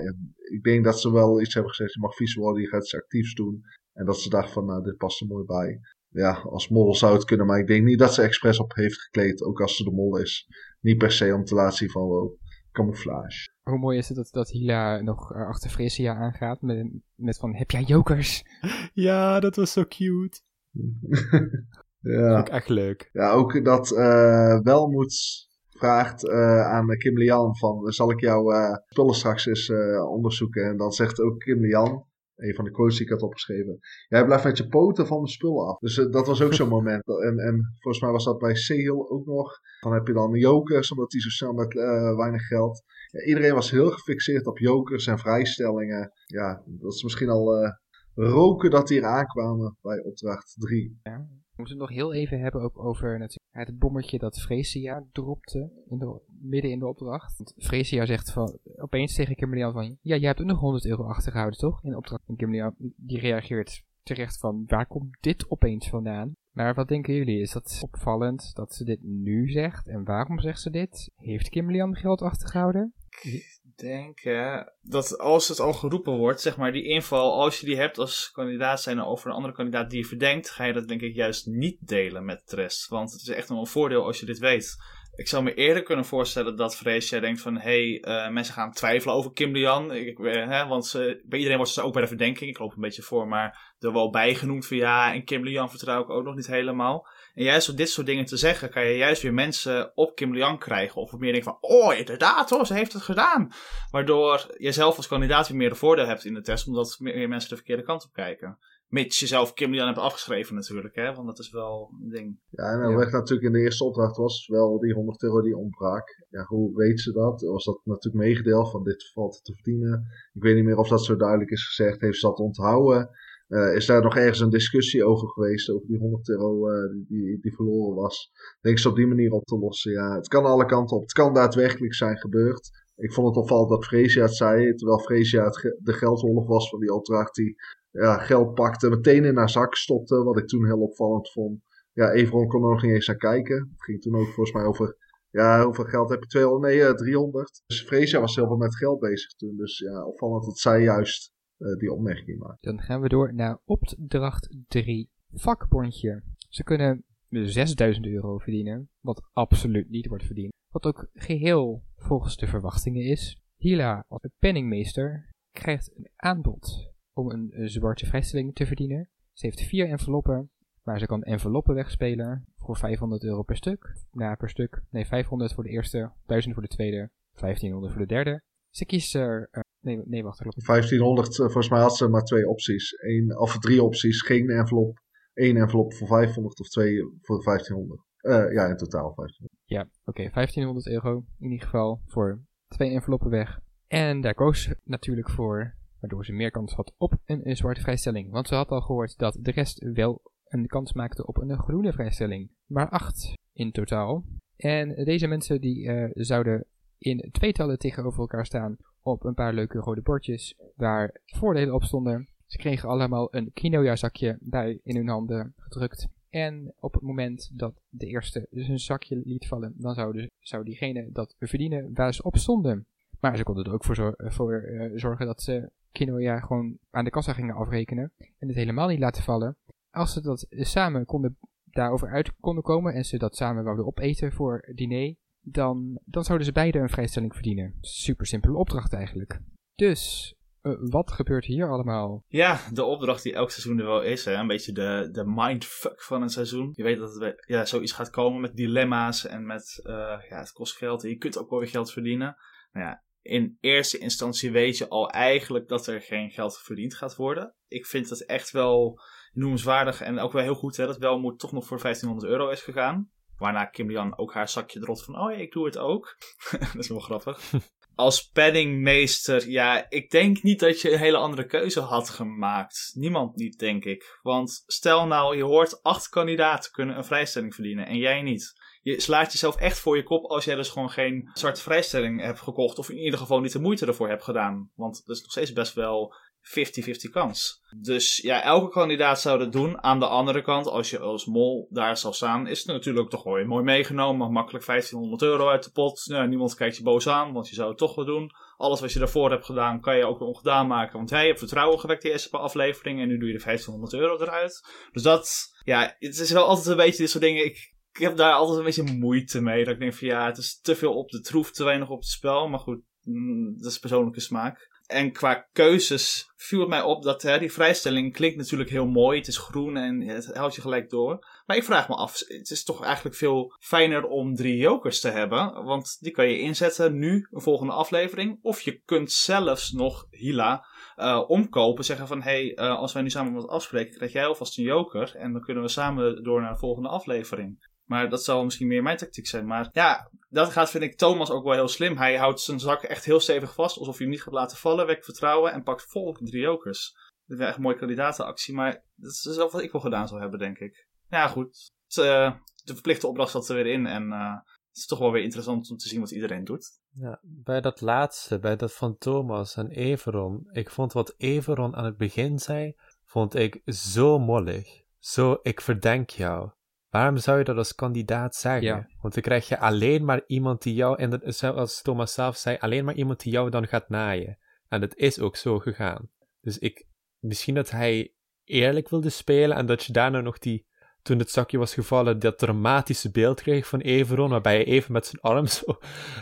ik 0.51 0.63
denk 0.63 0.83
dat 0.83 0.99
ze 0.99 1.12
wel 1.12 1.41
iets 1.41 1.53
hebben 1.53 1.71
gezegd, 1.71 1.93
je 1.93 1.99
mag 1.99 2.15
vies 2.15 2.36
worden, 2.36 2.62
je 2.62 2.67
gaat 2.67 2.83
iets 2.83 2.95
actiefs 2.95 3.33
doen. 3.33 3.62
En 3.93 4.05
dat 4.05 4.17
ze 4.17 4.29
dachten 4.29 4.53
van, 4.53 4.65
nou, 4.65 4.83
dit 4.83 4.97
past 4.97 5.21
er 5.21 5.27
mooi 5.27 5.45
bij. 5.45 5.79
Ja, 6.10 6.32
als 6.32 6.70
mol 6.70 6.96
zou 6.96 7.13
het 7.13 7.26
kunnen, 7.26 7.46
maar 7.46 7.60
ik 7.60 7.67
denk 7.67 7.86
niet 7.86 8.00
dat 8.00 8.13
ze 8.13 8.22
expres 8.22 8.60
op 8.60 8.76
heeft 8.76 9.02
gekleed, 9.02 9.43
ook 9.43 9.62
als 9.62 9.76
ze 9.76 9.84
de 9.84 9.91
mol 9.91 10.17
is. 10.17 10.48
Niet 10.80 10.98
per 10.98 11.12
se 11.12 11.34
om 11.34 11.43
te 11.43 11.56
laten 11.56 11.78
zien 11.78 11.89
van, 11.89 12.02
wow, 12.02 12.38
camouflage. 12.72 13.50
Hoe 13.63 13.78
mooi 13.78 13.98
is 13.98 14.08
het 14.08 14.17
dat, 14.17 14.30
dat 14.32 14.50
Hila 14.50 15.02
nog 15.02 15.34
achter 15.34 15.70
Fresia 15.70 16.15
aangaat 16.15 16.62
met, 16.62 16.89
met 17.15 17.38
van, 17.38 17.56
heb 17.56 17.72
jij 17.72 17.84
jokers? 17.84 18.43
Ja, 18.93 19.39
dat 19.39 19.56
was 19.56 19.72
zo 19.72 19.84
cute. 19.84 20.39
ja. 22.00 22.38
Ook 22.39 22.50
echt 22.50 22.70
leuk. 22.70 23.10
Ja, 23.12 23.32
ook 23.32 23.63
dat 23.63 23.91
uh, 23.91 24.60
Welmoed 24.60 25.46
vraagt 25.70 26.24
uh, 26.24 26.67
aan 26.67 26.98
Kim 26.98 27.17
Lian 27.17 27.58
van, 27.58 27.91
zal 27.91 28.12
ik 28.12 28.20
jouw 28.20 28.52
uh, 28.52 28.76
spullen 28.86 29.15
straks 29.15 29.46
eens 29.46 29.72
onderzoeken? 30.10 30.65
En 30.65 30.78
dan 30.78 30.91
zegt 30.91 31.22
ook 31.22 31.39
Kim 31.39 31.60
Lian, 31.60 32.06
een 32.38 32.56
van 32.56 32.65
de 32.65 32.71
quotes 32.71 32.97
die 32.97 33.06
ik 33.06 33.12
had 33.12 33.21
opgeschreven. 33.21 33.80
Jij 34.08 34.26
blijft 34.26 34.43
met 34.43 34.58
je 34.58 34.67
poten 34.67 35.08
van 35.08 35.23
de 35.23 35.30
spullen 35.30 35.67
af. 35.67 35.80
Dus 35.80 35.95
dat 35.95 36.28
was 36.28 36.41
ook 36.41 36.54
zo'n 36.54 36.69
moment. 36.69 37.06
En, 37.28 37.38
en 37.38 37.73
volgens 37.80 38.04
mij 38.04 38.12
was 38.12 38.26
dat 38.26 38.38
bij 38.38 38.56
Sehil 38.56 39.10
ook 39.10 39.26
nog. 39.26 39.60
Dan 39.80 39.93
heb 39.93 40.08
je 40.08 40.13
dan 40.13 40.34
jokers, 40.34 40.91
omdat 40.91 41.10
die 41.10 41.21
zo 41.21 41.30
snel 41.30 41.54
met 41.54 41.73
weinig 42.15 42.47
geld 42.47 42.84
ja, 43.12 43.23
iedereen 43.23 43.54
was 43.54 43.71
heel 43.71 43.89
gefixeerd 43.89 44.45
op 44.45 44.58
jokers 44.58 45.08
en 45.08 45.19
vrijstellingen. 45.19 46.12
Ja, 46.26 46.63
dat 46.65 46.93
is 46.93 47.04
misschien 47.04 47.30
al 47.30 47.63
uh, 47.63 47.71
roken 48.13 48.71
dat 48.71 48.88
die 48.88 48.97
hier 48.97 49.08
aankwamen 49.08 49.78
bij 49.82 50.04
opdracht 50.04 50.56
3. 50.60 51.00
Ja. 51.04 51.17
We 51.28 51.63
moeten 51.63 51.80
het 51.80 51.89
nog 51.89 51.97
heel 51.97 52.13
even 52.13 52.39
hebben 52.39 52.62
ook 52.62 52.80
over 52.80 53.30
het 53.52 53.78
bommetje 53.78 54.17
dat 54.17 54.39
Freesia 54.41 55.08
dropte 55.12 55.71
in 55.89 55.97
de, 55.97 56.21
midden 56.41 56.71
in 56.71 56.80
de 56.80 56.88
opdracht. 56.88 57.38
Want 57.38 57.54
Freesia 57.58 58.06
zegt 58.06 58.32
van, 58.32 58.60
opeens 58.88 59.13
tegen 59.13 59.36
Kimberly 59.36 59.71
van, 59.71 59.97
ja, 60.02 60.15
jij 60.15 60.28
hebt 60.28 60.43
nog 60.43 60.60
100 60.60 60.86
euro 60.86 61.04
achtergehouden 61.04 61.60
toch? 61.60 61.84
In 61.84 61.95
opdracht. 61.95 62.23
En 62.28 62.36
Kimberly 62.36 62.71
die 62.95 63.19
reageert 63.19 63.84
terecht 64.04 64.39
van, 64.39 64.63
waar 64.67 64.88
komt 64.88 65.17
dit 65.19 65.50
opeens 65.50 65.89
vandaan? 65.89 66.36
Maar 66.52 66.73
wat 66.73 66.88
denken 66.88 67.13
jullie? 67.13 67.41
Is 67.41 67.52
dat 67.52 67.80
opvallend 67.82 68.56
dat 68.56 68.73
ze 68.73 68.84
dit 68.84 69.00
nu 69.02 69.50
zegt? 69.50 69.88
En 69.88 70.04
waarom 70.04 70.39
zegt 70.39 70.62
ze 70.62 70.69
dit? 70.69 71.12
Heeft 71.15 71.50
Kim 71.50 71.95
geld 71.95 72.21
achtergehouden? 72.21 72.93
Ik 73.21 73.62
denk 73.76 74.19
hè, 74.19 74.63
dat 74.82 75.17
als 75.17 75.47
het 75.47 75.60
al 75.60 75.73
geroepen 75.73 76.17
wordt, 76.17 76.41
zeg 76.41 76.58
maar, 76.58 76.71
die 76.71 76.84
inval, 76.84 77.41
als 77.41 77.60
je 77.60 77.65
die 77.65 77.78
hebt 77.78 77.97
als 77.97 78.32
kandidaat 78.32 78.82
zijn 78.82 79.02
over 79.02 79.28
een 79.28 79.36
andere 79.36 79.54
kandidaat 79.54 79.89
die 79.89 80.00
je 80.00 80.06
verdenkt, 80.06 80.50
ga 80.50 80.63
je 80.63 80.73
dat 80.73 80.88
denk 80.88 81.02
ik 81.02 81.15
juist 81.15 81.45
niet 81.45 81.88
delen 81.88 82.26
met 82.26 82.41
de. 82.45 82.88
Want 82.89 83.12
het 83.12 83.21
is 83.21 83.28
echt 83.28 83.50
een 83.50 83.67
voordeel 83.67 84.06
als 84.06 84.19
je 84.19 84.26
dit 84.26 84.39
weet. 84.39 84.76
Ik 85.17 85.27
zou 85.27 85.43
me 85.43 85.53
eerder 85.53 85.84
kunnen 85.84 86.06
voorstellen 86.06 86.56
dat 86.56 86.75
Freesia 86.75 87.19
denkt 87.19 87.41
van... 87.41 87.58
hé, 87.58 87.99
hey, 88.01 88.25
uh, 88.25 88.34
mensen 88.34 88.53
gaan 88.53 88.73
twijfelen 88.73 89.15
over 89.15 89.34
Kim 89.34 89.51
Lian. 89.51 89.93
Ik, 89.93 90.19
uh, 90.19 90.34
hè, 90.34 90.67
want 90.67 90.91
bij 91.25 91.38
iedereen 91.38 91.58
wordt 91.58 91.71
ze 91.71 91.82
ook 91.82 91.93
bij 91.93 92.01
de 92.01 92.08
verdenking. 92.08 92.49
Ik 92.49 92.60
loop 92.60 92.73
een 92.73 92.82
beetje 92.82 93.01
voor, 93.01 93.27
maar 93.27 93.75
er 93.80 93.93
wel 93.93 94.10
bijgenoemd 94.10 94.67
van... 94.67 94.77
ja, 94.77 95.13
en 95.13 95.23
Kim 95.23 95.43
Lian 95.43 95.69
vertrouw 95.69 96.01
ik 96.01 96.10
ook 96.10 96.23
nog 96.23 96.36
niet 96.36 96.47
helemaal. 96.47 97.08
En 97.34 97.43
juist 97.43 97.67
door 97.67 97.75
dit 97.75 97.89
soort 97.89 98.08
dingen 98.08 98.25
te 98.25 98.38
zeggen... 98.38 98.69
kan 98.69 98.86
je 98.86 98.97
juist 98.97 99.21
weer 99.21 99.34
mensen 99.34 99.91
op 99.95 100.15
Kim 100.15 100.34
Lian 100.34 100.58
krijgen. 100.58 101.01
Of 101.01 101.12
meer 101.12 101.32
denken 101.32 101.51
van... 101.51 101.58
oh, 101.62 101.93
inderdaad 101.93 102.49
hoor, 102.49 102.65
ze 102.65 102.73
heeft 102.73 102.93
het 102.93 103.03
gedaan. 103.03 103.51
Waardoor 103.91 104.56
je 104.58 104.71
zelf 104.71 104.97
als 104.97 105.08
kandidaat 105.08 105.47
weer 105.47 105.58
meer 105.58 105.69
de 105.69 105.75
voordeel 105.75 106.08
hebt 106.08 106.25
in 106.25 106.34
de 106.34 106.41
test... 106.41 106.67
omdat 106.67 106.95
meer 106.99 107.27
mensen 107.27 107.49
de 107.49 107.56
verkeerde 107.56 107.84
kant 107.84 108.03
op 108.03 108.13
kijken. 108.13 108.58
Mits 108.88 109.19
je 109.19 109.28
zelf 109.28 109.54
Kim 109.54 109.71
Lian 109.71 109.88
hebt 109.88 110.00
afgeschreven 110.00 110.56
natuurlijk, 110.56 110.95
hè? 110.95 111.13
want 111.13 111.28
dat 111.28 111.39
is 111.39 111.52
wel 111.52 111.89
een 112.02 112.10
ding. 112.10 112.39
Ja, 112.50 112.71
en 112.71 112.82
dan 112.82 112.95
werd 112.95 113.12
natuurlijk 113.12 113.47
in 113.47 113.54
de 113.54 113.60
eerste 113.60 113.84
opdracht 113.84 114.17
was 114.17 114.47
wel 114.47 114.80
die 114.80 114.93
100 114.93 115.23
euro 115.23 115.41
die 115.41 115.58
ontbrak. 115.58 116.26
Ja, 116.30 116.43
hoe 116.43 116.76
weet 116.76 117.00
ze 117.00 117.12
dat? 117.12 117.41
Was 117.41 117.65
dat 117.65 117.82
natuurlijk 117.84 118.23
meegedeeld 118.23 118.71
van 118.71 118.84
dit 118.84 119.12
valt 119.13 119.39
te 119.43 119.54
verdienen? 119.54 120.06
Ik 120.34 120.43
weet 120.43 120.56
niet 120.56 120.63
meer 120.63 120.78
of 120.78 120.88
dat 120.88 121.04
zo 121.04 121.15
duidelijk 121.15 121.50
is 121.50 121.67
gezegd. 121.67 122.02
Heeft 122.02 122.17
ze 122.17 122.28
dat 122.28 122.39
onthouden? 122.39 123.10
Uh, 123.47 123.76
is 123.76 123.86
daar 123.86 124.02
nog 124.02 124.15
ergens 124.15 124.39
een 124.39 124.50
discussie 124.50 125.06
over 125.06 125.28
geweest, 125.30 125.69
over 125.69 125.88
die 125.88 125.97
100 125.97 126.30
euro 126.30 126.69
uh, 126.69 127.08
die, 127.08 127.39
die 127.41 127.56
verloren 127.56 127.95
was? 127.95 128.32
Denk 128.62 128.80
ze 128.80 128.89
op 128.89 128.95
die 128.95 129.08
manier 129.08 129.32
op 129.32 129.45
te 129.45 129.58
lossen? 129.58 129.91
Ja, 129.91 130.15
het 130.15 130.28
kan 130.28 130.45
alle 130.45 130.65
kanten 130.65 130.97
op. 130.97 131.02
Het 131.02 131.12
kan 131.12 131.34
daadwerkelijk 131.34 131.93
zijn 131.93 132.17
gebeurd. 132.17 132.69
Ik 132.95 133.13
vond 133.13 133.28
het 133.28 133.38
opvallend 133.38 133.69
dat 133.69 133.86
Freesia 133.86 134.21
het 134.21 134.36
zei, 134.36 134.76
terwijl 134.76 135.00
Freesia 135.00 135.43
het 135.43 135.78
de 135.80 135.93
geldwolf 135.93 136.47
was 136.47 136.69
van 136.69 136.80
die 136.80 136.93
opdracht. 136.93 137.36
Die 137.36 137.56
ja, 138.01 138.17
geld 138.17 138.53
pakte, 138.53 138.89
meteen 138.89 139.25
in 139.25 139.38
haar 139.38 139.49
zak 139.49 139.75
stopte, 139.75 140.23
wat 140.23 140.38
ik 140.38 140.47
toen 140.47 140.65
heel 140.65 140.81
opvallend 140.81 141.31
vond. 141.31 141.62
Ja, 141.93 142.12
Everon 142.12 142.47
kon 142.47 142.63
er 142.63 142.69
nog 142.69 142.81
niet 142.81 142.91
eens 142.91 143.07
naar 143.07 143.17
kijken. 143.17 143.55
Het 143.55 143.83
ging 143.83 144.01
toen 144.01 144.15
ook 144.15 144.25
volgens 144.25 144.51
mij 144.51 144.63
over, 144.65 144.97
ja, 145.29 145.63
hoeveel 145.63 145.83
geld 145.83 146.10
heb 146.10 146.21
je? 146.21 146.27
200? 146.27 146.73
Nee, 146.73 146.93
300. 146.93 147.49
Eh, 147.49 147.67
dus 147.67 147.83
Freesia 147.83 148.19
was 148.19 148.36
heel 148.36 148.47
veel 148.47 148.57
met 148.57 148.75
geld 148.75 148.99
bezig 148.99 149.31
toen. 149.31 149.57
Dus 149.57 149.77
ja, 149.77 150.05
opvallend 150.05 150.45
dat 150.45 150.57
zij 150.57 150.81
juist 150.81 151.33
uh, 151.57 151.77
die 151.77 151.91
opmerking 151.91 152.39
maakt. 152.39 152.63
Dan 152.63 152.81
gaan 152.81 153.01
we 153.01 153.10
door 153.10 153.33
naar 153.33 153.60
opdracht 153.65 154.55
3. 154.67 155.10
Vakbondje. 155.33 156.23
Ze 156.49 156.63
kunnen 156.63 157.05
6000 157.29 158.05
euro 158.05 158.38
verdienen, 158.38 158.89
wat 158.99 159.29
absoluut 159.33 159.89
niet 159.89 160.07
wordt 160.07 160.25
verdiend. 160.25 160.53
Wat 160.69 160.86
ook 160.86 161.10
geheel 161.13 161.83
volgens 161.95 162.38
de 162.38 162.47
verwachtingen 162.47 163.03
is. 163.03 163.41
Hila, 163.55 164.05
als 164.07 164.27
penningmeester, 164.39 165.29
krijgt 165.51 165.91
een 165.95 166.10
aanbod 166.15 166.95
om 167.17 167.32
een 167.32 167.69
zwarte 167.69 168.06
vrijstelling 168.06 168.56
te 168.56 168.65
verdienen. 168.65 169.10
Ze 169.34 169.45
heeft 169.45 169.62
vier 169.62 169.88
enveloppen, 169.88 170.51
maar 170.84 170.99
ze 170.99 171.06
kan 171.06 171.23
enveloppen 171.23 171.75
wegspelen 171.75 172.45
voor 172.56 172.77
500 172.77 173.23
euro 173.23 173.43
per 173.43 173.56
stuk. 173.56 173.95
Nou, 174.12 174.36
per 174.36 174.49
stuk. 174.49 174.82
Nee, 174.89 175.06
500 175.06 175.53
voor 175.53 175.63
de 175.63 175.69
eerste, 175.69 176.12
1000 176.25 176.53
voor 176.53 176.63
de 176.63 176.69
tweede, 176.69 177.10
1500 177.34 177.93
voor 177.93 178.01
de 178.01 178.13
derde. 178.13 178.41
Ze 178.69 178.86
kiest 178.86 179.15
er... 179.15 179.49
Uh, 179.51 179.62
nee, 179.80 180.01
nee, 180.06 180.23
wacht. 180.23 180.65
1500, 180.65 181.32
uh, 181.32 181.38
volgens 181.38 181.69
mij 181.69 181.80
had 181.80 181.95
ze 181.95 182.08
maar 182.08 182.23
twee 182.23 182.49
opties. 182.49 182.93
Eén, 182.97 183.38
of 183.38 183.60
drie 183.60 183.84
opties. 183.84 184.21
Geen 184.21 184.49
envelop. 184.49 184.99
één 185.34 185.58
envelop 185.58 185.93
voor 185.93 186.08
500 186.08 186.60
of 186.60 186.69
twee 186.69 187.03
voor 187.21 187.43
1500. 187.43 188.01
Uh, 188.21 188.53
ja, 188.53 188.65
in 188.67 188.77
totaal 188.77 189.13
1500. 189.15 189.51
Ja, 189.65 189.82
oké. 189.82 189.91
Okay, 190.06 190.32
1500 190.32 190.88
euro 190.88 191.25
in 191.39 191.51
ieder 191.51 191.65
geval 191.65 192.01
voor 192.06 192.41
twee 192.67 192.91
enveloppen 192.91 193.30
weg. 193.30 193.60
En 193.88 194.21
daar 194.21 194.34
koos 194.34 194.62
ze 194.62 194.77
natuurlijk 194.84 195.30
voor 195.30 195.77
waardoor 195.99 196.25
ze 196.25 196.33
meer 196.33 196.51
kans 196.51 196.73
had 196.73 196.93
op 196.97 197.13
een, 197.25 197.55
zwarte 197.55 197.81
vrijstelling. 197.81 198.31
Want 198.31 198.47
ze 198.47 198.55
had 198.55 198.69
al 198.69 198.81
gehoord 198.81 199.17
dat 199.17 199.38
de 199.41 199.51
rest 199.51 199.79
wel 199.93 200.21
een 200.47 200.67
kans 200.67 200.93
maakte 200.93 201.25
op 201.25 201.38
een 201.38 201.57
groene 201.57 201.93
vrijstelling. 201.93 202.51
Maar 202.65 202.89
acht 202.89 203.33
in 203.53 203.71
totaal. 203.71 204.23
En 204.55 205.03
deze 205.03 205.27
mensen 205.27 205.62
die 205.62 205.86
uh, 205.86 206.10
zouden 206.13 206.65
in 206.97 207.29
tweetallen 207.31 207.79
tegenover 207.79 208.19
elkaar 208.19 208.45
staan 208.45 208.77
op 209.01 209.23
een 209.23 209.33
paar 209.33 209.53
leuke 209.53 209.77
rode 209.77 210.01
bordjes 210.01 210.55
waar 210.75 211.21
voordelen 211.25 211.73
op 211.73 211.83
stonden. 211.83 212.27
Ze 212.45 212.57
kregen 212.57 212.89
allemaal 212.89 213.36
een 213.36 213.51
quinoa 213.53 213.95
zakje 213.95 214.38
bij 214.39 214.79
in 214.83 214.95
hun 214.95 215.07
handen 215.07 215.53
gedrukt. 215.57 216.07
En 216.29 216.73
op 216.79 216.93
het 216.93 217.03
moment 217.03 217.49
dat 217.53 217.81
de 217.89 218.05
eerste 218.05 218.47
dus 218.51 218.67
een 218.67 218.79
zakje 218.79 219.21
liet 219.23 219.47
vallen, 219.47 219.73
dan 219.77 219.93
zou, 219.93 220.13
dus, 220.13 220.29
zou 220.39 220.63
diegene 220.63 221.10
dat 221.12 221.36
verdienen 221.39 221.93
waar 221.93 222.13
ze 222.13 222.23
op 222.23 222.38
stonden. 222.38 222.86
Maar 223.19 223.38
ze 223.38 223.43
konden 223.43 223.65
er 223.65 223.73
ook 223.73 223.83
voor, 223.83 224.63
uh, 224.63 224.91
zorgen 224.95 225.25
dat 225.25 225.41
ze 225.41 225.69
quinoa 225.97 226.39
gewoon 226.39 226.77
aan 226.89 227.03
de 227.03 227.10
kassa 227.10 227.33
gingen 227.33 227.55
afrekenen 227.55 228.13
en 228.17 228.47
het 228.47 228.57
helemaal 228.57 228.88
niet 228.88 228.99
laten 228.99 229.23
vallen. 229.23 229.57
Als 229.89 230.13
ze 230.13 230.21
dat 230.21 230.45
samen 230.49 231.05
konden, 231.05 231.38
daarover 231.63 232.10
uit 232.10 232.36
konden 232.39 232.63
komen 232.63 232.93
en 232.93 233.03
ze 233.03 233.17
dat 233.17 233.36
samen 233.36 233.63
wouden 233.63 233.86
opeten 233.86 234.31
voor 234.31 234.71
diner, 234.75 235.15
dan, 235.39 235.99
dan 236.05 236.23
zouden 236.23 236.47
ze 236.47 236.53
beide 236.53 236.79
een 236.79 236.89
vrijstelling 236.89 237.33
verdienen. 237.33 237.77
Super 237.81 238.25
simpele 238.25 238.57
opdracht 238.57 238.93
eigenlijk. 238.93 239.39
Dus, 239.75 240.36
uh, 240.62 240.73
wat 240.79 241.12
gebeurt 241.12 241.45
hier 241.45 241.69
allemaal? 241.69 242.23
Ja, 242.27 242.60
de 242.73 242.83
opdracht 242.83 243.23
die 243.23 243.33
elk 243.33 243.51
seizoen 243.51 243.79
er 243.79 243.86
wel 243.86 244.03
is. 244.03 244.25
Hè? 244.25 244.33
Een 244.33 244.47
beetje 244.47 244.71
de, 244.71 245.10
de 245.12 245.23
mindfuck 245.25 246.01
van 246.01 246.21
een 246.21 246.29
seizoen. 246.29 246.71
Je 246.75 246.83
weet 246.83 246.97
dat 246.97 247.13
het 247.13 247.43
ja, 247.47 247.65
zoiets 247.65 247.91
gaat 247.91 248.10
komen 248.10 248.41
met 248.41 248.55
dilemma's 248.55 249.25
en 249.25 249.45
met 249.45 249.79
uh, 249.83 249.93
ja, 250.29 250.39
het 250.39 250.51
kost 250.51 250.75
geld. 250.75 251.03
En 251.03 251.10
je 251.10 251.17
kunt 251.17 251.38
ook 251.38 251.49
wel 251.49 251.60
weer 251.60 251.69
geld 251.69 251.91
verdienen. 251.91 252.36
Nou 252.71 252.86
ja, 252.86 253.03
in 253.21 253.58
eerste 253.60 253.97
instantie 253.97 254.51
weet 254.51 254.77
je 254.77 254.89
al 254.89 255.10
eigenlijk 255.10 255.67
dat 255.67 255.88
er 255.88 256.01
geen 256.01 256.32
geld 256.32 256.58
verdiend 256.58 256.95
gaat 256.95 257.15
worden. 257.15 257.56
Ik 257.67 257.86
vind 257.86 258.10
het 258.10 258.25
echt 258.25 258.51
wel 258.51 259.01
noemenswaardig 259.34 260.01
en 260.01 260.19
ook 260.19 260.32
wel 260.32 260.43
heel 260.43 260.56
goed 260.56 260.77
hè, 260.77 260.86
dat 260.86 260.97
Welmoed 260.97 261.39
toch 261.39 261.51
nog 261.51 261.65
voor 261.65 261.82
1500 261.82 262.32
euro 262.32 262.49
is 262.49 262.62
gegaan. 262.62 263.12
Waarna 263.38 263.65
Kim 263.65 263.88
Lian 263.88 264.17
ook 264.17 264.34
haar 264.34 264.49
zakje 264.49 264.80
drot 264.80 265.03
van, 265.03 265.19
oh 265.19 265.32
ja, 265.32 265.38
ik 265.38 265.51
doe 265.51 265.65
het 265.65 265.77
ook. 265.77 266.17
dat 266.73 266.75
is 266.75 266.88
wel 266.88 266.99
grappig. 266.99 267.51
Als 267.95 268.30
penningmeester, 268.30 269.49
ja, 269.49 269.89
ik 269.89 270.10
denk 270.10 270.41
niet 270.41 270.60
dat 270.60 270.82
je 270.82 270.91
een 270.91 270.99
hele 270.99 271.17
andere 271.17 271.45
keuze 271.45 271.80
had 271.80 272.10
gemaakt. 272.10 272.91
Niemand 272.93 273.36
niet, 273.36 273.60
denk 273.60 273.86
ik. 273.86 274.19
Want 274.21 274.63
stel 274.65 275.08
nou, 275.08 275.38
je 275.38 275.43
hoort 275.43 275.84
acht 275.84 276.10
kandidaten 276.10 276.71
kunnen 276.71 276.97
een 276.97 277.06
vrijstelling 277.06 277.53
verdienen 277.53 277.86
en 277.86 277.97
jij 277.97 278.21
niet. 278.21 278.53
Je 278.88 279.02
slaat 279.02 279.32
jezelf 279.32 279.56
echt 279.56 279.80
voor 279.80 279.95
je 279.95 280.04
kop 280.04 280.26
als 280.26 280.45
jij 280.45 280.56
dus 280.56 280.69
gewoon 280.69 280.89
geen 280.89 281.30
zwarte 281.34 281.62
vrijstelling 281.62 282.21
hebt 282.21 282.39
gekocht. 282.39 282.80
Of 282.80 282.89
in 282.89 282.97
ieder 282.97 283.19
geval 283.19 283.39
niet 283.39 283.52
de 283.52 283.60
moeite 283.60 283.86
ervoor 283.86 284.10
hebt 284.10 284.23
gedaan. 284.23 284.71
Want 284.76 285.06
dat 285.06 285.15
is 285.15 285.21
nog 285.21 285.32
steeds 285.32 285.54
best 285.54 285.73
wel 285.73 286.15
50-50 286.41 287.12
kans. 287.12 287.62
Dus 287.82 288.17
ja, 288.17 288.43
elke 288.43 288.69
kandidaat 288.69 289.21
zou 289.21 289.39
dat 289.39 289.52
doen. 289.52 289.84
Aan 289.84 290.00
de 290.00 290.08
andere 290.08 290.41
kant, 290.41 290.67
als 290.67 290.89
je 290.89 291.00
als 291.00 291.26
mol 291.26 291.67
daar 291.69 291.97
zal 291.97 292.13
staan, 292.13 292.47
is 292.47 292.58
het 292.58 292.67
natuurlijk 292.67 293.10
toch 293.10 293.23
weer 293.23 293.47
mooi 293.47 293.63
meegenomen. 293.63 294.32
Makkelijk 294.32 294.65
1500 294.65 295.21
euro 295.21 295.50
uit 295.50 295.63
de 295.63 295.71
pot. 295.71 296.02
Ja, 296.04 296.26
niemand 296.26 296.56
kijkt 296.56 296.78
je 296.78 296.84
boos 296.84 297.08
aan, 297.08 297.34
want 297.34 297.50
je 297.50 297.56
zou 297.56 297.69
het 297.69 297.78
toch 297.78 297.95
wel 297.95 298.06
doen. 298.06 298.32
Alles 298.58 298.80
wat 298.80 298.93
je 298.93 299.00
daarvoor 299.00 299.32
hebt 299.32 299.45
gedaan, 299.45 299.82
kan 299.82 299.97
je 299.97 300.06
ook 300.06 300.19
weer 300.19 300.28
ongedaan 300.28 300.67
maken. 300.67 300.97
Want 300.97 301.10
jij 301.10 301.26
hebt 301.26 301.39
vertrouwen 301.39 301.80
gewekt 301.80 302.02
de 302.02 302.12
eerste 302.12 302.30
paar 302.30 302.41
afleveringen. 302.41 303.02
En 303.04 303.08
nu 303.08 303.17
doe 303.17 303.28
je 303.28 303.38
de 303.38 303.43
1500 303.43 303.93
euro 303.93 304.21
eruit. 304.21 304.67
Dus 304.91 305.04
dat, 305.04 305.56
ja, 305.63 305.95
het 306.00 306.19
is 306.19 306.32
wel 306.32 306.45
altijd 306.45 306.67
een 306.67 306.76
beetje 306.76 307.02
dit 307.02 307.10
soort 307.10 307.23
dingen. 307.23 307.45
Ik, 307.45 307.76
ik 307.97 308.03
heb 308.03 308.17
daar 308.17 308.33
altijd 308.33 308.57
een 308.57 308.65
beetje 308.65 308.97
moeite 308.97 309.41
mee. 309.41 309.63
Dat 309.63 309.73
ik 309.73 309.79
denk 309.79 309.93
van 309.93 310.07
ja, 310.07 310.25
het 310.25 310.38
is 310.38 310.60
te 310.60 310.75
veel 310.75 310.93
op 310.93 311.10
de 311.10 311.21
troef, 311.21 311.51
te 311.51 311.63
weinig 311.63 311.89
op 311.89 311.99
het 311.99 312.10
spel. 312.10 312.47
Maar 312.47 312.60
goed, 312.60 312.81
mm, 313.01 313.57
dat 313.57 313.71
is 313.71 313.79
persoonlijke 313.79 314.19
smaak. 314.19 314.75
En 314.86 315.12
qua 315.12 315.47
keuzes 315.51 316.31
viel 316.36 316.60
het 316.60 316.69
mij 316.69 316.81
op 316.81 317.03
dat 317.03 317.21
hè, 317.21 317.39
die 317.39 317.51
vrijstelling 317.51 318.13
klinkt 318.13 318.38
natuurlijk 318.38 318.69
heel 318.69 318.88
mooi. 318.88 319.17
Het 319.17 319.27
is 319.27 319.38
groen 319.38 319.77
en 319.77 320.01
het 320.01 320.25
houdt 320.33 320.55
je 320.55 320.62
gelijk 320.62 320.89
door. 320.89 321.27
Maar 321.45 321.57
ik 321.57 321.63
vraag 321.63 321.88
me 321.88 321.95
af, 321.95 322.19
het 322.27 322.49
is 322.49 322.63
toch 322.63 322.83
eigenlijk 322.83 323.15
veel 323.15 323.55
fijner 323.60 324.03
om 324.03 324.36
drie 324.36 324.57
jokers 324.57 324.99
te 324.99 325.10
hebben. 325.10 325.63
Want 325.63 325.97
die 325.99 326.12
kan 326.12 326.27
je 326.27 326.39
inzetten 326.39 326.97
nu, 326.97 327.27
een 327.31 327.41
volgende 327.41 327.73
aflevering. 327.73 328.39
Of 328.41 328.62
je 328.62 328.81
kunt 328.86 329.12
zelfs 329.12 329.71
nog 329.71 330.07
Hila 330.10 330.65
uh, 330.97 331.23
omkopen. 331.27 331.83
Zeggen 331.83 332.07
van, 332.07 332.21
hé, 332.21 332.31
hey, 332.31 332.67
uh, 332.67 332.77
als 332.77 332.93
wij 332.93 333.01
nu 333.01 333.10
samen 333.10 333.33
wat 333.33 333.47
afspreken, 333.47 333.95
krijg 333.95 334.12
jij 334.12 334.25
alvast 334.25 334.57
een 334.57 334.63
joker. 334.63 335.15
En 335.15 335.31
dan 335.31 335.41
kunnen 335.41 335.63
we 335.63 335.69
samen 335.69 336.23
door 336.23 336.41
naar 336.41 336.53
de 336.53 336.60
volgende 336.60 336.89
aflevering. 336.89 337.75
Maar 337.88 338.10
dat 338.10 338.23
zal 338.23 338.43
misschien 338.43 338.67
meer 338.67 338.84
mijn 338.84 338.97
tactiek 338.97 339.28
zijn. 339.28 339.45
Maar 339.45 339.69
ja, 339.71 340.12
dat 340.30 340.52
gaat 340.52 340.69
vind 340.69 340.84
ik 340.84 340.97
Thomas 340.97 341.30
ook 341.30 341.43
wel 341.43 341.54
heel 341.54 341.67
slim. 341.67 341.97
Hij 341.97 342.17
houdt 342.17 342.41
zijn 342.41 342.60
zak 342.60 342.84
echt 342.84 343.06
heel 343.06 343.19
stevig 343.19 343.54
vast. 343.54 343.78
Alsof 343.78 343.97
hij 343.97 344.06
hem 344.06 344.15
niet 344.15 344.23
gaat 344.23 344.34
laten 344.34 344.58
vallen. 344.58 344.86
Wekt 344.86 345.06
vertrouwen 345.06 345.52
en 345.52 345.63
pakt 345.63 345.86
vol 345.89 346.13
drie 346.13 346.41
jokers. 346.41 346.95
Dat 347.26 347.39
is 347.39 347.45
echt 347.45 347.56
een 347.56 347.62
mooie 347.62 347.78
kandidatenactie. 347.78 348.54
Maar 348.54 348.84
dat 348.95 349.12
is 349.12 349.36
wel 349.36 349.52
wat 349.52 349.62
ik 349.62 349.71
wel 349.71 349.82
gedaan 349.82 350.08
zou 350.08 350.21
hebben, 350.21 350.39
denk 350.39 350.60
ik. 350.60 350.88
Ja, 351.10 351.28
goed. 351.28 351.71
Uh, 352.00 352.34
de 352.63 352.73
verplichte 352.73 353.08
opdracht 353.08 353.32
zat 353.32 353.50
er 353.50 353.56
weer 353.56 353.65
in. 353.65 353.86
En 353.86 354.08
uh, 354.08 354.34
het 354.67 354.78
is 354.78 354.86
toch 354.86 355.00
wel 355.00 355.12
weer 355.12 355.23
interessant 355.23 355.71
om 355.71 355.78
te 355.78 355.88
zien 355.88 356.00
wat 356.00 356.12
iedereen 356.12 356.43
doet. 356.43 356.80
Ja, 356.89 357.19
bij 357.21 357.62
dat 357.62 357.82
laatste, 357.82 358.39
bij 358.39 358.56
dat 358.56 358.73
van 358.73 358.97
Thomas 358.97 359.56
en 359.56 359.69
Everon. 359.69 360.50
Ik 360.52 360.69
vond 360.69 360.93
wat 360.93 361.13
Everon 361.17 361.76
aan 361.76 361.86
het 361.86 361.97
begin 361.97 362.39
zei, 362.39 362.76
vond 363.06 363.36
ik 363.36 363.62
zo 363.65 364.19
mollig. 364.19 364.82
Zo, 365.00 365.39
ik 365.41 365.62
verdenk 365.62 366.10
jou. 366.10 366.52
Waarom 366.89 367.17
zou 367.17 367.38
je 367.38 367.43
dat 367.43 367.58
als 367.58 367.76
kandidaat 367.76 368.36
zeggen? 368.36 368.67
Ja. 368.67 368.88
Want 369.02 369.13
dan 369.13 369.23
krijg 369.23 369.47
je 369.47 369.60
alleen 369.60 370.06
maar 370.06 370.21
iemand 370.28 370.62
die 370.62 370.73
jou, 370.73 370.97
en 370.97 371.10
dat, 371.10 371.21
zoals 371.26 371.82
Thomas 371.82 372.13
zelf 372.13 372.38
zei, 372.38 372.58
alleen 372.60 372.86
maar 372.86 372.95
iemand 372.95 373.19
die 373.19 373.32
jou 373.32 373.50
dan 373.50 373.67
gaat 373.67 373.89
naaien. 373.89 374.38
En 374.67 374.80
dat 374.82 374.95
is 374.95 375.19
ook 375.19 375.36
zo 375.36 375.60
gegaan. 375.60 376.10
Dus 376.41 376.58
ik, 376.58 376.88
misschien 377.19 377.56
dat 377.56 377.71
hij 377.71 378.13
eerlijk 378.43 378.89
wilde 378.89 379.10
spelen 379.10 379.58
en 379.58 379.65
dat 379.65 379.84
je 379.84 379.93
daarna 379.93 380.21
nog 380.21 380.38
die, 380.38 380.65
toen 381.02 381.19
het 381.19 381.32
zakje 381.32 381.58
was 381.58 381.73
gevallen, 381.73 382.19
dat 382.19 382.38
dramatische 382.38 383.12
beeld 383.12 383.41
kreeg 383.41 383.67
van 383.67 383.80
Everon, 383.80 384.30
waarbij 384.30 384.56
hij 384.56 384.65
even 384.65 384.91
met 384.91 385.06
zijn 385.06 385.21
arm 385.21 385.47
zo 385.47 385.80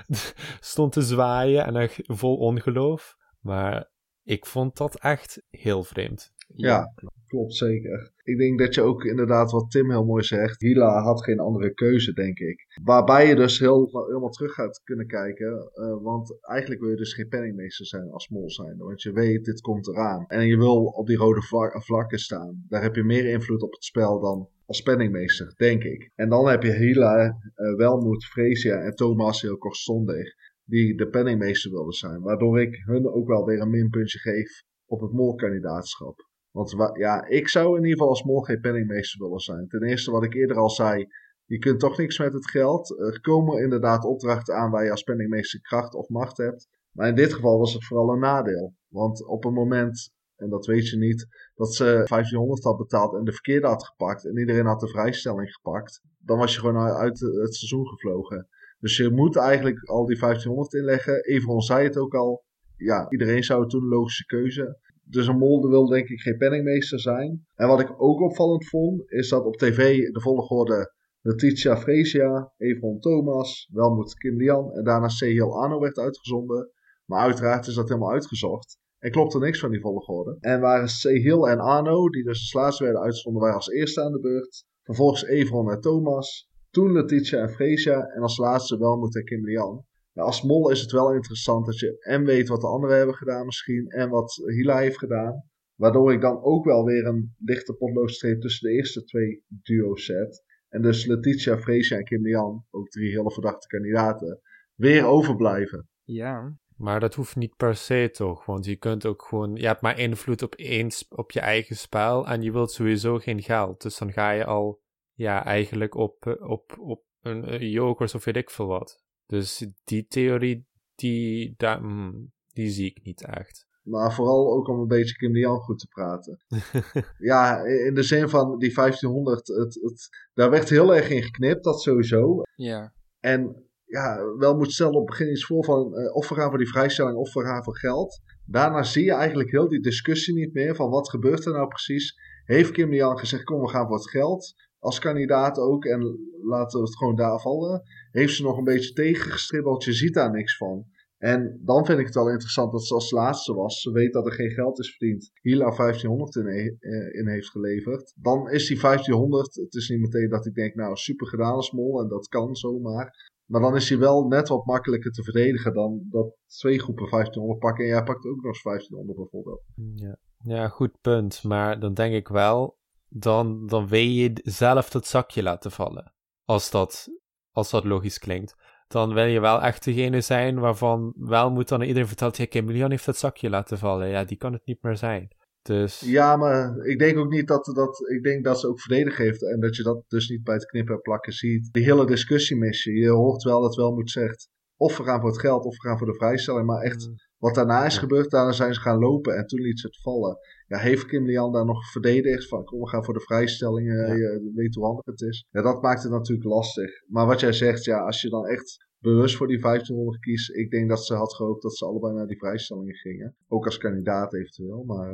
stond 0.60 0.92
te 0.92 1.02
zwaaien 1.02 1.66
en 1.66 1.76
echt 1.76 2.00
vol 2.04 2.38
ongeloof. 2.38 3.16
Maar 3.40 3.90
ik 4.24 4.46
vond 4.46 4.78
dat 4.78 5.00
echt 5.00 5.42
heel 5.50 5.84
vreemd. 5.84 6.34
Ja, 6.48 6.94
klopt 7.28 7.56
zeker. 7.56 8.12
Ik 8.24 8.38
denk 8.38 8.60
dat 8.60 8.76
je 8.76 8.82
ook 8.82 9.04
inderdaad, 9.04 9.52
wat 9.52 9.72
Tim 9.72 9.90
heel 9.90 10.06
mooi 10.06 10.24
zegt, 10.24 10.62
Hila 10.62 11.02
had 11.02 11.24
geen 11.24 11.40
andere 11.40 11.74
keuze, 11.74 12.14
denk 12.14 12.40
ik. 12.40 12.66
Waarbij 12.84 13.28
je 13.28 13.36
dus 13.36 13.60
heel, 13.60 14.06
helemaal 14.08 14.30
terug 14.30 14.54
gaat 14.54 14.82
kunnen 14.84 15.08
kijken. 15.08 15.72
Uh, 15.74 16.04
want 16.04 16.38
eigenlijk 16.42 16.82
wil 16.82 16.90
je 16.90 16.96
dus 16.96 17.14
geen 17.14 17.28
penningmeester 17.28 17.86
zijn 17.86 18.10
als 18.10 18.30
mol 18.30 18.50
zijn. 18.50 18.78
Want 18.78 19.02
je 19.02 19.12
weet, 19.12 19.46
dit 19.46 19.62
komt 19.62 19.88
eraan. 19.88 20.26
En 20.28 20.48
je 20.48 20.58
wil 20.58 20.84
op 20.86 21.08
die 21.08 21.18
rode 21.18 21.42
vlak, 21.42 21.84
vlakken 21.84 22.20
staan. 22.20 22.66
Daar 22.68 22.82
heb 22.82 22.96
je 22.96 23.04
meer 23.04 23.26
invloed 23.26 23.62
op 23.62 23.72
het 23.72 23.84
spel 23.84 24.20
dan 24.20 24.50
als 24.66 24.82
penningmeester, 24.82 25.54
denk 25.56 25.84
ik. 25.84 26.12
En 26.16 26.30
dan 26.30 26.48
heb 26.48 26.64
je 26.64 26.72
Hila, 26.72 27.26
uh, 27.26 27.76
Welmoed, 27.76 28.26
Freesia 28.26 28.76
en 28.82 28.96
Thomas 28.96 29.42
heel 29.42 29.58
kortstondig. 29.58 30.34
Die 30.64 30.98
de 30.98 31.08
penningmeester 31.08 31.72
wilden 31.72 31.94
zijn. 31.94 32.22
Waardoor 32.22 32.62
ik 32.62 32.82
hun 32.86 33.08
ook 33.08 33.28
wel 33.28 33.46
weer 33.46 33.62
een 33.62 33.70
minpuntje 33.70 34.20
geef 34.20 34.64
op 34.86 35.02
het 35.02 35.12
molkandidaatschap. 35.12 36.16
Want 36.56 36.76
ja, 36.98 37.26
ik 37.28 37.50
zou 37.50 37.68
in 37.68 37.84
ieder 37.84 37.92
geval 37.92 38.10
als 38.10 38.24
mol 38.24 38.42
geen 38.42 38.60
penningmeester 38.60 39.20
willen 39.20 39.40
zijn. 39.40 39.68
Ten 39.68 39.84
eerste, 39.84 40.12
wat 40.12 40.24
ik 40.24 40.34
eerder 40.34 40.58
al 40.58 40.70
zei, 40.70 41.08
je 41.46 41.58
kunt 41.58 41.80
toch 41.80 41.98
niks 41.98 42.20
met 42.20 42.34
het 42.34 42.50
geld. 42.50 43.00
Er 43.00 43.22
komen 43.22 43.64
inderdaad 43.64 44.06
opdrachten 44.06 44.56
aan 44.56 44.72
waar 44.72 44.84
je 44.84 44.92
als 44.92 45.04
penningmeester 45.04 45.62
kracht 45.62 45.94
of 45.94 46.10
macht 46.10 46.38
hebt. 46.38 46.68
Maar 46.92 47.08
in 47.08 47.16
dit 47.16 47.34
geval 47.34 47.58
was 47.60 47.74
het 47.74 47.86
vooral 47.86 48.10
een 48.10 48.20
nadeel. 48.20 48.74
Want 48.88 49.28
op 49.28 49.46
een 49.46 49.54
moment, 49.54 50.12
en 50.36 50.50
dat 50.50 50.66
weet 50.66 50.90
je 50.90 50.98
niet, 50.98 51.28
dat 51.56 51.74
ze 51.74 51.84
1500 51.84 52.64
had 52.64 52.78
betaald 52.78 53.16
en 53.16 53.24
de 53.24 53.32
verkeerde 53.32 53.68
had 53.68 53.86
gepakt. 53.86 54.26
En 54.26 54.38
iedereen 54.38 54.66
had 54.66 54.80
de 54.80 54.90
vrijstelling 54.90 55.54
gepakt. 55.54 56.02
Dan 56.20 56.38
was 56.38 56.54
je 56.54 56.60
gewoon 56.60 56.78
uit 56.78 57.20
het 57.20 57.56
seizoen 57.56 57.88
gevlogen. 57.88 58.48
Dus 58.80 58.98
je 58.98 59.10
moet 59.12 59.38
eigenlijk 59.38 59.90
al 59.90 60.06
die 60.06 60.20
1500 60.20 60.74
inleggen. 60.74 61.24
Everon 61.24 61.62
zei 61.62 61.84
het 61.84 61.98
ook 61.98 62.14
al. 62.14 62.44
Ja, 62.78 63.10
iedereen 63.10 63.44
zou 63.44 63.68
toen 63.68 63.82
een 63.82 63.90
logische 63.90 64.26
keuze 64.26 64.84
dus 65.10 65.28
een 65.28 65.38
molde 65.38 65.68
wil 65.68 65.88
denk 65.88 66.08
ik 66.08 66.20
geen 66.20 66.38
penningmeester 66.38 67.00
zijn. 67.00 67.46
En 67.56 67.68
wat 67.68 67.80
ik 67.80 68.02
ook 68.02 68.22
opvallend 68.22 68.68
vond, 68.68 69.12
is 69.12 69.30
dat 69.30 69.46
op 69.46 69.56
tv 69.56 69.98
de 70.12 70.22
volgorde 70.22 70.94
Letitia 71.22 71.78
Fresia, 71.78 72.54
Evron 72.58 73.00
Thomas, 73.00 73.70
Welmoed 73.72 74.14
Kim 74.14 74.38
Lian 74.38 74.72
en 74.72 74.84
daarna 74.84 75.08
Sehil 75.08 75.64
Ano 75.64 75.80
werd 75.80 75.98
uitgezonden. 75.98 76.72
Maar 77.06 77.22
uiteraard 77.22 77.68
is 77.68 77.74
dat 77.74 77.88
helemaal 77.88 78.12
uitgezocht. 78.12 78.78
En 79.00 79.12
klopt 79.12 79.34
er 79.34 79.40
niks 79.40 79.60
van 79.60 79.72
die 79.72 79.82
volgorde. 79.82 80.38
En 80.40 80.60
waren 80.60 80.88
Sehil 80.88 81.50
en 81.50 81.60
Ano, 81.60 82.10
die 82.10 82.24
dus 82.24 82.40
als 82.40 82.54
laatste 82.54 82.84
werden 82.84 83.02
uitgezonden, 83.02 83.42
waren 83.42 83.56
als 83.56 83.70
eerste 83.70 84.02
aan 84.02 84.12
de 84.12 84.20
beurt. 84.20 84.66
Vervolgens 84.84 85.26
Evron 85.26 85.72
en 85.72 85.82
Thomas. 85.82 86.50
Toen 86.70 86.92
Letitia 86.92 87.40
en 87.40 87.50
Fresia. 87.50 88.06
En 88.06 88.22
als 88.22 88.38
laatste 88.38 88.78
Welmoed 88.78 89.16
en 89.16 89.24
Kim 89.24 89.46
Lian 89.46 89.86
als 90.24 90.42
mol 90.42 90.72
is 90.72 90.82
het 90.82 90.92
wel 90.92 91.14
interessant 91.14 91.66
dat 91.66 91.80
je 91.80 91.98
en 92.00 92.26
weet 92.26 92.48
wat 92.48 92.62
de 92.62 92.68
anderen 92.68 92.98
hebben 92.98 93.16
gedaan 93.16 93.46
misschien 93.46 93.88
en 93.88 94.10
wat 94.10 94.36
Hila 94.46 94.78
heeft 94.78 94.98
gedaan. 94.98 95.44
Waardoor 95.76 96.14
ik 96.14 96.22
dan 96.22 96.44
ook 96.44 96.66
wel 96.66 96.86
weer 96.86 97.06
een 97.06 97.36
lichte 97.38 97.74
potloodstreep 97.74 98.42
tussen 98.42 98.70
de 98.70 98.76
eerste 98.76 99.04
twee 99.04 99.44
duo's 99.48 100.06
zet. 100.06 100.44
En 100.70 100.82
dus 100.82 101.06
Letitia, 101.06 101.58
Freesia 101.58 101.98
en 101.98 102.04
Kim 102.04 102.22
Lian, 102.22 102.66
ook 102.70 102.90
drie 102.90 103.10
hele 103.10 103.32
verdachte 103.32 103.68
kandidaten, 103.68 104.42
weer 104.76 105.06
overblijven. 105.06 105.90
Ja. 106.04 106.58
Maar 106.78 107.00
dat 107.00 107.16
hoeft 107.16 107.36
niet 107.36 107.56
per 107.56 107.76
se 107.76 108.10
toch, 108.12 108.46
want 108.46 108.66
je 108.66 108.76
kunt 108.76 109.06
ook 109.06 109.22
gewoon, 109.22 109.56
je 109.56 109.66
hebt 109.66 109.82
maar 109.82 110.00
invloed 110.00 110.42
op 110.42 110.56
één, 110.56 110.92
op 111.10 111.32
je 111.32 111.40
eigen 111.40 111.76
spel 111.76 112.28
en 112.28 112.42
je 112.42 112.52
wilt 112.52 112.72
sowieso 112.72 113.18
geen 113.18 113.42
geld. 113.42 113.82
Dus 113.82 113.98
dan 113.98 114.12
ga 114.12 114.32
je 114.32 114.46
al, 114.46 114.82
ja, 115.14 115.46
eigenlijk 115.46 115.96
op, 115.96 116.26
eh, 116.26 116.50
op, 116.50 116.80
op 116.80 117.04
een, 117.22 117.54
een 117.54 117.70
jokers 117.70 118.16
of 118.16 118.26
weet 118.26 118.36
ik 118.36 118.50
veel 118.50 118.68
wat. 118.68 119.05
Dus 119.26 119.66
die 119.84 120.08
theorie, 120.08 120.68
die, 120.96 121.54
daar, 121.58 121.84
mm, 121.84 122.32
die 122.54 122.70
zie 122.70 122.86
ik 122.86 123.04
niet 123.04 123.24
echt. 123.26 123.68
Maar 123.84 124.14
vooral 124.14 124.54
ook 124.54 124.68
om 124.68 124.80
een 124.80 124.88
beetje 124.88 125.16
Kim 125.16 125.32
Lian 125.32 125.60
goed 125.60 125.80
te 125.80 125.88
praten. 125.88 126.44
ja, 127.32 127.64
in 127.64 127.94
de 127.94 128.04
zin 128.04 128.30
van 128.30 128.58
die 128.58 128.74
1500, 128.74 129.48
het, 129.48 129.80
het, 129.82 130.10
daar 130.34 130.50
werd 130.50 130.70
heel 130.70 130.96
erg 130.96 131.10
in 131.10 131.24
geknipt, 131.24 131.64
dat 131.64 131.82
sowieso. 131.82 132.42
Ja. 132.56 132.94
En 133.20 133.66
ja, 133.84 134.36
wel 134.38 134.56
moet 134.56 134.72
stellen 134.72 134.94
op 134.94 135.08
het 135.08 135.18
begin 135.18 135.32
iets 135.32 135.46
voor 135.46 135.64
van 135.64 136.00
uh, 136.00 136.16
of 136.16 136.30
we 136.30 136.36
gaan 136.36 136.50
voor 136.50 136.58
die 136.58 136.70
vrijstelling 136.70 137.18
of 137.18 137.34
we 137.34 137.42
gaan 137.42 137.64
voor 137.64 137.78
geld. 137.78 138.22
Daarna 138.46 138.84
zie 138.84 139.04
je 139.04 139.14
eigenlijk 139.14 139.52
heel 139.52 139.70
die 139.70 139.82
discussie 139.82 140.34
niet 140.34 140.54
meer 140.54 140.76
van 140.76 140.90
wat 140.90 141.10
gebeurt 141.10 141.46
er 141.46 141.54
nou 141.54 141.68
precies. 141.68 142.14
Heeft 142.44 142.72
Kim 142.72 142.90
Lian 142.90 143.20
gezegd 143.20 143.44
kom 143.44 143.62
we 143.62 143.70
gaan 143.70 143.88
voor 143.88 143.96
het 143.96 144.10
geld 144.10 144.54
als 144.86 145.00
kandidaat 145.00 145.58
ook 145.58 145.86
en 145.86 146.20
laten 146.42 146.80
we 146.80 146.86
het 146.86 146.98
gewoon 146.98 147.16
daar 147.16 147.40
vallen 147.40 147.84
heeft 148.16 148.36
ze 148.36 148.44
nog 148.44 148.58
een 148.58 148.64
beetje 148.64 148.94
tegengestribbeld. 148.94 149.84
Je 149.84 149.94
ziet 149.94 150.14
daar 150.14 150.32
niks 150.32 150.58
van. 150.58 150.86
En 151.18 151.60
dan 151.64 151.86
vind 151.86 152.00
ik 152.00 152.06
het 152.06 152.16
wel 152.16 152.30
interessant 152.30 152.72
dat 152.72 152.86
ze 152.86 152.94
als 152.94 153.12
laatste 153.12 153.54
was. 153.54 153.82
Ze 153.82 153.92
weet 153.92 154.14
dat 154.14 154.26
er 154.26 154.34
geen 154.34 154.52
geld 154.52 154.80
is 154.80 154.96
verdiend. 154.96 155.32
Hila 155.42 155.76
1500 155.76 156.36
in, 156.36 156.48
eh, 156.48 157.20
in, 157.20 157.28
heeft 157.28 157.50
geleverd. 157.50 158.14
Dan 158.16 158.50
is 158.50 158.68
die 158.68 158.80
1500. 158.80 159.56
Het 159.56 159.74
is 159.74 159.90
niet 159.90 160.00
meteen 160.00 160.30
dat 160.30 160.46
ik 160.46 160.54
denk, 160.54 160.76
nou 160.76 160.96
super 160.96 161.28
gedaan 161.28 161.54
als 161.54 161.72
mol. 161.72 162.02
En 162.02 162.08
dat 162.08 162.28
kan 162.28 162.56
zomaar. 162.56 163.34
Maar 163.46 163.62
dan 163.62 163.76
is 163.76 163.90
hij 163.90 163.98
wel 163.98 164.28
net 164.28 164.48
wat 164.48 164.66
makkelijker 164.66 165.12
te 165.12 165.24
verdedigen 165.24 165.74
dan 165.74 166.08
dat 166.10 166.36
twee 166.48 166.80
groepen 166.80 167.10
1500 167.10 167.60
pakken. 167.60 167.84
En 167.84 167.92
jij 167.92 168.04
pakt 168.04 168.26
ook 168.26 168.36
nog 168.36 168.46
eens 168.46 168.64
1500 168.64 169.18
bijvoorbeeld. 169.18 169.64
Ja, 169.96 170.18
ja 170.44 170.68
goed 170.68 171.02
punt. 171.02 171.44
Maar 171.44 171.80
dan 171.80 171.94
denk 171.94 172.14
ik 172.14 172.28
wel, 172.28 172.78
dan, 173.18 173.68
dan 173.68 173.88
wil 173.88 174.00
je 174.00 174.32
zelf 174.44 174.90
dat 174.90 175.08
zakje 175.08 175.44
laten 175.44 175.72
vallen. 175.72 176.14
Als 176.46 176.72
dat 176.72 177.10
als 177.56 177.70
dat 177.70 177.84
logisch 177.84 178.20
klinkt, 178.20 178.56
dan 178.88 179.14
wil 179.14 179.26
je 179.26 179.40
wel 179.40 179.62
echt 179.62 179.84
degene 179.84 180.22
zijn 180.22 180.60
waarvan 180.60 181.14
wel 181.18 181.52
moet 181.52 181.68
dan 181.68 181.82
iedereen 181.82 182.08
vertelt, 182.08 182.38
ja, 182.38 182.46
Kim 182.46 182.70
heeft 182.70 183.06
dat 183.06 183.18
zakje 183.18 183.50
laten 183.50 183.78
vallen. 183.78 184.08
Ja, 184.08 184.24
die 184.24 184.38
kan 184.38 184.54
het 184.54 184.66
niet 184.66 184.82
meer 184.82 184.98
zijn. 184.98 185.28
Dus 185.62 186.00
Ja, 186.00 186.36
maar 186.36 186.78
ik 186.78 187.00
denk 187.00 187.18
ook 187.18 187.30
niet 187.30 187.48
dat, 187.48 187.66
dat, 187.66 188.10
ik 188.10 188.24
denk 188.24 188.44
dat 188.44 188.60
ze 188.60 188.68
ook 188.68 188.82
verdedigd 188.82 189.18
heeft. 189.18 189.44
En 189.44 189.60
dat 189.60 189.76
je 189.76 189.84
dat 189.84 190.04
dus 190.08 190.30
niet 190.30 190.44
bij 190.44 190.54
het 190.54 190.66
knippen 190.66 190.96
en 190.96 191.02
plakken 191.02 191.34
ziet. 191.34 191.74
Die 191.74 191.84
hele 191.84 192.06
discussie 192.06 192.58
mis 192.58 192.84
je. 192.84 192.92
Je 192.92 193.10
hoort 193.10 193.44
wel 193.44 193.62
dat 193.62 193.76
Welmoed 193.76 194.12
zegt. 194.12 194.50
Of 194.78 194.98
we 194.98 195.04
gaan 195.04 195.20
voor 195.20 195.30
het 195.30 195.40
geld, 195.40 195.66
of 195.66 195.82
we 195.82 195.88
gaan 195.88 195.98
voor 195.98 196.08
de 196.08 196.16
vrijstelling. 196.16 196.66
Maar 196.66 196.82
echt, 196.82 197.10
wat 197.38 197.56
daarna 197.56 197.86
is 197.86 197.94
Ja. 197.94 198.00
gebeurd, 198.00 198.30
daarna 198.32 198.52
zijn 198.52 198.74
ze 198.74 198.80
gaan 198.80 199.00
lopen. 199.00 199.36
En 199.38 199.48
toen 199.48 199.60
liet 199.62 199.80
ze 199.80 199.88
het 199.88 200.02
vallen. 200.02 200.38
Ja, 200.68 200.78
heeft 200.78 201.06
Kim 201.06 201.26
Lian 201.26 201.52
daar 201.52 201.66
nog 201.66 201.92
verdedigd? 201.92 202.48
Van, 202.48 202.64
kom, 202.64 202.80
we 202.80 202.88
gaan 202.90 203.04
voor 203.06 203.14
de 203.14 203.20
vrijstelling. 203.20 203.90
eh, 203.90 204.08
Ja. 204.08 204.14
Je 204.14 204.52
weet 204.56 204.76
hoe 204.76 204.86
handig 204.86 205.06
het 205.06 205.22
is. 205.22 205.46
Ja, 205.52 205.62
dat 205.62 205.82
maakt 205.82 206.04
het 206.04 206.12
natuurlijk 206.12 206.48
lastig. 206.50 206.92
Maar 207.08 207.26
wat 207.26 207.40
jij 207.40 207.54
zegt, 207.54 207.84
ja, 207.84 208.00
als 208.00 208.22
je 208.22 208.30
dan 208.30 208.46
echt 208.48 208.84
bewust 209.00 209.36
voor 209.36 209.48
die 209.48 209.60
1500 209.60 210.20
kiest. 210.20 210.56
Ik 210.56 210.72
denk 210.72 210.90
dat 210.90 211.06
ze 211.06 211.14
had 211.14 211.34
gehoopt 211.34 211.62
dat 211.62 211.76
ze 211.78 211.86
allebei 211.86 212.14
naar 212.14 212.28
die 212.28 212.38
vrijstellingen 212.38 212.96
gingen. 212.96 213.36
Ook 213.48 213.66
als 213.66 213.78
kandidaat 213.78 214.34
eventueel. 214.34 214.84
Maar 214.84 215.14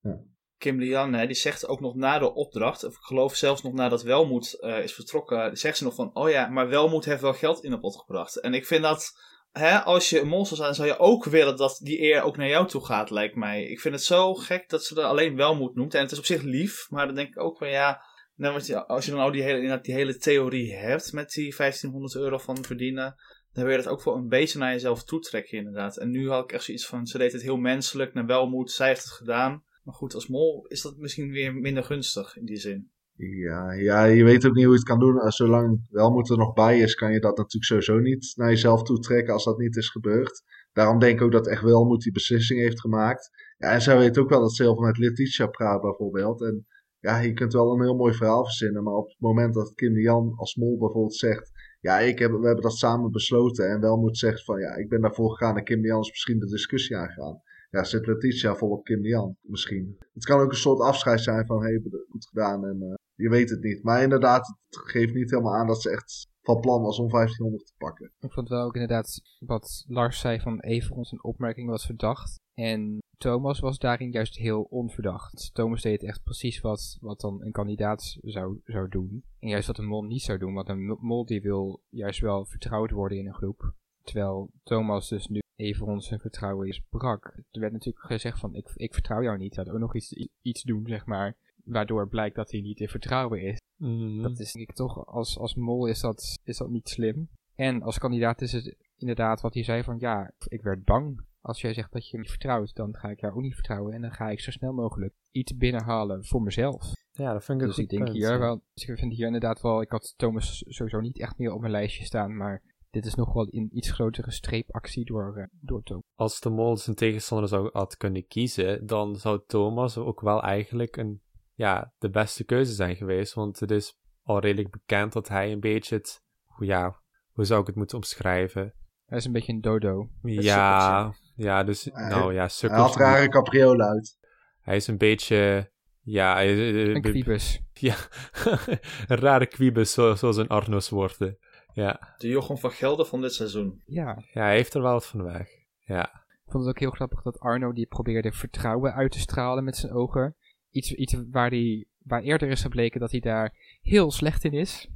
eh, 0.00 0.12
Kim 0.58 0.78
Lian, 0.78 1.12
hè, 1.12 1.26
die 1.26 1.36
zegt 1.36 1.68
ook 1.68 1.80
nog 1.80 1.94
na 1.94 2.18
de 2.18 2.34
opdracht, 2.34 2.84
of 2.84 2.92
ik 2.92 3.00
geloof 3.02 3.34
zelfs 3.36 3.62
nog 3.62 3.72
nadat 3.72 4.02
Welmoed 4.02 4.60
eh, 4.60 4.82
is 4.82 4.94
vertrokken, 4.94 5.56
zegt 5.56 5.76
ze 5.76 5.84
nog 5.84 5.94
van, 5.94 6.10
oh 6.14 6.30
ja, 6.30 6.48
maar 6.48 6.68
Welmoed 6.68 7.04
heeft 7.04 7.20
wel 7.20 7.32
geld 7.32 7.64
in 7.64 7.70
de 7.70 7.80
pot 7.80 7.96
gebracht. 7.96 8.40
En 8.40 8.54
ik 8.54 8.66
vind 8.66 8.82
dat, 8.82 9.12
hè, 9.50 9.78
als 9.78 10.10
je 10.10 10.20
een 10.20 10.28
mol 10.28 10.46
zou 10.46 10.60
zijn, 10.60 10.74
zou 10.74 10.88
je 10.88 10.98
ook 10.98 11.24
willen 11.24 11.56
dat 11.56 11.80
die 11.82 12.00
eer 12.00 12.22
ook 12.22 12.36
naar 12.36 12.48
jou 12.48 12.68
toe 12.68 12.84
gaat, 12.84 13.10
lijkt 13.10 13.34
mij. 13.34 13.64
Ik 13.64 13.80
vind 13.80 13.94
het 13.94 14.04
zo 14.04 14.34
gek 14.34 14.68
dat 14.68 14.84
ze 14.84 15.00
er 15.00 15.06
alleen 15.06 15.36
Welmoed 15.36 15.74
noemt. 15.74 15.94
En 15.94 16.02
het 16.02 16.12
is 16.12 16.18
op 16.18 16.24
zich 16.24 16.42
lief, 16.42 16.86
maar 16.90 17.06
dan 17.06 17.14
denk 17.14 17.28
ik 17.28 17.40
ook 17.40 17.58
van, 17.58 17.68
ja, 17.68 18.02
nou, 18.34 18.74
als 18.86 19.04
je 19.04 19.10
dan 19.10 19.20
al 19.20 19.30
die 19.30 19.42
hele, 19.42 19.80
die 19.80 19.94
hele 19.94 20.16
theorie 20.16 20.74
hebt 20.74 21.12
met 21.12 21.30
die 21.30 21.54
1500 21.56 22.14
euro 22.14 22.38
van 22.38 22.64
verdienen, 22.64 23.16
dan 23.52 23.64
wil 23.64 23.72
je 23.72 23.82
dat 23.82 23.92
ook 23.92 24.04
wel 24.04 24.14
een 24.14 24.28
beetje 24.28 24.58
naar 24.58 24.72
jezelf 24.72 25.04
toetrekken, 25.04 25.58
inderdaad. 25.58 25.96
En 25.96 26.10
nu 26.10 26.30
had 26.30 26.44
ik 26.44 26.52
echt 26.52 26.64
zoiets 26.64 26.86
van, 26.86 27.06
ze 27.06 27.18
deed 27.18 27.32
het 27.32 27.42
heel 27.42 27.56
menselijk, 27.56 28.14
naar 28.14 28.26
Welmoed, 28.26 28.70
zij 28.70 28.88
heeft 28.88 29.02
het 29.02 29.12
gedaan. 29.12 29.64
Maar 29.82 29.94
goed, 29.94 30.14
als 30.14 30.26
mol 30.26 30.66
is 30.66 30.82
dat 30.82 30.96
misschien 30.96 31.30
weer 31.30 31.54
minder 31.54 31.84
gunstig 31.84 32.36
in 32.36 32.44
die 32.44 32.56
zin. 32.56 32.90
Ja, 33.22 33.72
ja, 33.72 34.04
je 34.04 34.24
weet 34.24 34.46
ook 34.46 34.54
niet 34.54 34.64
hoe 34.64 34.72
je 34.72 34.78
het 34.78 34.88
kan 34.88 34.98
doen. 34.98 35.18
Als 35.18 35.36
zolang 35.36 35.86
Welmoed 35.90 36.30
er 36.30 36.36
nog 36.36 36.52
bij 36.52 36.78
is, 36.78 36.94
kan 36.94 37.12
je 37.12 37.20
dat 37.20 37.36
natuurlijk 37.36 37.64
sowieso 37.64 37.98
niet 37.98 38.32
naar 38.36 38.48
jezelf 38.48 38.82
toe 38.82 38.98
trekken 38.98 39.32
als 39.32 39.44
dat 39.44 39.58
niet 39.58 39.76
is 39.76 39.88
gebeurd. 39.88 40.42
Daarom 40.72 40.98
denk 40.98 41.18
ik 41.18 41.24
ook 41.24 41.32
dat 41.32 41.48
echt 41.48 41.62
Welmoed 41.62 42.02
die 42.02 42.12
beslissing 42.12 42.60
heeft 42.60 42.80
gemaakt. 42.80 43.30
Ja, 43.58 43.72
en 43.72 43.82
zij 43.82 43.98
weet 43.98 44.18
ook 44.18 44.28
wel 44.28 44.40
dat 44.40 44.54
ze 44.54 44.62
heel 44.62 44.74
veel 44.74 44.84
met 44.84 44.98
Letitia 44.98 45.46
praat 45.46 45.80
bijvoorbeeld. 45.80 46.42
En 46.42 46.66
ja, 46.98 47.18
je 47.18 47.32
kunt 47.32 47.52
wel 47.52 47.72
een 47.72 47.82
heel 47.82 47.96
mooi 47.96 48.14
verhaal 48.14 48.44
verzinnen. 48.44 48.82
Maar 48.82 48.94
op 48.94 49.08
het 49.08 49.20
moment 49.20 49.54
dat 49.54 49.74
Kim 49.74 49.94
de 49.94 50.00
Jan 50.00 50.32
als 50.36 50.54
mol 50.54 50.78
bijvoorbeeld 50.78 51.16
zegt... 51.16 51.50
Ja, 51.80 51.98
ik 51.98 52.18
heb, 52.18 52.30
we 52.30 52.46
hebben 52.46 52.62
dat 52.62 52.76
samen 52.76 53.10
besloten. 53.10 53.70
En 53.70 53.80
Welmoed 53.80 54.18
zegt 54.18 54.44
van 54.44 54.60
ja, 54.60 54.74
ik 54.74 54.88
ben 54.88 55.00
daarvoor 55.00 55.30
gegaan. 55.30 55.56
En 55.56 55.64
Kim 55.64 55.84
Jan 55.84 56.00
is 56.00 56.10
misschien 56.10 56.38
de 56.38 56.46
discussie 56.46 56.96
aangegaan. 56.96 57.40
Ja, 57.70 57.84
zit 57.84 58.06
Letitia 58.06 58.54
vol 58.54 58.70
op 58.70 58.84
Kim 58.84 59.04
Jan 59.04 59.36
misschien. 59.40 59.96
Het 60.12 60.24
kan 60.24 60.40
ook 60.40 60.50
een 60.50 60.56
soort 60.56 60.80
afscheid 60.80 61.20
zijn 61.20 61.46
van, 61.46 61.62
hey, 61.62 61.82
goed 62.08 62.26
gedaan 62.26 62.64
en 62.64 62.82
eh, 62.82 62.94
je 63.14 63.28
weet 63.28 63.50
het 63.50 63.62
niet. 63.62 63.82
Maar 63.82 64.02
inderdaad, 64.02 64.46
het 64.68 64.78
geeft 64.78 65.14
niet 65.14 65.30
helemaal 65.30 65.54
aan 65.54 65.66
dat 65.66 65.82
ze 65.82 65.90
echt 65.90 66.28
van 66.42 66.60
plan 66.60 66.82
was 66.82 66.98
om 66.98 67.08
1500 67.08 67.66
te 67.66 67.72
pakken. 67.78 68.12
Ik 68.20 68.32
vond 68.32 68.48
wel 68.48 68.64
ook 68.64 68.74
inderdaad 68.74 69.20
wat 69.38 69.84
Lars 69.88 70.20
zei 70.20 70.40
van 70.40 70.60
Everon 70.60 71.04
zijn 71.04 71.24
opmerking 71.24 71.68
was 71.68 71.86
verdacht. 71.86 72.38
En 72.54 72.98
Thomas 73.16 73.60
was 73.60 73.78
daarin 73.78 74.10
juist 74.10 74.36
heel 74.36 74.62
onverdacht. 74.62 75.50
Thomas 75.52 75.82
deed 75.82 76.02
echt 76.02 76.22
precies 76.22 76.60
wat, 76.60 76.96
wat 77.00 77.20
dan 77.20 77.42
een 77.44 77.52
kandidaat 77.52 78.18
zou, 78.20 78.60
zou 78.64 78.88
doen. 78.88 79.24
En 79.38 79.48
juist 79.48 79.66
wat 79.66 79.78
een 79.78 79.86
mol 79.86 80.02
niet 80.02 80.22
zou 80.22 80.38
doen. 80.38 80.54
Want 80.54 80.68
een 80.68 80.86
mo- 80.86 80.98
mol 81.00 81.24
die 81.26 81.40
wil 81.40 81.82
juist 81.88 82.20
wel 82.20 82.46
vertrouwd 82.46 82.90
worden 82.90 83.18
in 83.18 83.26
een 83.26 83.34
groep. 83.34 83.72
Terwijl 84.10 84.50
Thomas 84.62 85.08
dus 85.08 85.26
nu 85.26 85.42
Everon 85.56 86.00
zijn 86.00 86.20
vertrouwen 86.20 86.68
is 86.68 86.82
brak. 86.88 87.32
Er 87.50 87.60
werd 87.60 87.72
natuurlijk 87.72 88.04
gezegd 88.04 88.38
van 88.38 88.54
ik, 88.54 88.70
ik 88.74 88.92
vertrouw 88.92 89.22
jou 89.22 89.38
niet. 89.38 89.54
Hij 89.54 89.64
had 89.64 89.74
ook 89.74 89.80
nog 89.80 89.94
iets, 89.94 90.28
iets 90.42 90.62
doen 90.62 90.86
zeg 90.86 91.06
maar. 91.06 91.36
Waardoor 91.64 92.08
blijkt 92.08 92.36
dat 92.36 92.50
hij 92.50 92.60
niet 92.60 92.76
te 92.76 92.88
vertrouwen 92.88 93.42
is. 93.42 93.58
Mhm. 93.76 94.22
Dat 94.22 94.38
is 94.38 94.52
denk 94.52 94.68
ik 94.68 94.74
toch, 94.74 95.06
als, 95.06 95.38
als 95.38 95.54
mol 95.54 95.86
is 95.86 96.00
dat, 96.00 96.38
is 96.44 96.56
dat 96.56 96.70
niet 96.70 96.88
slim. 96.88 97.28
En 97.54 97.82
als 97.82 97.98
kandidaat 97.98 98.40
is 98.40 98.52
het 98.52 98.76
inderdaad 98.96 99.40
wat 99.40 99.54
hij 99.54 99.62
zei 99.62 99.82
van 99.82 99.98
ja, 99.98 100.32
ik 100.48 100.62
werd 100.62 100.84
bang. 100.84 101.24
Als 101.40 101.60
jij 101.60 101.74
zegt 101.74 101.92
dat 101.92 102.08
je 102.08 102.16
me 102.16 102.22
niet 102.22 102.30
vertrouwt, 102.30 102.74
dan 102.74 102.96
ga 102.96 103.08
ik 103.08 103.20
jou 103.20 103.34
ook 103.34 103.42
niet 103.42 103.54
vertrouwen. 103.54 103.92
En 103.92 104.00
dan 104.00 104.12
ga 104.12 104.30
ik 104.30 104.40
zo 104.40 104.50
snel 104.50 104.72
mogelijk 104.72 105.14
iets 105.30 105.56
binnenhalen 105.56 106.24
voor 106.24 106.42
mezelf. 106.42 106.92
ja, 107.12 107.32
dat 107.32 107.44
vind 107.44 107.60
ik 107.60 107.66
Dus 107.66 107.76
een 107.76 107.82
ik 107.82 107.88
goed 107.90 107.98
denk 107.98 108.10
punt, 108.10 108.24
hier 108.24 108.32
ja. 108.32 108.38
wel, 108.38 108.62
dus 108.74 108.84
ik 108.84 108.98
vind 108.98 109.12
hier 109.12 109.26
inderdaad 109.26 109.60
wel, 109.60 109.80
ik 109.80 109.90
had 109.90 110.14
Thomas 110.16 110.64
sowieso 110.68 111.00
niet 111.00 111.18
echt 111.18 111.38
meer 111.38 111.52
op 111.52 111.60
mijn 111.60 111.72
lijstje 111.72 112.04
staan. 112.04 112.36
Maar 112.36 112.62
dit 112.90 113.06
is 113.06 113.14
nog 113.14 113.32
wel 113.32 113.46
een 113.50 113.68
iets 113.72 113.90
grotere 113.90 114.30
streepactie 114.30 115.04
door, 115.04 115.36
eh, 115.36 115.44
door 115.60 115.82
Thomas. 115.82 116.02
Als 116.14 116.40
de 116.40 116.50
mol 116.50 116.76
zijn 116.76 116.96
tegenstander 116.96 117.48
zou 117.48 117.70
had 117.72 117.96
kunnen 117.96 118.26
kiezen, 118.26 118.86
dan 118.86 119.16
zou 119.16 119.40
Thomas 119.46 119.96
ook 119.98 120.20
wel 120.20 120.42
eigenlijk 120.42 120.96
een, 120.96 121.22
ja, 121.54 121.92
de 121.98 122.10
beste 122.10 122.44
keuze 122.44 122.72
zijn 122.72 122.96
geweest. 122.96 123.34
Want 123.34 123.60
het 123.60 123.70
is 123.70 123.98
al 124.22 124.38
redelijk 124.40 124.70
bekend 124.70 125.12
dat 125.12 125.28
hij 125.28 125.52
een 125.52 125.60
beetje 125.60 125.94
het, 125.96 126.22
hoe- 126.44 126.66
ja, 126.66 127.00
hoe 127.32 127.44
zou 127.44 127.60
ik 127.60 127.66
het 127.66 127.76
moeten 127.76 127.96
omschrijven? 127.96 128.74
Hij 129.06 129.18
is 129.18 129.24
een 129.24 129.32
beetje 129.32 129.52
een 129.52 129.60
dodo. 129.60 130.08
Ja, 130.22 131.12
ja, 131.34 131.64
dus, 131.64 131.84
Hij- 131.92 132.08
nou 132.08 132.32
ja, 132.32 132.38
Hij 132.40 132.48
sukkels. 132.48 132.86
had 132.86 132.96
rare 132.96 133.28
capriolen 133.28 133.86
uit. 133.86 134.18
Hij 134.60 134.76
is 134.76 134.86
een 134.86 134.98
beetje, 134.98 135.70
ja, 136.00 136.32
hij 136.34 136.70
is- 136.72 136.94
Een 136.94 137.02
kwiebus. 137.02 137.60
Ja, 137.72 137.96
een 139.06 139.16
rare 139.16 139.46
kwiebus, 139.46 139.92
zo- 139.92 140.14
zoals 140.14 140.36
een 140.36 140.48
Arno's 140.48 140.88
worden. 140.88 141.38
Ja. 141.74 142.14
De 142.18 142.28
Jochem 142.28 142.58
van 142.58 142.70
Gelder 142.70 143.06
van 143.06 143.20
dit 143.20 143.32
seizoen. 143.34 143.82
Ja, 143.86 144.22
ja, 144.32 144.42
hij 144.42 144.54
heeft 144.54 144.74
er 144.74 144.82
wel 144.82 144.92
wat 144.92 145.06
van 145.06 145.22
weg. 145.22 145.48
Ja, 145.84 146.04
Ik 146.44 146.50
vond 146.52 146.64
het 146.64 146.74
ook 146.74 146.80
heel 146.80 146.90
grappig 146.90 147.22
dat 147.22 147.40
Arno 147.40 147.72
die 147.72 147.86
probeerde 147.86 148.32
vertrouwen 148.32 148.94
uit 148.94 149.12
te 149.12 149.18
stralen 149.18 149.64
met 149.64 149.76
zijn 149.76 149.92
ogen. 149.92 150.34
Iets, 150.70 150.92
iets 150.94 151.14
waar, 151.30 151.50
die, 151.50 151.88
waar 152.02 152.22
eerder 152.22 152.48
is 152.48 152.62
gebleken 152.62 153.00
dat 153.00 153.10
hij 153.10 153.20
daar 153.20 153.78
heel 153.82 154.10
slecht 154.10 154.44
in 154.44 154.52
is. 154.52 154.88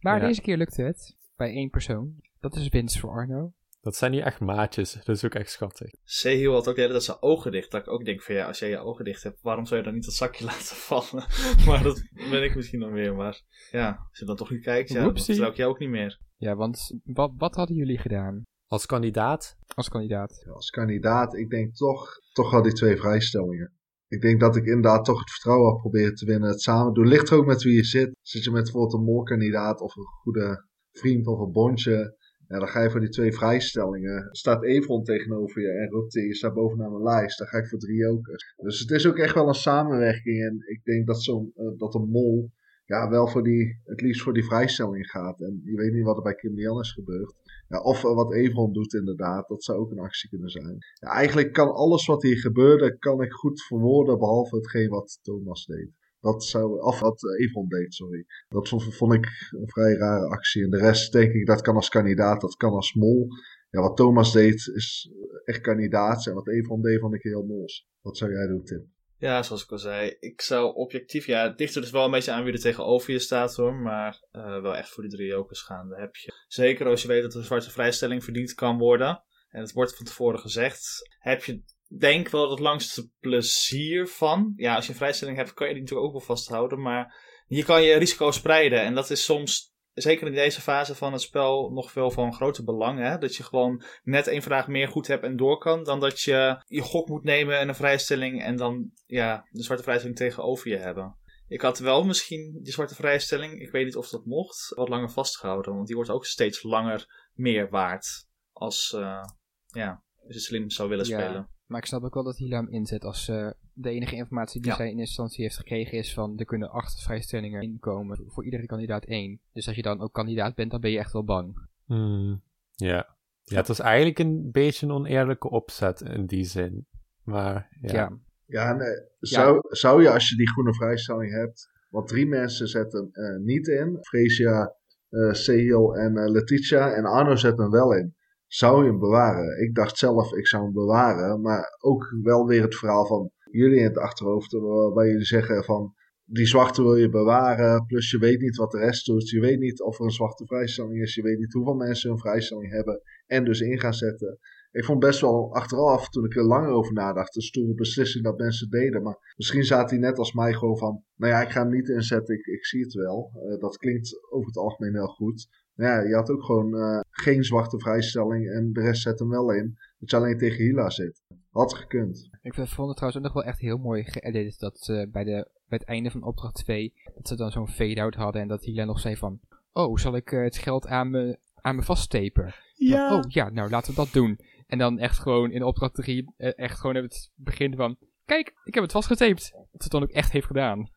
Maar 0.00 0.20
Ja. 0.20 0.26
deze 0.26 0.40
keer 0.40 0.56
lukte 0.56 0.82
het. 0.82 1.16
Bij 1.36 1.52
één 1.54 1.70
persoon. 1.70 2.14
Dat 2.40 2.56
is 2.56 2.68
winst 2.68 2.98
voor 2.98 3.10
Arno. 3.10 3.52
Dat 3.84 3.96
zijn 3.96 4.10
niet 4.10 4.22
echt 4.22 4.40
maatjes, 4.40 4.92
dat 4.92 5.16
is 5.16 5.24
ook 5.24 5.34
echt 5.34 5.50
schattig. 5.50 5.90
Sehil 6.04 6.52
had 6.52 6.68
ook 6.68 6.74
de 6.74 6.80
hele 6.80 6.92
tijd 6.92 7.04
zijn 7.04 7.22
ogen 7.22 7.52
dicht. 7.52 7.70
Dat 7.70 7.80
ik 7.80 7.88
ook 7.88 8.04
denk 8.04 8.22
van 8.22 8.34
ja, 8.34 8.46
als 8.46 8.58
jij 8.58 8.68
je 8.68 8.78
ogen 8.78 9.04
dicht 9.04 9.22
hebt, 9.22 9.42
waarom 9.42 9.66
zou 9.66 9.80
je 9.80 9.86
dan 9.86 9.94
niet 9.94 10.04
dat 10.04 10.14
zakje 10.14 10.44
laten 10.52 10.76
vallen? 10.76 11.26
maar 11.66 11.82
dat 11.82 12.02
ben 12.30 12.42
ik 12.44 12.54
misschien 12.54 12.80
dan 12.80 12.92
weer. 12.92 13.14
Maar 13.14 13.42
ja, 13.70 14.06
als 14.08 14.18
je 14.18 14.24
dan 14.24 14.36
toch 14.36 14.50
niet 14.50 14.62
kijkt, 14.62 14.88
ja, 14.88 15.04
dan 15.04 15.18
vertrouw 15.18 15.50
ik 15.50 15.56
jou 15.56 15.70
ook 15.70 15.78
niet 15.78 15.88
meer. 15.88 16.20
Ja, 16.36 16.56
want 16.56 17.00
wat, 17.04 17.32
wat 17.36 17.54
hadden 17.54 17.76
jullie 17.76 17.98
gedaan 17.98 18.42
Als 18.66 18.86
kandidaat, 18.86 19.56
als 19.74 19.88
kandidaat? 19.88 20.44
Als 20.52 20.70
kandidaat, 20.70 21.34
ik 21.34 21.50
denk 21.50 21.74
toch, 21.74 22.08
toch 22.32 22.50
wel 22.50 22.62
die 22.62 22.72
twee 22.72 22.96
vrijstellingen. 22.96 23.72
Ik 24.08 24.20
denk 24.20 24.40
dat 24.40 24.56
ik 24.56 24.64
inderdaad 24.64 25.04
toch 25.04 25.18
het 25.18 25.30
vertrouwen 25.30 25.70
had 25.70 25.80
proberen 25.80 26.14
te 26.14 26.26
winnen. 26.26 26.48
Het 26.48 26.60
samen 26.60 26.94
doen. 26.94 27.08
Ligt 27.08 27.30
er 27.30 27.36
ook 27.36 27.46
met 27.46 27.62
wie 27.62 27.74
je 27.74 27.84
zit. 27.84 28.16
Zit 28.22 28.44
je 28.44 28.50
met 28.50 28.62
bijvoorbeeld 28.62 28.94
een 28.94 29.04
molkandidaat 29.04 29.80
of 29.80 29.96
een 29.96 30.04
goede 30.04 30.66
vriend 30.92 31.26
of 31.26 31.38
een 31.38 31.52
bondje. 31.52 32.16
Dan 32.58 32.68
ga 32.68 32.82
je 32.82 32.90
voor 32.90 33.00
die 33.00 33.08
twee 33.08 33.32
vrijstellingen. 33.32 34.28
Staat 34.30 34.64
Evron 34.64 35.04
tegenover 35.04 35.62
je 35.62 35.68
en 35.68 35.90
Rupte, 35.90 36.20
je 36.20 36.34
staat 36.34 36.54
bovenaan 36.54 36.90
mijn 36.90 37.02
lijst. 37.02 37.38
Dan 37.38 37.46
ga 37.46 37.58
ik 37.58 37.68
voor 37.68 37.78
drie 37.78 37.96
jokers. 37.96 38.54
Dus 38.56 38.80
het 38.80 38.90
is 38.90 39.06
ook 39.06 39.18
echt 39.18 39.34
wel 39.34 39.48
een 39.48 39.54
samenwerking. 39.54 40.42
En 40.42 40.56
ik 40.66 40.80
denk 40.84 41.06
dat, 41.06 41.22
zo'n 41.22 41.52
eh, 41.54 41.78
dat 41.78 41.94
een 41.94 42.08
mol 42.08 42.50
ja, 42.86 43.08
wel 43.08 43.28
voor 43.28 43.42
die, 43.42 43.80
het 43.84 44.00
liefst 44.00 44.22
voor 44.22 44.32
die 44.32 44.44
vrijstelling 44.44 45.10
gaat. 45.10 45.40
En 45.40 45.60
je 45.64 45.76
weet 45.76 45.92
niet 45.92 46.04
wat 46.04 46.16
er 46.16 46.22
bij 46.22 46.34
Kim 46.34 46.54
Lian 46.54 46.80
is 46.80 46.92
gebeurd. 46.92 47.34
Ja, 47.68 47.80
of 47.82 48.04
eh, 48.04 48.14
wat 48.14 48.34
Evron 48.34 48.72
doet 48.72 48.94
inderdaad, 48.94 49.48
dat 49.48 49.64
zou 49.64 49.78
ook 49.78 49.90
een 49.90 49.98
actie 49.98 50.28
kunnen 50.28 50.50
zijn. 50.50 50.78
Ja, 51.00 51.08
eigenlijk 51.08 51.52
kan 51.52 51.72
alles 51.72 52.06
wat 52.06 52.22
hier 52.22 52.38
gebeurde, 52.38 52.98
kan 52.98 53.22
ik 53.22 53.32
goed 53.32 53.62
verwoorden, 53.62 54.18
behalve 54.18 54.56
hetgeen 54.56 54.88
wat 54.88 55.18
Thomas 55.22 55.66
deed. 55.66 55.90
Dat 56.24 56.44
zou, 56.44 56.80
of 56.80 57.00
wat 57.00 57.24
eh, 57.24 57.44
Evron 57.44 57.68
deed, 57.68 57.94
sorry. 57.94 58.24
Dat 58.48 58.68
vond, 58.68 59.14
ik 59.14 59.26
een 59.50 59.68
vrij 59.68 59.94
rare 59.94 60.28
actie. 60.28 60.64
En 60.64 60.70
de 60.70 60.78
rest 60.78 61.12
denk 61.12 61.32
ik, 61.32 61.46
dat 61.46 61.60
kan 61.60 61.74
als 61.74 61.88
kandidaat, 61.88 62.40
dat 62.40 62.56
kan 62.56 62.72
als 62.72 62.94
mol. 62.94 63.26
Ja, 63.70 63.80
wat 63.80 63.96
Thomas 63.96 64.32
deed 64.32 64.66
is 64.74 65.10
echt 65.44 65.60
kandidaat. 65.60 66.26
En 66.26 66.34
wat 66.34 66.48
Evron 66.48 66.82
deed, 66.82 67.00
vond 67.00 67.14
ik 67.14 67.22
heel 67.22 67.42
mols. 67.42 67.88
Wat 68.00 68.16
zou 68.16 68.32
jij 68.32 68.46
doen, 68.46 68.64
Tim? 68.64 68.92
Ja, 69.18 69.42
zoals 69.42 69.64
ik 69.64 69.70
al 69.70 69.78
zei, 69.78 70.16
ik 70.20 70.40
zou 70.40 70.74
objectief, 70.74 71.26
ja, 71.26 71.54
het 71.56 71.74
er 71.74 71.80
dus 71.80 71.90
wel 71.90 72.04
een 72.04 72.10
beetje 72.10 72.32
aan 72.32 72.44
wie 72.44 72.52
er 72.52 72.60
tegenover 72.60 73.12
je 73.12 73.18
staat 73.18 73.54
hoor, 73.54 73.74
maar 73.74 74.26
eh, 74.30 74.62
wel 74.62 74.76
echt 74.76 74.88
voor 74.88 75.02
die 75.02 75.12
drie 75.12 75.26
jokers 75.26 75.62
gaan. 75.62 75.88
Daar 75.88 76.00
heb 76.00 76.16
je, 76.16 76.32
zeker 76.46 76.86
als 76.86 77.02
je 77.02 77.08
weet 77.08 77.22
dat 77.22 77.34
een 77.34 77.44
zwarte 77.44 77.70
vrijstelling 77.70 78.24
verdiend 78.24 78.54
kan 78.54 78.78
worden, 78.78 79.24
en 79.48 79.60
het 79.60 79.72
wordt 79.72 79.96
van 79.96 80.06
tevoren 80.06 80.38
gezegd, 80.38 81.08
heb 81.18 81.44
je 81.44 81.62
denk 81.98 82.28
wel 82.28 82.50
het 82.50 82.58
langste 82.58 83.10
plezier 83.20 84.08
van. 84.08 84.52
Ja, 84.56 84.74
als 84.74 84.84
je 84.84 84.90
een 84.90 84.98
vrijstelling 84.98 85.36
hebt, 85.36 85.54
kan 85.54 85.66
je 85.66 85.72
die 85.72 85.82
natuurlijk 85.82 86.08
ook 86.08 86.16
wel 86.16 86.26
vasthouden, 86.36 86.80
maar 86.80 87.14
hier 87.46 87.64
kan 87.64 87.82
je 87.82 87.96
risico 87.96 88.30
spreiden 88.30 88.80
en 88.80 88.94
dat 88.94 89.10
is 89.10 89.24
soms... 89.24 89.72
Zeker 89.94 90.26
in 90.26 90.32
deze 90.32 90.60
fase 90.60 90.94
van 90.94 91.12
het 91.12 91.20
spel 91.20 91.70
nog 91.70 91.92
veel 91.92 92.10
van 92.10 92.34
grote 92.34 92.64
belang. 92.64 92.98
Hè? 92.98 93.18
Dat 93.18 93.36
je 93.36 93.42
gewoon 93.42 93.82
net 94.02 94.26
één 94.26 94.42
vraag 94.42 94.68
meer 94.68 94.88
goed 94.88 95.06
hebt 95.06 95.24
en 95.24 95.36
door 95.36 95.58
kan. 95.58 95.84
Dan 95.84 96.00
dat 96.00 96.20
je 96.20 96.62
je 96.66 96.80
gok 96.80 97.08
moet 97.08 97.24
nemen 97.24 97.58
en 97.58 97.68
een 97.68 97.74
vrijstelling. 97.74 98.42
En 98.42 98.56
dan 98.56 98.90
ja, 99.06 99.48
de 99.50 99.62
zwarte 99.62 99.82
vrijstelling 99.82 100.18
tegenover 100.18 100.70
je 100.70 100.76
hebben. 100.76 101.16
Ik 101.48 101.60
had 101.60 101.78
wel 101.78 102.04
misschien 102.04 102.60
die 102.62 102.72
zwarte 102.72 102.94
vrijstelling. 102.94 103.60
Ik 103.60 103.70
weet 103.70 103.84
niet 103.84 103.96
of 103.96 104.08
dat 104.08 104.24
mocht. 104.24 104.72
Wat 104.74 104.88
langer 104.88 105.10
vastgehouden. 105.10 105.74
Want 105.74 105.86
die 105.86 105.96
wordt 105.96 106.10
ook 106.10 106.26
steeds 106.26 106.62
langer 106.62 107.28
meer 107.32 107.68
waard. 107.68 108.26
Als, 108.52 108.92
eh, 108.92 109.24
ja, 109.66 110.02
als 110.26 110.34
je 110.34 110.40
slim 110.40 110.70
zou 110.70 110.88
willen 110.88 111.06
Ja. 111.06 111.20
spelen. 111.20 111.48
Maar 111.74 111.82
ik 111.82 111.88
snap 111.88 112.04
ook 112.04 112.14
wel 112.14 112.22
dat 112.22 112.36
Hila 112.36 112.56
hem 112.56 112.68
inzet 112.68 113.04
als 113.04 113.28
eh, 113.28 113.50
de 113.72 113.90
enige 113.90 114.16
informatie 114.16 114.60
die 114.60 114.70
Ja. 114.70 114.76
zij 114.76 114.84
in 114.90 114.98
eerste 114.98 115.08
instantie 115.08 115.42
heeft 115.44 115.56
gekregen 115.56 115.98
is 115.98 116.14
van 116.14 116.38
er 116.38 116.44
kunnen 116.44 116.70
acht 116.70 117.02
vrijstellingen 117.02 117.62
inkomen. 117.62 118.24
Voor 118.26 118.44
iedere 118.44 118.66
kandidaat 118.66 119.04
één. 119.04 119.40
Dus 119.52 119.66
als 119.66 119.76
je 119.76 119.82
dan 119.82 120.00
ook 120.00 120.12
kandidaat 120.12 120.54
bent, 120.54 120.70
dan 120.70 120.80
ben 120.80 120.90
je 120.90 120.98
echt 120.98 121.12
wel 121.12 121.24
bang. 121.24 121.68
Hmm, 121.84 122.42
ja. 122.74 123.16
ja, 123.42 123.56
het 123.56 123.68
was 123.68 123.80
eigenlijk 123.80 124.18
een 124.18 124.50
beetje 124.52 124.86
een 124.86 124.92
oneerlijke 124.92 125.50
opzet 125.50 126.00
in 126.00 126.26
die 126.26 126.44
zin. 126.44 126.86
Maar 127.22 127.68
ja. 127.80 127.92
Ja. 127.92 128.18
Ja, 128.46 128.72
nee. 128.72 128.96
Zou, 129.20 129.58
zou 129.68 130.02
je 130.02 130.10
als 130.10 130.28
je 130.28 130.36
die 130.36 130.50
groene 130.50 130.74
vrijstelling 130.74 131.32
hebt, 131.32 131.70
want 131.90 132.08
drie 132.08 132.26
mensen 132.26 132.68
zetten 132.68 133.08
eh, 133.12 133.36
niet 133.36 133.66
in, 133.66 133.98
Freesia, 134.00 134.74
eh 135.08 135.32
Sehil 135.32 135.96
en 135.96 136.16
eh, 136.16 136.30
Letitia, 136.30 136.92
en 136.92 137.04
Arno 137.04 137.36
zet 137.36 137.58
hem 137.58 137.70
wel 137.70 137.94
in. 137.94 138.14
Zou 138.54 138.84
je 138.84 138.90
hem 138.90 138.98
bewaren? 138.98 139.62
Ik 139.62 139.74
dacht 139.74 139.98
zelf, 139.98 140.32
ik 140.32 140.46
zou 140.46 140.62
hem 140.62 140.72
bewaren, 140.72 141.40
maar 141.40 141.76
ook 141.80 142.16
wel 142.22 142.46
weer 142.46 142.62
het 142.62 142.74
verhaal 142.74 143.06
van 143.06 143.30
jullie 143.50 143.78
in 143.78 143.84
het 143.84 143.98
achterhoofd, 143.98 144.52
waarbij 144.52 145.06
jullie 145.06 145.24
zeggen 145.24 145.64
van, 145.64 145.94
die 146.24 146.46
zwarte 146.46 146.82
wil 146.82 146.96
je 146.96 147.08
bewaren, 147.08 147.86
plus 147.86 148.10
je 148.10 148.18
weet 148.18 148.40
niet 148.40 148.56
wat 148.56 148.70
de 148.70 148.78
rest 148.78 149.06
doet, 149.06 149.28
je 149.28 149.40
weet 149.40 149.58
niet 149.58 149.82
of 149.82 149.98
er 149.98 150.04
een 150.04 150.10
zwarte 150.10 150.46
vrijstelling 150.46 151.02
is, 151.02 151.14
je 151.14 151.22
weet 151.22 151.38
niet 151.38 151.52
hoeveel 151.52 151.74
mensen 151.74 152.10
een 152.10 152.18
vrijstelling 152.18 152.72
hebben 152.72 153.00
en 153.26 153.44
dus 153.44 153.60
in 153.60 153.80
gaan 153.80 153.94
zetten. 153.94 154.38
Ik 154.70 154.84
vond 154.84 155.00
best 155.00 155.20
wel 155.20 155.54
achteraf, 155.54 156.08
toen 156.08 156.24
ik 156.24 156.36
er 156.36 156.44
langer 156.44 156.70
over 156.70 156.92
nadacht, 156.92 157.36
een 157.36 157.42
stoere 157.42 157.74
beslissing 157.74 158.24
dat 158.24 158.38
mensen 158.38 158.70
deden. 158.70 159.02
Maar 159.02 159.34
misschien 159.36 159.64
zaten 159.64 159.96
die 159.96 160.06
net 160.06 160.18
als 160.18 160.32
mij 160.32 160.52
gewoon 160.52 160.78
van, 160.78 161.02
nou 161.14 161.32
ja, 161.32 161.42
ik 161.42 161.50
ga 161.50 161.60
hem 161.60 161.70
niet 161.70 161.88
inzetten, 161.88 162.34
ik, 162.34 162.46
ik 162.46 162.66
zie 162.66 162.82
het 162.82 162.92
wel. 162.92 163.30
Eh, 163.34 163.60
dat 163.60 163.76
klinkt 163.76 164.18
over 164.30 164.46
het 164.46 164.56
algemeen 164.56 164.94
heel 164.94 165.06
goed. 165.06 165.48
Ja, 165.74 166.00
je 166.00 166.14
had 166.14 166.30
ook 166.30 166.44
gewoon 166.44 166.74
eh, 166.74 167.00
geen 167.10 167.44
zwarte 167.44 167.78
vrijstelling 167.78 168.50
en 168.50 168.72
de 168.72 168.80
rest 168.80 169.02
zet 169.02 169.18
hem 169.18 169.28
wel 169.28 169.52
in. 169.52 169.78
Dat 169.98 170.10
je 170.10 170.16
alleen 170.16 170.38
tegen 170.38 170.64
Hila 170.64 170.90
zit. 170.90 171.22
Had 171.50 171.74
gekund. 171.74 172.28
Ik 172.42 172.54
vond 172.54 172.68
het 172.68 172.96
trouwens 172.96 173.16
ook 173.16 173.22
nog 173.22 173.32
wel 173.32 173.44
echt 173.44 173.60
heel 173.60 173.78
mooi 173.78 174.04
geëdit 174.04 174.58
dat 174.58 174.78
ze 174.78 175.08
bij, 175.12 175.24
de, 175.24 175.48
bij 175.68 175.78
het 175.78 175.84
einde 175.84 176.10
van 176.10 176.22
opdracht 176.22 176.54
2, 176.54 176.94
dat 177.14 177.28
ze 177.28 177.36
dan 177.36 177.50
zo'n 177.50 177.68
fade-out 177.68 178.14
hadden 178.14 178.42
en 178.42 178.48
dat 178.48 178.64
Hila 178.64 178.84
nog 178.84 179.00
zei 179.00 179.16
van, 179.16 179.40
oh, 179.72 179.96
zal 179.96 180.16
ik 180.16 180.32
eh, 180.32 180.42
het 180.42 180.56
geld 180.56 180.86
aan 180.86 181.10
me, 181.10 181.38
aan 181.54 181.76
me 181.76 181.82
vaststepen? 181.82 182.54
Ja. 182.74 183.16
Oh 183.16 183.22
ja, 183.28 183.50
nou 183.50 183.70
laten 183.70 183.90
we 183.90 183.96
dat 183.96 184.12
doen. 184.12 184.38
En 184.66 184.78
dan 184.78 184.98
echt 184.98 185.18
gewoon 185.18 185.50
in 185.50 185.62
opdracht 185.62 185.94
3, 185.94 186.32
eh, 186.36 186.58
echt 186.58 186.80
gewoon 186.80 186.96
het 186.96 187.30
begin 187.34 187.76
van, 187.76 187.96
kijk, 188.24 188.54
ik 188.64 188.74
heb 188.74 188.82
het 188.82 188.92
vastgetaped. 188.92 189.50
Dat 189.52 189.68
ze 189.70 189.82
het 189.82 189.90
dan 189.90 190.02
ook 190.02 190.10
echt 190.10 190.32
heeft 190.32 190.46
gedaan. 190.46 190.88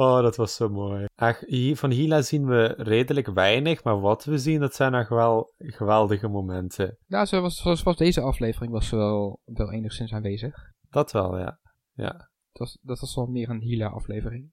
Oh, 0.00 0.22
dat 0.22 0.36
was 0.36 0.54
zo 0.54 0.68
mooi. 0.68 1.06
Ach, 1.14 1.42
van 1.72 1.90
Hila 1.90 2.22
zien 2.22 2.46
we 2.46 2.74
redelijk 2.76 3.26
weinig, 3.26 3.84
maar 3.84 4.00
wat 4.00 4.24
we 4.24 4.38
zien, 4.38 4.60
dat 4.60 4.74
zijn 4.74 4.92
nog 4.92 5.08
wel 5.08 5.52
geweldige 5.58 6.28
momenten. 6.28 6.98
Nou, 7.06 7.26
zoals, 7.26 7.56
zoals 7.56 7.82
was 7.82 7.96
deze 7.96 8.20
aflevering 8.20 8.72
was 8.72 8.88
ze 8.88 8.96
wel, 8.96 9.40
wel 9.44 9.72
enigszins 9.72 10.12
aanwezig. 10.12 10.54
Dat 10.90 11.12
wel, 11.12 11.38
ja. 11.38 11.60
Ja. 11.92 12.12
Dat 12.12 12.28
was, 12.52 12.78
dat 12.82 13.00
was 13.00 13.14
wel 13.14 13.26
meer 13.26 13.50
een 13.50 13.60
Hila-aflevering. 13.60 14.50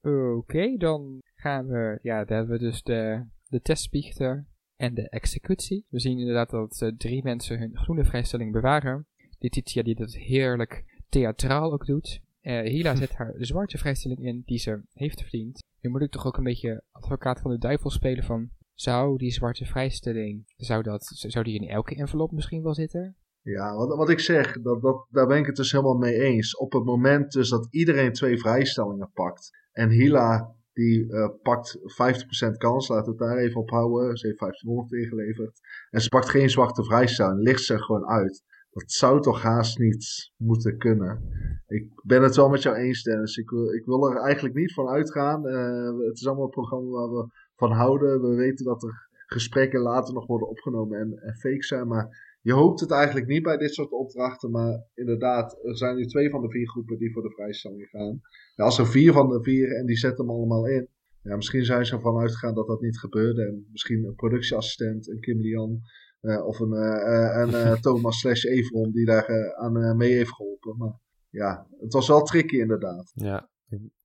Oké, 0.38 0.76
dan 0.76 1.18
gaan 1.34 1.66
we... 1.66 1.98
Ja, 2.02 2.24
daar 2.24 2.36
hebben 2.38 2.58
we 2.58 2.64
dus 2.64 2.82
de, 2.82 3.26
de 3.48 3.60
testbiechter 3.60 4.46
en 4.76 4.94
de 4.94 5.08
executie. 5.08 5.86
We 5.88 6.00
zien 6.00 6.18
inderdaad 6.18 6.50
dat 6.50 6.80
eh, 6.80 6.88
drie 6.96 7.22
mensen 7.22 7.58
hun 7.58 7.76
groene 7.76 8.04
vrijstelling 8.04 8.52
bewaren. 8.52 9.06
Letitia 9.38 9.82
die 9.82 9.94
dat 9.94 10.14
heerlijk 10.14 11.02
theatraal 11.08 11.72
ook 11.72 11.86
doet. 11.86 12.20
Eh, 12.44 12.60
Hila 12.60 12.94
zet 13.02 13.14
haar 13.14 13.34
zwarte 13.38 13.78
vrijstelling 13.78 14.20
in 14.20 14.42
die 14.44 14.58
ze 14.58 14.82
heeft 14.92 15.20
verdiend. 15.20 15.62
Nu 15.80 15.90
moet 15.90 16.02
ik 16.02 16.10
toch 16.10 16.26
ook 16.26 16.36
een 16.36 16.44
beetje 16.44 16.82
advocaat 16.90 17.40
van 17.40 17.50
de 17.50 17.58
duivel 17.58 17.90
spelen 17.90 18.24
van... 18.24 18.50
Zou 18.74 19.16
die 19.16 19.30
zwarte 19.30 19.64
vrijstelling, 19.64 20.42
zou, 20.56 20.82
dat, 20.82 21.04
zou 21.04 21.44
die 21.44 21.60
in 21.60 21.68
elke 21.68 21.94
envelop 21.94 22.32
misschien 22.32 22.62
wel 22.62 22.74
zitten? 22.74 23.16
Ja, 23.40 23.74
wat, 23.74 23.96
wat 23.96 24.10
ik 24.10 24.20
zeg, 24.20 24.60
dat, 24.62 24.82
dat, 24.82 25.06
daar 25.10 25.26
ben 25.26 25.38
ik 25.38 25.46
het 25.46 25.56
dus 25.56 25.72
helemaal 25.72 25.96
mee 25.96 26.20
eens. 26.20 26.56
Op 26.56 26.72
het 26.72 26.84
moment 26.84 27.32
dus 27.32 27.48
dat 27.48 27.66
iedereen 27.70 28.12
twee 28.12 28.38
vrijstellingen 28.38 29.10
pakt. 29.12 29.50
En 29.72 29.90
Hila, 29.90 30.54
die 30.72 31.12
eh, 31.12 31.28
pakt 31.42 31.78
50% 31.78 32.56
kans, 32.56 32.88
laten 32.88 33.04
we 33.04 33.10
het 33.10 33.18
daar 33.18 33.38
even 33.38 33.60
op 33.60 33.70
houden. 33.70 34.16
Ze 34.16 34.26
heeft 34.26 34.38
1500 34.38 34.92
ingeleverd. 34.92 35.60
En 35.90 36.00
ze 36.00 36.08
pakt 36.08 36.28
geen 36.28 36.50
zwarte 36.50 36.84
vrijstelling, 36.84 37.42
ligt 37.42 37.62
ze 37.62 37.72
er 37.72 37.82
gewoon 37.82 38.06
uit. 38.06 38.42
Dat 38.74 38.92
zou 38.92 39.20
toch 39.20 39.42
haast 39.42 39.78
niet 39.78 40.32
moeten 40.36 40.78
kunnen. 40.78 41.22
Ik 41.66 41.88
ben 42.02 42.22
het 42.22 42.36
wel 42.36 42.48
met 42.48 42.62
jou 42.62 42.76
eens, 42.76 43.02
Dennis. 43.02 43.36
Ik 43.36 43.50
wil, 43.50 43.72
ik 43.72 43.84
wil 43.84 44.10
er 44.10 44.16
eigenlijk 44.16 44.54
niet 44.54 44.72
van 44.72 44.88
uitgaan. 44.88 45.46
Eh, 45.46 46.06
het 46.06 46.16
is 46.16 46.26
allemaal 46.26 46.44
een 46.44 46.50
programma 46.50 46.90
waar 46.90 47.10
we 47.10 47.26
van 47.56 47.72
houden. 47.72 48.20
We 48.20 48.34
weten 48.34 48.64
dat 48.64 48.82
er 48.82 49.08
gesprekken 49.26 49.80
later 49.80 50.14
nog 50.14 50.26
worden 50.26 50.48
opgenomen 50.48 50.98
en, 50.98 51.34
fake 51.34 51.64
zijn. 51.64 51.88
Maar 51.88 52.38
je 52.40 52.52
hoopt 52.52 52.80
het 52.80 52.90
eigenlijk 52.90 53.26
niet 53.26 53.42
bij 53.42 53.56
dit 53.56 53.74
soort 53.74 53.90
opdrachten. 53.90 54.50
Maar 54.50 54.84
inderdaad, 54.94 55.58
er 55.62 55.76
zijn 55.76 55.96
nu 55.96 56.06
twee 56.06 56.30
van 56.30 56.42
de 56.42 56.50
vier 56.50 56.68
groepen 56.68 56.98
die 56.98 57.12
voor 57.12 57.22
de 57.22 57.34
vrijstelling 57.34 57.88
gaan. 57.88 58.20
Ja, 58.54 58.64
als 58.64 58.78
er 58.78 58.86
vier 58.86 59.12
van 59.12 59.28
de 59.28 59.42
vier 59.42 59.76
en 59.76 59.86
die 59.86 59.96
zetten 59.96 60.26
hem 60.26 60.34
allemaal 60.34 60.66
in. 60.66 60.88
Ja, 61.22 61.36
misschien 61.36 61.64
zijn 61.64 61.86
ze 61.86 61.94
ervan 61.94 62.18
uitgegaan 62.18 62.54
dat 62.54 62.66
dat 62.66 62.80
niet 62.80 62.98
gebeurde. 62.98 63.42
En 63.42 63.66
misschien 63.70 64.04
een 64.04 64.14
productieassistent, 64.14 65.08
een 65.08 65.20
Kim 65.20 65.40
Lian. 65.40 65.80
Eh, 66.24 66.46
of 66.46 66.58
een, 66.58 66.72
eh, 66.72 67.32
eh, 67.32 67.40
een 67.42 67.54
eh, 67.54 67.72
Thomas 67.84 68.18
slash 68.18 68.44
Evron 68.44 68.90
die 68.92 69.04
daar 69.04 69.24
eh, 69.24 69.64
aan 69.64 69.96
mee 69.96 70.12
heeft 70.12 70.34
geholpen. 70.34 70.76
Maar 70.76 71.00
ja, 71.30 71.66
het 71.80 71.92
was 71.92 72.08
wel 72.08 72.22
tricky 72.22 72.56
inderdaad. 72.56 73.12
Ja. 73.14 73.48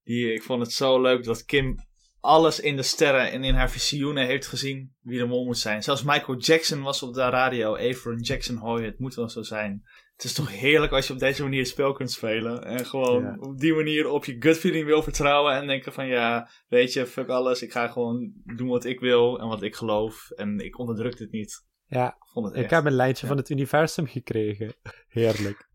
Die, 0.03 0.34
ik 0.34 0.43
vond 0.43 0.61
het 0.61 0.72
zo 0.72 1.01
leuk 1.01 1.24
dat 1.24 1.45
Kim 1.45 1.76
alles 2.20 2.59
in 2.59 2.76
de 2.76 2.84
sterren 2.84 3.32
en 3.32 3.43
in 3.43 3.53
haar 3.53 3.70
visioenen 3.72 4.26
heeft 4.26 4.47
gezien 4.47 4.95
wie 5.01 5.17
de 5.20 5.26
mol 5.26 5.45
moet 5.45 5.57
zijn. 5.57 5.84
Zelfs 5.84 6.03
Michael 6.03 6.38
Jackson 6.38 6.82
was 6.82 7.03
op 7.03 7.13
de 7.13 7.30
radio. 7.30 7.76
Averon 7.76 8.20
Jackson 8.20 8.57
Hoy, 8.57 8.84
het 8.86 8.99
moet 8.99 9.15
wel 9.15 9.30
zo 9.30 9.41
zijn. 9.41 9.82
Het 10.15 10.24
is 10.24 10.34
toch 10.34 10.51
heerlijk 10.59 10.91
als 10.91 11.07
je 11.07 11.13
op 11.13 11.20
deze 11.20 11.43
manier 11.43 11.59
het 11.59 11.67
spel 11.67 11.93
kunt 11.93 12.11
spelen. 12.11 12.63
En 12.63 12.86
gewoon 12.86 13.24
Ja. 13.24 13.38
op 13.39 13.59
die 13.59 13.74
manier 13.74 14.07
op 14.09 14.26
je 14.26 14.36
gut 14.39 14.57
feeling 14.57 14.86
wil 14.86 15.03
vertrouwen. 15.03 15.53
En 15.53 15.67
denken 15.67 15.93
van 15.93 16.07
ja, 16.07 16.49
weet 16.67 16.93
je, 16.93 17.05
fuck 17.05 17.28
alles. 17.28 17.61
Ik 17.61 17.72
ga 17.72 17.88
gewoon 17.88 18.32
doen 18.43 18.67
wat 18.67 18.86
ik 18.86 18.99
wil 18.99 19.39
en 19.39 19.47
wat 19.47 19.61
ik 19.61 19.76
geloof. 19.76 20.30
En 20.30 20.59
ik 20.59 20.80
onderdruk 20.80 21.17
dit 21.17 21.32
niet. 21.32 21.67
Ja, 21.90 22.08
Ik 22.08 22.26
vond 22.34 22.46
het 22.46 22.56
ik 22.56 22.62
echt. 22.62 22.72
heb 22.72 22.86
een 22.86 22.92
lijntje 22.92 23.22
Ja. 23.22 23.28
van 23.28 23.38
het 23.42 23.50
universum 23.50 24.06
gekregen. 24.08 24.74
Heerlijk. 25.08 25.68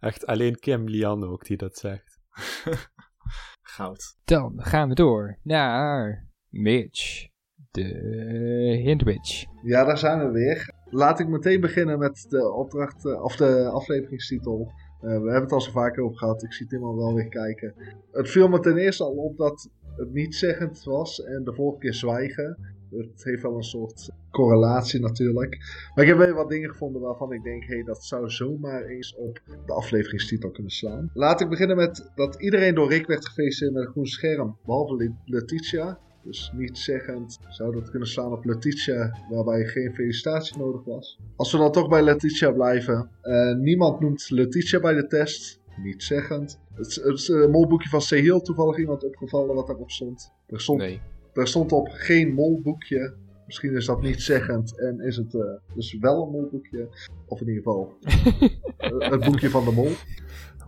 Echt 0.00 0.26
alleen 0.26 0.58
Kim 0.58 0.88
Lian 0.88 1.24
ook 1.24 1.44
die 1.44 1.56
dat 1.56 1.76
zegt. 1.78 2.20
Goud. 3.62 4.16
Dan 4.24 4.52
gaan 4.62 4.88
we 4.88 4.94
door 4.94 5.38
naar 5.42 6.26
Mitch, 6.48 7.28
de 7.70 7.84
Hindwitch. 8.82 9.44
Ja, 9.62 9.84
daar 9.84 9.98
zijn 9.98 10.18
we 10.26 10.30
weer. 10.30 10.74
Laat 10.90 11.20
ik 11.20 11.28
meteen 11.28 11.60
beginnen 11.60 11.98
met 11.98 12.26
de 12.28 12.52
opdracht, 12.52 13.06
eh, 13.06 13.22
of 13.22 13.36
de 13.36 13.68
afleveringstitel. 13.68 14.72
Eh, 15.00 15.08
we 15.08 15.08
hebben 15.08 15.42
het 15.42 15.52
al 15.52 15.60
zo 15.60 15.70
vaak 15.70 15.98
over 16.00 16.18
gehad. 16.18 16.42
Ik 16.42 16.52
zie 16.52 16.66
Tim 16.66 16.84
al 16.84 16.96
wel 16.96 17.14
weer 17.14 17.28
kijken. 17.28 17.74
Het 18.12 18.30
viel 18.30 18.48
me 18.48 18.60
ten 18.60 18.76
eerste 18.76 19.04
al 19.04 19.12
op 19.16 19.36
dat 19.36 19.70
het 19.96 20.12
niet 20.12 20.34
zeggend 20.34 20.82
was 20.84 21.22
en 21.22 21.44
de 21.44 21.54
vorige 21.54 21.78
keer 21.78 21.94
zwijgen. 21.94 22.74
Het 22.96 23.24
heeft 23.24 23.42
wel 23.42 23.56
een 23.56 23.62
soort 23.62 24.10
correlatie 24.30 25.00
natuurlijk. 25.00 25.58
Maar 25.94 26.04
ik 26.04 26.10
heb 26.10 26.18
weer 26.18 26.34
wat 26.34 26.48
dingen 26.50 26.70
gevonden 26.70 27.00
waarvan 27.02 27.32
ik 27.32 27.42
denk, 27.42 27.62
hé, 27.64 27.74
hey, 27.74 27.82
dat 27.84 28.04
zou 28.04 28.30
zomaar 28.30 28.84
eens 28.84 29.14
op 29.16 29.40
de 29.66 29.72
afleveringstitel 29.72 30.50
kunnen 30.50 30.72
slaan. 30.72 31.10
Laat 31.14 31.40
ik 31.40 31.48
beginnen 31.48 31.76
met 31.76 32.10
dat 32.14 32.40
iedereen 32.42 32.74
door 32.74 32.88
Rick 32.88 33.06
werd 33.06 33.26
gefeliciteerd 33.26 33.72
met 33.72 33.84
een 33.84 33.90
groen 33.90 34.06
scherm, 34.06 34.56
behalve 34.66 34.96
Le- 34.96 35.14
Letitia. 35.24 35.98
Dus 36.24 36.52
niet 36.56 36.78
zeggend 36.78 37.38
zou 37.48 37.74
dat 37.74 37.90
kunnen 37.90 38.08
slaan 38.08 38.32
op 38.32 38.44
Letitia, 38.44 39.16
waarbij 39.30 39.64
geen 39.66 39.94
felicitatie 39.94 40.58
nodig 40.58 40.84
was. 40.84 41.18
Als 41.36 41.52
we 41.52 41.58
dan 41.58 41.72
toch 41.72 41.88
bij 41.88 42.02
Letitia 42.02 42.50
blijven. 42.50 43.10
eh, 43.22 43.54
niemand 43.54 44.00
noemt 44.00 44.30
Letitia 44.30 44.80
bij 44.80 44.94
de 44.94 45.06
test. 45.06 45.60
Niet 45.82 46.02
zeggend. 46.02 46.60
Het, 46.74 46.94
het 46.94 47.28
eh, 47.28 47.46
molboekje 47.50 47.88
van 47.88 48.00
Sehil 48.00 48.40
toevallig 48.40 48.78
iemand 48.78 49.04
opgevallen 49.04 49.54
wat 49.54 49.66
daarop 49.66 49.90
stond. 49.90 50.32
Er 50.46 50.60
stond, 50.60 50.78
Nee. 50.78 51.00
Er 51.32 51.48
stond 51.48 51.72
op 51.72 51.88
geen 51.90 52.34
molboekje. 52.34 53.14
Misschien 53.46 53.76
is 53.76 53.86
dat 53.86 54.02
niet 54.02 54.22
zeggend 54.22 54.80
en 54.80 55.00
is 55.00 55.16
het 55.16 55.34
eh, 55.34 55.40
dus 55.74 55.96
wel 56.00 56.22
een 56.22 56.30
molboekje. 56.30 56.88
Of 57.26 57.40
in 57.40 57.48
ieder 57.48 57.62
geval 57.62 57.94
eh, 58.76 59.10
het 59.10 59.24
boekje 59.24 59.50
van 59.50 59.64
de 59.64 59.72
mol. 59.72 59.90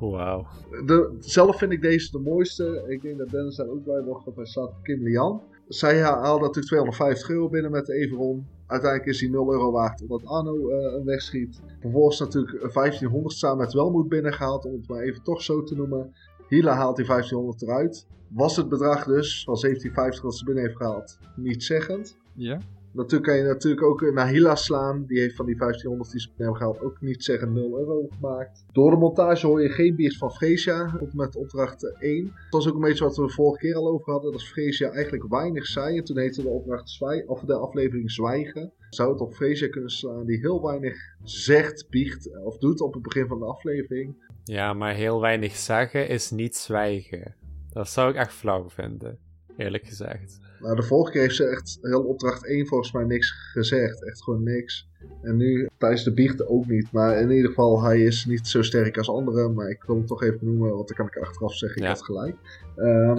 Wauw. 0.00 0.46
De, 0.86 1.16
zelf 1.18 1.58
vind 1.58 1.72
ik 1.72 1.82
deze 1.82 2.10
de 2.10 2.18
mooiste. 2.18 2.84
Ik 2.88 3.02
denk 3.02 3.18
dat 3.18 3.30
Dennis 3.30 3.56
daar 3.56 3.68
ook 3.68 3.84
bij 3.84 4.02
wordt, 4.02 4.24
want 4.24 4.36
hij 4.36 4.46
staat 4.46 4.68
op 4.68 4.82
Kim 4.82 5.02
Lian. 5.02 5.42
Zij 5.68 6.00
ha- 6.00 6.20
haalde 6.20 6.44
natuurlijk 6.44 6.66
250 6.66 7.28
euro 7.28 7.48
binnen 7.48 7.70
met 7.70 7.86
de 7.86 7.94
Everon. 7.94 8.46
Uiteindelijk 8.66 9.10
is 9.10 9.20
hij 9.20 9.30
0 9.30 9.52
euro 9.52 9.70
waard 9.70 10.00
omdat 10.00 10.24
Arno 10.24 10.68
eh, 10.68 10.92
hem 10.92 11.04
wegschiet. 11.04 11.60
Vervolgens 11.80 12.20
natuurlijk 12.20 12.72
1500 12.72 13.34
samen 13.34 13.58
met 13.58 13.72
Welmoed 13.72 14.08
binnengehaald, 14.08 14.64
om 14.64 14.72
het 14.72 14.88
maar 14.88 15.02
even 15.02 15.22
toch 15.22 15.42
zo 15.42 15.62
te 15.62 15.74
noemen. 15.74 16.12
Hila 16.54 16.74
haalt 16.74 16.96
die 16.96 17.06
1500 17.06 17.62
eruit. 17.62 18.06
Was 18.28 18.56
het 18.56 18.68
bedrag 18.68 19.04
dus 19.04 19.44
van 19.44 19.54
1750 19.60 20.22
dat 20.22 20.36
ze 20.36 20.44
binnen 20.44 20.64
heeft 20.64 20.76
gehaald 20.76 21.18
niet 21.36 21.64
zeggend. 21.64 22.16
Ja? 22.34 22.60
Natuurlijk 22.92 23.30
kan 23.30 23.36
je 23.36 23.42
natuurlijk 23.42 23.82
ook 23.82 24.12
naar 24.12 24.28
Hila 24.28 24.54
slaan. 24.54 25.04
Die 25.06 25.20
heeft 25.20 25.36
van 25.36 25.46
die 25.46 25.56
1500 25.56 26.10
die 26.10 26.20
ze 26.20 26.28
hebben 26.36 26.56
gehaald 26.56 26.80
ook 26.80 27.00
niet 27.00 27.24
zeggen 27.24 27.52
0 27.52 27.78
euro 27.78 28.08
gemaakt. 28.14 28.64
Door 28.72 28.90
de 28.90 28.96
montage 28.96 29.46
hoor 29.46 29.62
je 29.62 29.68
geen 29.68 29.96
biers 29.96 30.18
van 30.18 30.32
Freesia 30.32 30.96
op 31.00 31.12
met 31.12 31.36
opdracht 31.36 31.98
1. 31.98 32.24
Dat 32.24 32.34
was 32.50 32.68
ook 32.68 32.74
een 32.74 32.80
beetje 32.80 33.04
wat 33.04 33.16
we 33.16 33.22
de 33.22 33.32
vorige 33.32 33.58
keer 33.58 33.74
al 33.74 33.88
over 33.88 34.12
hadden. 34.12 34.32
Dat 34.32 34.44
Freesia 34.44 34.90
eigenlijk 34.90 35.28
weinig 35.28 35.66
zei. 35.66 35.98
En 35.98 36.04
toen 36.04 36.18
heette 36.18 36.42
de 36.42 36.48
opdracht 36.48 36.90
Zwij 36.90 37.24
of 37.26 37.40
de 37.40 37.54
aflevering 37.54 38.10
Zwijgen. 38.10 38.72
Zou 38.90 39.12
het 39.12 39.20
op 39.20 39.34
Freesia 39.34 39.68
kunnen 39.68 39.90
slaan 39.90 40.26
die 40.26 40.38
heel 40.38 40.62
weinig 40.62 40.96
zegt, 41.22 41.86
biecht 41.90 42.44
of 42.44 42.58
doet 42.58 42.80
op 42.80 42.94
het 42.94 43.02
begin 43.02 43.26
van 43.26 43.38
de 43.38 43.44
aflevering. 43.44 44.16
Ja, 44.44 44.72
maar 44.72 44.94
heel 44.94 45.20
weinig 45.20 45.56
zeggen 45.56 46.08
is 46.08 46.30
niet 46.30 46.56
zwijgen. 46.56 47.34
Dat 47.72 47.88
zou 47.88 48.10
ik 48.10 48.16
echt 48.16 48.32
flauw 48.32 48.68
vinden, 48.70 49.18
eerlijk 49.56 49.84
gezegd. 49.86 50.38
Nou, 50.60 50.76
de 50.76 50.82
vorige 50.82 51.12
keer 51.12 51.20
heeft 51.20 51.36
ze 51.36 51.44
echt 51.46 51.78
heel 51.82 52.02
opdracht 52.02 52.46
1 52.46 52.66
volgens 52.66 52.92
mij 52.92 53.04
niks 53.04 53.30
gezegd. 53.52 54.04
Echt 54.04 54.22
gewoon 54.22 54.42
niks. 54.42 54.88
En 55.22 55.36
nu 55.36 55.68
tijdens 55.78 56.04
de 56.04 56.12
biechten 56.12 56.48
ook 56.48 56.66
niet. 56.66 56.92
Maar 56.92 57.20
in 57.20 57.30
ieder 57.30 57.48
geval, 57.48 57.82
hij 57.82 58.00
is 58.02 58.24
niet 58.24 58.48
zo 58.48 58.62
sterk 58.62 58.96
als 58.98 59.08
anderen. 59.08 59.54
Maar 59.54 59.68
ik 59.68 59.82
wil 59.84 59.96
hem 59.96 60.06
toch 60.06 60.22
even 60.22 60.38
noemen, 60.46 60.74
want 60.74 60.88
dan 60.88 60.96
kan 60.96 61.06
ik 61.06 61.16
achteraf 61.16 61.54
zeggen, 61.54 61.78
ik 61.78 61.82
Ja. 61.88 61.92
had 61.92 62.02
gelijk. 62.04 62.36
Ehm, 62.76 63.16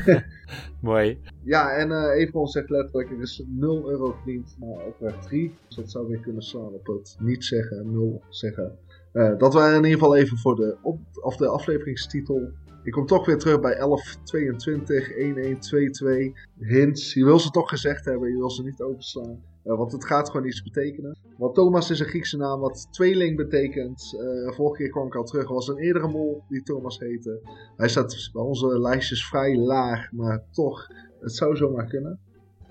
Mooi. 0.90 1.20
ja, 1.42 1.76
en 1.76 1.92
eh 1.92 2.20
Everon 2.20 2.46
zegt 2.48 2.70
letterlijk, 2.70 3.10
er 3.10 3.20
is 3.20 3.42
0 3.46 3.90
euro 3.90 4.12
verdiend 4.12 4.56
na 4.60 4.66
opdracht 4.66 5.22
3. 5.22 5.54
Dus 5.66 5.76
dat 5.76 5.90
zou 5.90 6.08
weer 6.08 6.20
kunnen 6.20 6.42
slaan 6.42 6.72
op 6.72 6.86
het 6.86 7.16
niet 7.20 7.44
zeggen, 7.44 7.92
0 7.92 8.22
zeggen. 8.28 8.78
Eh, 9.12 9.38
dat 9.38 9.54
waren 9.54 9.76
in 9.76 9.84
ieder 9.84 9.98
geval 9.98 10.16
even 10.16 10.38
voor 10.38 10.56
de, 10.56 10.76
of 11.20 11.36
de 11.36 11.48
afleveringstitel. 11.48 12.50
Ik 12.82 12.92
kom 12.92 13.06
toch 13.06 13.26
weer 13.26 13.38
terug 13.38 13.60
bij 13.60 13.74
1122, 13.74 15.08
1122. 15.08 16.46
Hints. 16.58 17.14
Je 17.14 17.24
wil 17.24 17.38
ze 17.38 17.50
toch 17.50 17.68
gezegd 17.68 18.04
hebben, 18.04 18.30
je 18.30 18.36
wil 18.36 18.50
ze 18.50 18.62
niet 18.62 18.80
overslaan. 18.80 19.42
Eh, 19.62 19.76
want 19.76 19.92
het 19.92 20.04
gaat 20.04 20.30
gewoon 20.30 20.46
iets 20.46 20.62
betekenen. 20.62 21.16
Want 21.38 21.54
Thomas 21.54 21.90
is 21.90 22.00
een 22.00 22.06
Griekse 22.06 22.36
naam 22.36 22.60
wat 22.60 22.88
tweeling 22.90 23.36
betekent. 23.36 24.16
Eh, 24.18 24.54
vorige 24.54 24.82
keer 24.82 24.90
kwam 24.90 25.06
ik 25.06 25.14
al 25.14 25.24
terug. 25.24 25.48
Er 25.48 25.54
was 25.54 25.68
een 25.68 25.78
eerdere 25.78 26.08
mol 26.08 26.42
die 26.48 26.62
Thomas 26.62 26.98
heette. 26.98 27.40
Hij 27.76 27.88
staat 27.88 28.30
bij 28.32 28.42
onze 28.42 28.80
lijstjes 28.80 29.26
vrij 29.26 29.56
laag, 29.56 30.12
maar 30.12 30.44
toch, 30.50 30.86
het 31.20 31.32
zou 31.32 31.56
zomaar 31.56 31.86
kunnen. 31.86 32.18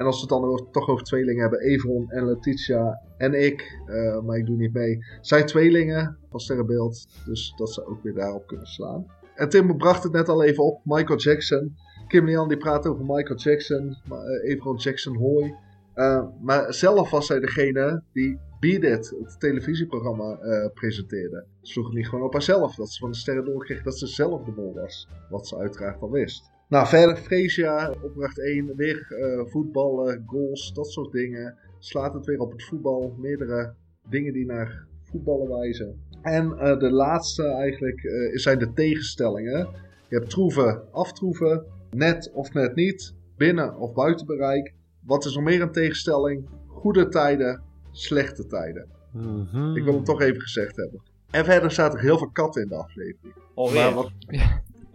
En 0.02 0.08
als 0.08 0.16
we 0.16 0.22
het 0.22 0.30
dan 0.30 0.50
over- 0.50 0.70
toch 0.72 0.88
over 0.88 1.04
tweelingen 1.04 1.42
hebben, 1.42 1.60
Evron 1.60 2.10
en 2.10 2.26
Letitia 2.26 3.02
en 3.18 3.34
ik, 3.34 3.82
eh, 3.86 4.22
maar 4.22 4.38
ik 4.38 4.46
doe 4.46 4.56
niet 4.56 4.74
mee, 4.74 4.98
zijn 5.22 5.46
tweelingen 5.46 6.18
van 6.30 6.40
Sterrenbeeld. 6.40 7.08
Dus 7.26 7.54
dat 7.56 7.70
zou 7.74 7.88
ook 7.88 8.04
weer 8.04 8.14
daarop 8.14 8.48
kunnen 8.48 8.68
slaan. 8.68 9.06
En 9.36 9.50
Tim 9.50 9.78
bracht 9.78 10.04
het 10.04 10.12
net 10.12 10.30
al 10.30 10.44
even 10.44 10.64
op, 10.64 10.82
Michael 10.84 11.20
Jackson. 11.20 11.76
Kim 12.08 12.26
Lian 12.26 12.48
die 12.48 12.58
praat 12.58 12.88
over 12.88 13.06
Michael 13.06 13.40
Jackson, 13.40 13.98
eh, 14.10 14.52
Evron 14.52 14.76
Jackson 14.76 15.16
Hoy. 15.16 15.56
Eh, 15.94 16.26
maar 16.42 16.74
zelf 16.74 17.10
was 17.10 17.26
zij 17.26 17.40
degene 17.40 18.04
die 18.14 18.40
Beat 18.60 18.84
It, 18.84 19.16
het 19.20 19.40
televisieprogramma, 19.40 20.40
presenteerde. 20.74 21.46
Ze 21.62 21.82
het 21.82 21.94
niet 21.94 22.10
gewoon 22.10 22.26
op 22.26 22.34
haarzelf, 22.34 22.76
dat 22.76 22.90
ze 22.90 23.00
van 23.00 23.12
de 23.12 23.18
sterren 23.18 23.46
doorkreeg 23.46 23.84
dat 23.84 23.98
ze 23.98 24.08
zelf 24.08 24.44
de 24.44 24.52
mol 24.52 24.74
was. 24.74 25.08
Wat 25.30 25.48
ze 25.48 25.58
uiteraard 25.58 26.02
al 26.02 26.12
wist. 26.12 26.51
Nou, 26.72 26.88
verder 26.88 27.18
Freesia, 27.18 27.94
opdracht 28.02 28.40
1, 28.40 28.76
weer 28.76 29.08
eh, 29.10 29.46
voetballen, 29.52 30.24
goals, 30.26 30.74
dat 30.74 30.92
soort 30.92 31.12
dingen. 31.12 31.58
Slaat 31.80 32.14
het 32.14 32.26
weer 32.26 32.40
op 32.40 32.52
het 32.52 32.64
voetbal, 32.64 33.16
meerdere 33.18 33.74
dingen 34.10 34.34
die 34.34 34.46
naar 34.46 34.86
voetballen 35.04 35.50
wijzen. 35.50 36.02
En 36.22 36.58
eh, 36.58 36.80
de 36.80 36.92
laatste 36.92 37.44
eigenlijk 37.44 38.04
eh, 38.04 38.38
zijn 38.38 38.60
de 38.60 38.74
tegenstellingen. 38.74 39.68
Je 40.10 40.16
hebt 40.16 40.30
troeven, 40.30 40.92
aftroeven, 40.92 41.66
net 41.90 42.32
of 42.34 42.54
net 42.54 42.76
niet, 42.76 43.14
binnen 43.38 43.78
of 43.78 43.94
buiten 43.94 44.26
bereik. 44.26 44.74
Wat 45.06 45.26
is 45.26 45.36
nog 45.36 45.44
meer 45.44 45.62
een 45.62 45.72
tegenstelling? 45.72 46.46
Goede 46.68 47.08
tijden, 47.08 47.62
slechte 47.92 48.48
tijden. 48.48 48.88
Mhm. 49.14 49.76
Ik 49.76 49.84
wil 49.84 49.94
hem 49.94 50.04
toch 50.04 50.22
even 50.22 50.42
gezegd 50.42 50.76
hebben. 50.76 51.02
En 51.32 51.46
verder 51.46 51.72
staat 51.72 51.94
er 51.94 52.00
heel 52.00 52.18
veel 52.18 52.32
katten 52.32 52.62
in 52.62 52.68
de 52.68 52.76
aflevering. 52.76 53.34
Alweer. 53.54 53.76
Maar 53.76 53.94
wat, 53.94 54.12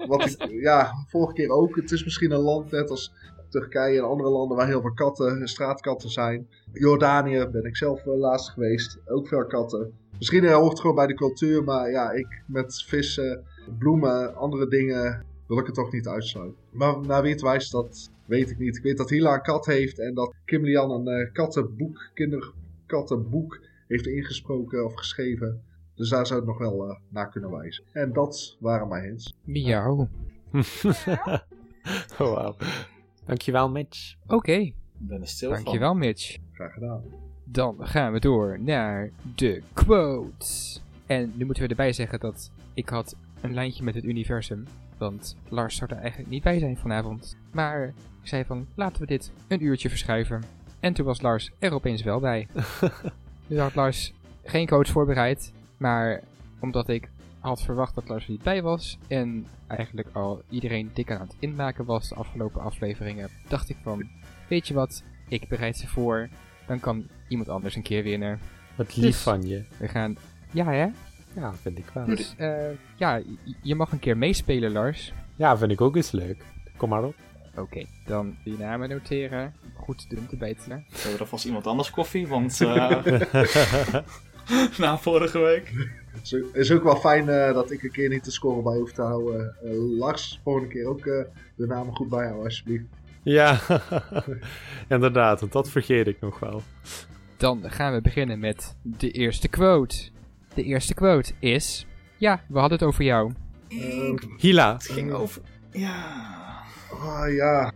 wat 0.06 0.24
ik, 0.26 0.50
ja, 0.50 0.92
vorige 1.08 1.32
keer 1.32 1.50
ook. 1.50 1.76
Het 1.76 1.92
is 1.92 2.04
misschien 2.04 2.30
een 2.30 2.40
land 2.40 2.70
net 2.70 2.90
als 2.90 3.12
Turkije 3.48 3.98
en 3.98 4.04
andere 4.04 4.30
landen 4.30 4.56
waar 4.56 4.66
heel 4.66 4.80
veel 4.80 4.94
katten, 4.94 5.48
straatkatten 5.48 6.10
zijn. 6.10 6.48
Jordanië 6.72 7.46
ben 7.52 7.64
ik 7.64 7.76
zelf 7.76 8.06
eh, 8.06 8.18
laatst 8.18 8.50
geweest. 8.50 8.98
Ook 9.06 9.28
veel 9.28 9.46
katten. 9.46 9.92
Misschien 10.18 10.44
eh, 10.44 10.54
hoort 10.54 10.70
het 10.70 10.80
gewoon 10.80 10.96
bij 10.96 11.06
de 11.06 11.14
cultuur, 11.14 11.64
maar 11.64 11.90
ja, 11.90 12.10
ik 12.10 12.42
met 12.46 12.82
vissen, 12.86 13.44
bloemen, 13.78 14.34
andere 14.34 14.68
dingen 14.68 15.24
wil 15.46 15.58
ik 15.58 15.66
het 15.66 15.74
toch 15.74 15.92
niet 15.92 16.08
uitsluiten. 16.08 16.58
Maar 16.70 17.00
naar 17.00 17.22
wie 17.22 17.32
het 17.32 17.40
wijst, 17.40 17.72
dat 17.72 18.10
weet 18.26 18.50
ik 18.50 18.58
niet. 18.58 18.76
Ik 18.76 18.82
weet 18.82 18.96
dat 18.96 19.10
Hila 19.10 19.34
een 19.34 19.42
kat 19.42 19.66
heeft 19.66 19.98
en 19.98 20.14
dat 20.14 20.34
Kim 20.44 20.64
Lian 20.64 20.90
een 20.90 21.08
eh, 21.08 21.32
kattenboek, 21.32 22.10
kinderkattenboek 22.14 23.60
heeft 23.88 24.06
ingesproken 24.06 24.84
of 24.84 24.94
geschreven. 24.94 25.62
Dus 25.96 26.08
daar 26.08 26.26
zou 26.26 26.38
het 26.40 26.48
nog 26.48 26.58
wel 26.58 26.88
eh, 26.88 26.96
naar 27.08 27.30
kunnen 27.30 27.50
wijzen. 27.50 27.84
En 27.92 28.12
dat 28.12 28.56
waren 28.60 28.88
mijn 28.88 29.04
hints. 29.04 29.34
Miauw. 29.44 30.08
oh, 32.18 32.34
wauw. 32.34 32.56
Dankjewel, 33.24 33.70
Mitch. 33.70 34.14
Oké, 34.26 34.52
Ik 34.52 34.74
ben 34.98 35.20
er 35.20 35.28
stil 35.28 35.50
dankjewel 35.50 35.94
Mitch. 35.94 36.36
Graag 36.52 36.72
gedaan. 36.72 37.02
Dan 37.44 37.76
gaan 37.78 38.12
we 38.12 38.20
door 38.20 38.60
naar 38.60 39.10
de 39.34 39.62
quotes. 39.72 40.82
En 41.06 41.32
nu 41.34 41.44
moeten 41.44 41.62
we 41.62 41.68
erbij 41.68 41.92
zeggen 41.92 42.20
dat 42.20 42.50
ik 42.74 42.88
had 42.88 43.16
een 43.40 43.54
lijntje 43.54 43.84
met 43.84 43.94
het 43.94 44.04
universum. 44.04 44.64
Want 44.98 45.36
Lars 45.48 45.76
zou 45.76 45.90
er 45.90 45.98
eigenlijk 45.98 46.30
niet 46.30 46.42
bij 46.42 46.58
zijn 46.58 46.76
vanavond. 46.76 47.36
Maar 47.52 47.86
ik 48.22 48.28
zei 48.28 48.44
van, 48.44 48.66
laten 48.74 49.00
we 49.00 49.06
dit 49.06 49.32
een 49.48 49.64
uurtje 49.64 49.88
verschuiven. 49.88 50.42
En 50.80 50.92
toen 50.92 51.06
was 51.06 51.20
Lars 51.20 51.50
er 51.58 51.72
opeens 51.72 52.02
wel 52.02 52.20
bij. 52.20 52.48
dus 53.46 53.58
had 53.58 53.74
Lars 53.74 54.14
geen 54.44 54.66
quotes 54.66 54.92
voorbereid. 54.92 55.52
Maar 55.76 56.20
omdat 56.60 56.88
ik 56.88 57.08
had 57.40 57.62
verwacht 57.62 57.94
dat 57.94 58.08
Lars 58.08 58.24
er 58.24 58.30
niet 58.30 58.42
bij 58.42 58.62
was. 58.62 58.98
En 59.08 59.46
eigenlijk 59.66 60.08
al 60.12 60.42
iedereen 60.50 60.90
dik 60.94 61.10
aan 61.10 61.20
het 61.20 61.36
inmaken 61.38 61.84
was 61.84 62.08
de 62.08 62.14
afgelopen 62.14 62.60
afleveringen. 62.60 63.28
Dacht 63.48 63.68
ik 63.68 63.76
van, 63.82 64.08
weet 64.48 64.68
je 64.68 64.74
wat, 64.74 65.02
ik 65.28 65.48
bereid 65.48 65.76
ze 65.76 65.88
voor. 65.88 66.28
Dan 66.66 66.80
kan 66.80 67.06
iemand 67.28 67.48
anders 67.48 67.76
een 67.76 67.82
keer 67.82 68.02
winnen. 68.02 68.40
Wat 68.74 68.96
lief 68.96 69.04
Dus- 69.04 69.22
van 69.22 69.46
je. 69.46 69.64
We 69.76 69.88
gaan... 69.88 70.16
Ja, 70.52 70.64
hè? 70.64 70.86
Ja, 71.40 71.52
vind 71.54 71.78
ik 71.78 71.90
wel. 71.92 72.04
Dus, 72.06 72.34
eh, 72.36 72.56
ja, 72.96 73.22
je 73.62 73.74
mag 73.74 73.92
een 73.92 73.98
keer 73.98 74.16
meespelen, 74.16 74.72
Lars. 74.72 75.12
Ja, 75.36 75.56
vind 75.58 75.70
ik 75.70 75.80
ook 75.80 75.96
eens 75.96 76.10
leuk. 76.10 76.42
Kom 76.76 76.88
maar 76.88 77.04
op. 77.04 77.14
Oké, 77.56 77.84
dan 78.06 78.36
je 78.42 78.54
namen 78.58 78.88
noteren. 78.88 79.54
Goed 79.74 80.10
doen 80.10 80.26
te 80.26 80.36
bijten. 80.36 80.84
Ze 80.92 81.00
hebben 81.02 81.20
er 81.20 81.26
vast 81.26 81.44
iemand 81.44 81.66
anders 81.66 81.90
koffie, 81.90 82.26
want 82.26 82.60
eh, 82.60 82.90
na 84.78 84.98
vorige 84.98 85.38
week. 85.38 85.72
Het 86.12 86.22
is 86.24 86.34
ook- 86.34 86.54
is 86.54 86.70
ook 86.72 86.82
wel 86.82 86.96
fijn 86.96 87.28
eh, 87.28 87.54
dat 87.54 87.70
ik 87.70 87.82
een 87.82 87.90
keer 87.90 88.08
niet 88.08 88.24
de 88.24 88.30
score 88.30 88.62
bij 88.62 88.76
hoef 88.76 88.92
te 88.92 89.02
houden. 89.02 89.56
Eh, 89.64 89.70
Lars, 89.98 90.40
volgende 90.44 90.68
keer 90.68 90.86
ook 90.86 91.06
eh, 91.06 91.24
de 91.56 91.66
namen 91.66 91.96
goed 91.96 92.08
bijhouden, 92.08 92.44
alsjeblieft. 92.44 92.84
ja, 93.22 93.58
inderdaad, 94.88 95.40
want 95.40 95.52
dat 95.52 95.70
vergeet 95.70 96.06
ik 96.06 96.20
nog 96.20 96.38
wel. 96.38 96.62
Dan 97.36 97.70
gaan 97.70 97.92
we 97.94 98.00
beginnen 98.00 98.38
met 98.38 98.76
de 98.82 99.10
eerste 99.10 99.48
quote. 99.48 99.96
De 100.54 100.62
eerste 100.62 100.94
quote 100.94 101.32
is... 101.38 101.86
Ja, 102.16 102.42
we 102.48 102.58
hadden 102.58 102.78
het 102.78 102.86
over 102.88 103.04
jou. 103.04 103.32
Hila. 104.36 104.72
Het 104.72 104.88
ging 104.88 105.12
over... 105.12 105.42
Ja... 105.70 106.62
ah 107.00 107.34
ja, 107.34 107.72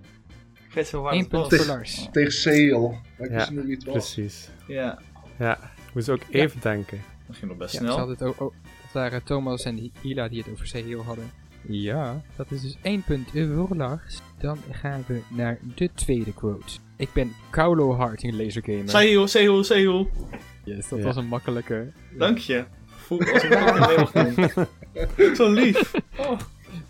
Ik 0.69 0.75
weet 0.75 0.87
zo 0.87 1.03
waar 1.03 1.13
Eén 1.13 1.29
punt 1.29 1.55
voor 1.55 1.67
Lars. 1.67 2.09
tegen 2.13 2.33
Seel. 2.33 2.99
Maar 3.19 3.27
ik 3.27 3.33
Ja, 3.33 3.37
wist 3.39 3.51
niet 3.51 3.65
wie 3.65 3.75
het 3.75 3.85
was. 3.85 3.93
Precies. 4.15 4.49
Ja, 4.67 4.99
Ja, 5.39 5.59
moest 5.93 6.09
ook 6.09 6.23
even 6.31 6.61
denken. 6.61 7.01
dat 7.27 7.37
ging 7.37 7.51
nog 7.51 7.59
best 7.61 7.73
Ja, 7.73 7.79
snel. 7.79 7.93
ze 7.93 7.99
hadden 7.99 8.17
het 8.29 8.93
waren 8.93 9.23
Thomas 9.25 9.63
en 9.65 9.91
Hila 10.03 10.29
die 10.29 10.39
het 10.43 10.53
over 10.53 10.67
Seheel 10.67 11.03
hadden. 11.03 11.31
Ja, 11.69 12.23
dat 12.37 12.51
is 12.51 12.61
dus 12.61 12.77
één 12.83 13.03
punt 13.03 13.29
voor 13.31 13.77
Lars. 13.77 14.21
Dan 14.39 14.59
gaan 14.71 15.05
we 15.07 15.21
naar 15.29 15.59
de 15.75 15.91
tweede 15.95 16.33
quote. 16.33 16.79
Ik 16.97 17.13
ben 17.13 17.33
Kaulo 17.51 17.95
Hart 17.95 18.23
in 18.23 18.37
Lasergamer. 18.37 18.89
Sehul, 18.89 19.27
Sehul, 19.29 19.65
Sehul. 19.65 20.11
Yes, 20.65 20.89
dat 20.89 20.99
Ja. 20.99 21.05
was 21.05 21.17
een 21.17 21.27
makkelijke. 21.27 21.93
Dank 22.19 22.39
je. 22.39 22.65
Voel 22.87 23.21
als 23.33 23.43
een 23.43 23.49
makkelijke. 23.79 24.69
Zo 25.37 25.51
lief. 25.53 25.91
Oh, 26.19 26.39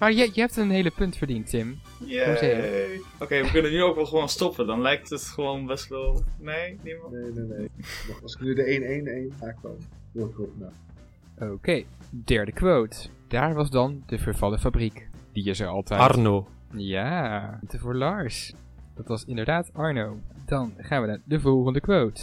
Maar 0.00 0.12
je, 0.12 0.30
je 0.32 0.40
hebt 0.40 0.56
een 0.56 0.70
hele 0.70 0.90
punt 0.90 1.16
verdiend, 1.16 1.48
Tim. 1.48 1.78
yay. 2.04 3.00
Oké, 3.20 3.42
we 3.42 3.50
kunnen 3.50 3.70
nu 3.70 3.82
ook 3.82 3.94
wel 3.94 4.06
gewoon 4.06 4.28
stoppen. 4.28 4.66
Dan 4.66 4.80
lijkt 4.80 5.10
het 5.10 5.22
gewoon 5.22 5.66
best 5.66 5.88
wel... 5.88 6.22
Nee, 6.38 6.78
niemand? 6.82 7.12
Nee, 7.12 7.30
nee, 7.32 7.44
nee. 7.58 7.68
Nog- 8.08 8.22
Als 8.22 8.34
ik 8.34 8.40
nu 8.40 8.54
de 8.54 9.30
1-1-1 9.34 9.40
maak, 9.40 9.56
dan 9.62 9.76
ik 10.14 10.40
ook 10.40 10.52
naar. 10.58 11.50
Oké, 11.50 11.82
derde 12.24 12.52
quote. 12.52 13.08
Daar 13.28 13.54
was 13.54 13.70
dan 13.70 14.02
de 14.06 14.18
vervallen 14.18 14.58
fabriek. 14.58 15.08
Die 15.32 15.44
is 15.44 15.60
er 15.60 15.66
altijd. 15.66 16.00
Arno. 16.00 16.48
Ja, 16.74 17.60
voor 17.66 17.94
Lars. 17.94 18.52
Dat 18.94 19.08
was 19.08 19.24
inderdaad 19.24 19.70
Arno. 19.72 20.18
Dan 20.46 20.72
gaan 20.76 21.00
we 21.00 21.06
naar 21.06 21.20
de 21.24 21.40
volgende 21.40 21.80
quote. 21.80 22.22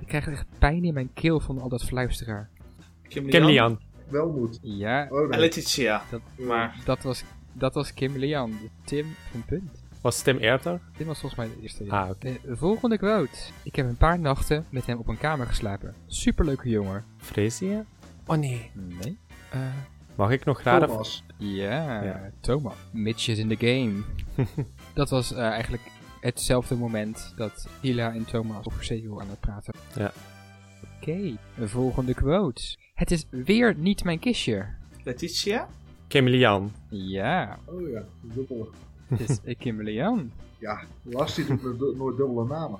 Ik 0.00 0.06
krijg 0.06 0.28
echt 0.28 0.46
pijn 0.58 0.84
in 0.84 0.94
mijn 0.94 1.10
keel 1.14 1.40
van 1.40 1.58
al 1.60 1.68
dat 1.68 1.84
fluisteraar. 1.84 2.50
Kim 3.08 3.28
Kim 3.28 3.72
Lian. 4.14 4.32
Welmoed. 4.32 4.58
Ja, 4.62 5.06
Oh 5.10 5.28
nee. 5.28 5.40
Letitia. 5.40 6.02
dat, 6.10 6.20
Maar 6.36 6.76
dat, 6.84 7.02
was, 7.02 7.24
dat 7.52 7.74
was 7.74 7.94
Kim 7.94 8.16
Lian. 8.16 8.52
Tim, 8.84 9.06
een 9.34 9.44
punt. 9.44 9.82
Was 10.00 10.22
Tim 10.22 10.36
eerder? 10.38 10.80
Dit 10.96 11.06
was 11.06 11.20
volgens 11.20 11.40
mij 11.40 11.56
de 11.56 11.62
eerste. 11.62 11.84
Ah, 11.88 12.10
oké. 12.10 12.36
De 12.42 12.56
volgende 12.56 12.98
quote. 12.98 13.38
Ik 13.62 13.76
heb 13.76 13.86
een 13.88 13.96
paar 13.96 14.18
nachten 14.18 14.66
met 14.70 14.86
hem 14.86 14.98
op 14.98 15.08
een 15.08 15.18
kamer 15.18 15.46
geslapen. 15.46 15.94
Superleuke 16.06 16.68
jongen. 16.68 17.04
Freesia? 17.18 17.84
Oh 18.26 18.36
nee. 18.36 18.70
Nee? 18.74 19.18
Eh, 19.50 19.60
mag 20.14 20.30
ik 20.30 20.44
nog 20.44 20.60
raden? 20.60 20.88
Thomas. 20.88 21.24
Ja, 21.36 22.02
Ja. 22.02 22.30
Thomas. 22.40 22.74
Mitch 22.92 23.28
is 23.28 23.38
in 23.38 23.48
the 23.56 23.66
game. 23.66 24.02
dat 24.94 25.10
was 25.10 25.32
eh, 25.32 25.46
eigenlijk 25.48 25.82
hetzelfde 26.20 26.74
moment 26.74 27.32
dat 27.36 27.68
Hila 27.80 28.12
en 28.12 28.24
Thomas 28.24 28.66
over 28.66 28.84
Zeehoel 28.84 29.20
aan 29.20 29.28
het 29.28 29.40
praten. 29.40 29.74
Ja. 29.96 30.12
Oké, 30.96 31.36
de 31.58 31.68
volgende 31.68 32.14
quote. 32.14 32.76
Het 32.94 33.10
is 33.10 33.26
weer 33.30 33.74
niet 33.76 34.04
mijn 34.04 34.18
kistje. 34.18 34.66
Letitia? 35.04 35.68
Kimilian. 36.08 36.72
Ja, 36.88 37.58
Oh 37.64 37.88
ja, 37.90 38.04
dubbele. 38.22 38.66
het 39.08 39.20
is 39.20 39.38
uh, 39.44 39.54
Kimberly 39.58 40.02
Ann. 40.02 40.32
Ja, 40.58 40.82
Lars 41.02 41.34
die 41.34 41.44
doet 41.46 41.62
me 41.62 41.76
du- 41.76 41.94
nooit 41.96 42.16
dubbele 42.16 42.44
namen. 42.46 42.78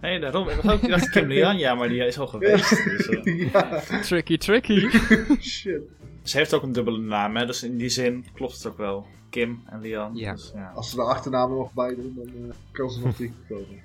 Nee, 0.00 0.20
daarom. 0.20 0.48
Ik 0.48 0.60
was 0.60 0.74
ook, 0.74 0.82
ik 0.82 0.88
dacht 0.88 1.10
Kim 1.14 1.26
Lian, 1.28 1.58
ja, 1.58 1.74
maar 1.74 1.88
die 1.88 2.06
is 2.06 2.18
al 2.18 2.26
geweest. 2.26 2.84
Dus, 2.84 3.08
eh, 3.08 3.52
ja, 3.52 3.80
Tricky, 4.00 4.36
tricky. 4.36 4.88
shit. 5.40 5.80
ze 6.22 6.36
heeft 6.36 6.54
ook 6.54 6.62
een 6.62 6.72
dubbele 6.72 6.98
naam, 6.98 7.36
hè, 7.36 7.46
dus 7.46 7.62
in 7.62 7.76
die 7.76 7.88
zin 7.88 8.24
klopt 8.32 8.54
het 8.54 8.66
ook 8.66 8.76
wel. 8.76 9.06
Kim 9.30 9.62
en 9.66 9.80
Lian. 9.80 10.16
Ja. 10.16 10.32
Dus, 10.32 10.52
ja. 10.54 10.70
Als 10.74 10.90
ze 10.90 10.96
de 10.96 11.02
achternamen 11.02 11.56
nog 11.56 11.72
bij 11.72 11.94
doen, 11.94 12.12
dan 12.16 12.26
eh, 12.26 12.54
kan 12.72 12.90
ze 12.90 13.00
nog 13.00 13.18
niet 13.18 13.32
komen. 13.48 13.80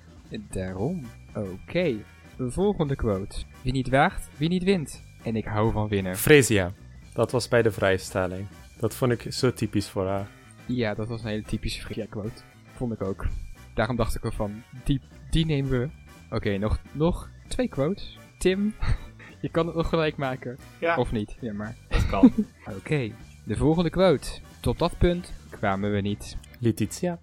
Daarom. 0.50 1.06
Oké, 1.34 1.96
de 2.36 2.50
volgende 2.50 2.96
quote. 2.96 3.36
Wie 3.62 3.72
niet 3.72 3.88
waagt, 3.88 4.28
wie 4.36 4.48
niet 4.48 4.62
wint. 4.64 5.02
En 5.28 5.36
ik 5.36 5.44
hou 5.44 5.72
van 5.72 5.88
winnen. 5.88 6.16
Freesia. 6.16 6.72
Dat 7.12 7.30
was 7.30 7.48
bij 7.48 7.62
de 7.62 7.70
vrijstelling. 7.70 8.46
Dat 8.78 8.94
vond 8.94 9.12
ik 9.12 9.32
zo 9.32 9.52
typisch 9.52 9.88
voor 9.88 10.06
haar. 10.06 10.28
Ja, 10.66 10.94
dat 10.94 11.08
was 11.08 11.22
een 11.22 11.28
hele 11.28 11.42
typische 11.42 11.82
Frisia 11.82 12.06
quote. 12.10 12.42
Vond 12.74 12.92
ik 12.92 13.02
ook. 13.02 13.26
Daarom 13.74 13.96
dacht 13.96 14.14
ik 14.14 14.24
ervan, 14.24 14.62
die, 14.84 15.00
die 15.30 15.46
nemen 15.46 15.70
we. 15.70 15.88
Oké, 16.30 16.56
nog, 16.58 16.80
nog 16.92 17.30
twee 17.48 17.68
quotes. 17.68 18.18
Tim, 18.38 18.74
je 19.40 19.48
kan 19.48 19.66
het 19.66 19.74
nog 19.76 19.88
gelijk 19.88 20.16
maken. 20.16 20.58
Ja, 20.80 20.96
Of 20.96 21.12
niet, 21.12 21.36
ja 21.40 21.52
maar. 21.52 21.76
dat 21.88 22.06
kan. 22.06 22.32
Oké, 22.78 23.10
de 23.44 23.56
volgende 23.56 23.90
quote. 23.90 24.28
Tot 24.60 24.78
dat 24.78 24.98
punt 24.98 25.32
kwamen 25.50 25.92
we 25.92 26.00
niet. 26.00 26.36
Letitia. 26.58 27.18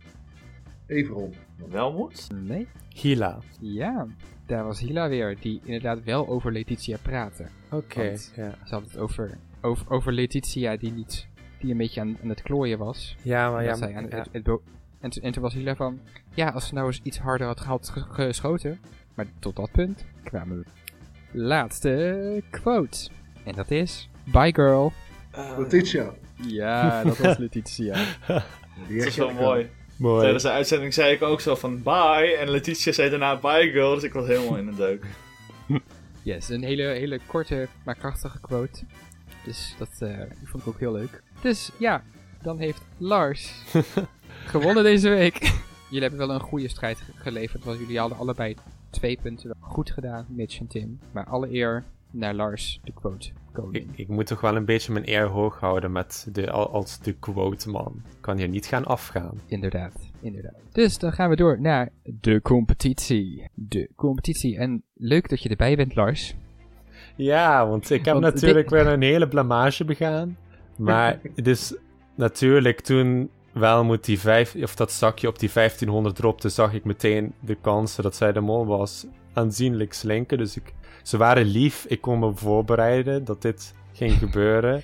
Everon. 0.88 1.34
Welmoed? 1.70 2.28
Nee? 2.34 2.68
Hila. 2.89 3.39
Ja, 3.60 4.08
daar 4.45 4.63
was 4.65 4.79
Hila 4.79 5.09
weer, 5.09 5.37
die 5.39 5.61
inderdaad 5.63 6.03
wel 6.03 6.27
over 6.27 6.51
Letitia 6.51 6.97
praatte. 7.01 7.45
Oké. 7.71 8.01
Ja. 8.03 8.17
Ze 8.65 8.73
had 8.75 8.83
het 8.83 8.97
over, 8.97 9.37
over, 9.61 9.91
over 9.91 10.11
Letitia 10.13 10.77
die 10.77 10.91
niet, 10.91 11.27
die 11.59 11.71
een 11.71 11.77
beetje 11.77 12.01
aan, 12.01 12.17
aan 12.23 12.29
het 12.29 12.41
klooien 12.41 12.77
was. 12.77 13.15
ja, 13.21 13.51
maar 13.51 13.63
ja. 13.63 13.69
dat 13.69 13.77
zij 13.77 13.95
aan 13.95 14.07
ja. 14.09 14.17
het, 14.17 14.27
het 14.31 14.43
bo- 14.43 14.61
en, 14.99 15.09
toen- 15.09 15.23
en 15.23 15.31
toen 15.31 15.41
was 15.43 15.53
Hila 15.53 15.75
van, 15.75 15.99
ja, 16.33 16.49
als 16.49 16.67
ze 16.67 16.73
nou 16.73 16.87
eens 16.87 16.99
iets 17.03 17.17
harder 17.19 17.47
had 17.47 17.59
gehad 17.59 17.89
ge- 17.89 18.05
geschoten. 18.09 18.79
Maar 19.13 19.25
tot 19.39 19.55
dat 19.55 19.71
punt 19.71 20.05
kwamen 20.23 20.57
we. 20.57 20.65
Laatste 21.39 22.43
quote. 22.49 23.09
En 23.43 23.53
dat 23.55 23.71
is, 23.71 24.09
bye 24.31 24.53
girl. 24.53 24.91
Eh, 25.31 25.57
Letitia. 25.57 26.13
Ja, 26.35 27.03
dat 27.03 27.17
was 27.17 27.37
Letitia. 27.37 27.93
Die 28.87 28.97
dat 28.99 29.07
is 29.07 29.15
wel 29.15 29.29
ik 29.29 29.39
mooi. 29.39 29.69
Mooi. 29.97 30.21
Tijdens 30.21 30.43
de 30.43 30.49
uitzending 30.49 30.93
zei 30.93 31.13
ik 31.13 31.21
ook 31.21 31.41
zo 31.41 31.55
van 31.55 31.83
bye. 31.83 32.35
En 32.39 32.49
Letitia 32.49 32.91
zei 32.91 33.09
daarna 33.09 33.37
bye 33.39 33.69
girl. 33.71 33.93
Dus 33.93 34.03
ik 34.03 34.13
was 34.13 34.27
helemaal 34.27 34.57
in 34.57 34.65
de 34.65 34.75
deuk. 34.75 35.05
Yes, 36.23 36.49
een 36.49 36.63
hele, 36.63 36.83
hele 36.83 37.19
korte, 37.27 37.67
maar 37.83 37.95
krachtige 37.95 38.39
quote. 38.39 38.83
Dus 39.43 39.75
dat 39.77 39.89
eh, 39.99 40.17
vond 40.43 40.63
ik 40.63 40.69
ook 40.69 40.79
heel 40.79 40.91
leuk. 40.91 41.21
Dus 41.41 41.71
ja, 41.77 42.03
dan 42.41 42.59
heeft 42.59 42.81
Lars 42.97 43.51
gewonnen 44.53 44.83
deze 44.83 45.09
week. 45.09 45.37
jullie 45.89 46.01
hebben 46.07 46.27
wel 46.27 46.31
een 46.31 46.39
goede 46.39 46.67
strijd 46.67 46.97
ge- 46.97 47.11
geleverd, 47.15 47.63
want 47.63 47.79
jullie 47.79 47.99
hadden 47.99 48.17
allebei 48.17 48.55
twee 48.89 49.19
punten 49.21 49.55
goed 49.59 49.91
gedaan, 49.91 50.25
Mitch 50.29 50.59
en 50.59 50.67
Tim. 50.67 50.99
Maar 51.11 51.25
alle 51.25 51.53
eer 51.53 51.83
naar 52.16 52.34
Lars, 52.34 52.80
de 52.84 52.91
quote 52.93 53.30
Ik, 53.72 53.88
ik 53.95 54.07
moet 54.07 54.26
toch 54.28 54.41
wel 54.41 54.55
een 54.55 54.66
beetje 54.66 54.91
mijn 54.91 55.09
eer 55.09 55.28
hoog 55.28 55.59
houden 55.59 55.91
met 55.91 56.28
de, 56.32 56.51
al- 56.51 56.70
als 56.70 56.99
de 56.99 57.13
quote 57.13 57.70
man. 57.70 58.01
Kan 58.22 58.38
hier 58.38 58.47
niet 58.47 58.66
gaan 58.66 58.86
afgaan. 58.86 59.39
Inderdaad, 59.45 59.93
inderdaad. 60.22 60.53
Dus 60.72 60.97
dan 60.97 61.11
gaan 61.11 61.30
we 61.30 61.36
door 61.36 61.61
naar 61.61 61.89
de 62.03 62.41
competitie. 62.41 63.49
De 63.53 63.89
competitie. 63.95 64.57
En 64.57 64.84
leuk 64.93 65.30
dat 65.30 65.41
je 65.41 65.49
erbij 65.49 65.76
bent, 65.76 65.95
Lars. 65.95 66.36
Ja, 67.16 67.68
want 67.68 67.89
ik 67.89 68.05
heb 68.05 68.13
Want 68.22 68.34
natuurlijk 68.34 68.70
dit- 68.70 68.84
weer 68.84 68.93
een 68.93 69.01
hele 69.01 69.28
blamage 69.28 69.86
begaan. 69.86 70.38
Maar 70.78 71.20
dus 71.43 71.76
natuurlijk 72.16 72.82
toen 72.82 73.30
Welmoed 73.51 74.05
die 74.05 74.20
vijf, 74.20 74.55
of 74.55 74.76
dat 74.76 74.91
zakje 74.91 75.28
op 75.28 75.39
die 75.39 75.49
1500 75.53 76.16
dropte, 76.16 76.49
zag 76.49 76.74
ik 76.74 76.84
meteen 76.84 77.34
de 77.39 77.55
kansen 77.61 78.03
dat 78.03 78.16
zij 78.16 78.32
de 78.32 78.39
mol 78.39 78.66
was 78.66 79.05
aanzienlijk 79.34 79.93
slinken. 79.93 80.38
Dus 80.38 80.57
ik, 80.57 80.74
ze 81.06 81.18
waren 81.18 81.45
lief, 81.45 81.86
ik 81.88 82.01
kon 82.01 82.20
me 82.20 82.32
voorbereiden 82.36 83.26
dat 83.26 83.41
dit 83.41 83.74
ging 83.93 84.12
gebeuren. 84.12 84.82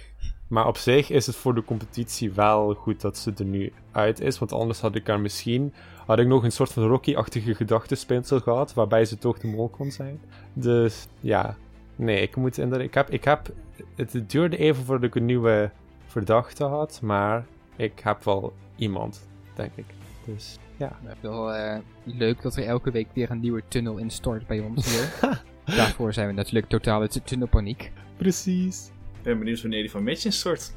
Maar 0.47 0.67
op 0.67 0.77
zich 0.77 1.09
is 1.09 1.25
het 1.25 1.35
voor 1.35 1.55
de 1.55 1.63
competitie 1.63 2.31
wel 2.31 2.73
goed 2.73 3.01
dat 3.01 3.17
ze 3.17 3.33
er 3.37 3.45
nu 3.45 3.73
uit 3.91 4.19
is. 4.19 4.39
Want 4.39 4.51
anders 4.51 4.79
had 4.81 4.95
ik 4.95 5.07
er 5.07 5.19
misschien 5.19 5.73
had 6.05 6.19
ik 6.19 6.27
nog 6.27 6.43
een 6.43 6.51
soort 6.51 6.71
van 6.71 6.87
Rocky-achtige 6.87 7.55
gedachtespinsel 7.55 8.39
gehad, 8.39 8.73
waarbij 8.73 9.05
ze 9.05 9.17
toch 9.17 9.39
de 9.39 9.47
mol 9.47 9.69
kon 9.69 9.91
zijn. 9.91 10.21
Dus 10.53 11.07
ja, 11.19 11.55
nee, 11.95 12.21
ik 12.21 12.35
moet 12.35 12.57
inderdaad. 12.57 12.87
Ik 12.87 12.93
heb, 12.93 13.09
ik 13.09 13.23
heb, 13.23 13.49
het 13.95 14.29
duurde 14.29 14.57
even 14.57 14.83
voordat 14.83 15.09
ik 15.09 15.15
een 15.15 15.25
nieuwe 15.25 15.71
verdachte 16.05 16.63
had, 16.63 16.99
maar 17.01 17.45
ik 17.75 17.99
heb 18.03 18.23
wel 18.23 18.53
iemand, 18.75 19.27
denk 19.53 19.71
ik. 19.75 19.85
Dus 20.25 20.57
ja. 20.77 20.99
Wel 21.19 21.53
eh, 21.53 21.79
leuk 22.03 22.41
dat 22.41 22.55
er 22.55 22.65
elke 22.65 22.91
week 22.91 23.07
weer 23.13 23.31
een 23.31 23.39
nieuwe 23.39 23.63
tunnel 23.67 23.97
instort 23.97 24.47
bij 24.47 24.59
ons 24.59 24.91
hier. 24.91 25.41
Daarvoor 25.75 26.13
zijn 26.13 26.27
we 26.27 26.33
natuurlijk 26.33 26.67
totale 26.67 27.07
t- 27.07 27.21
tunnelpaniek. 27.27 27.91
Precies. 28.17 28.91
Ik 29.17 29.23
ben 29.23 29.39
benieuwd 29.39 29.61
wanneer 29.61 29.81
die 29.81 29.91
van 29.91 30.03
Mitch 30.03 30.25
instort. 30.25 30.73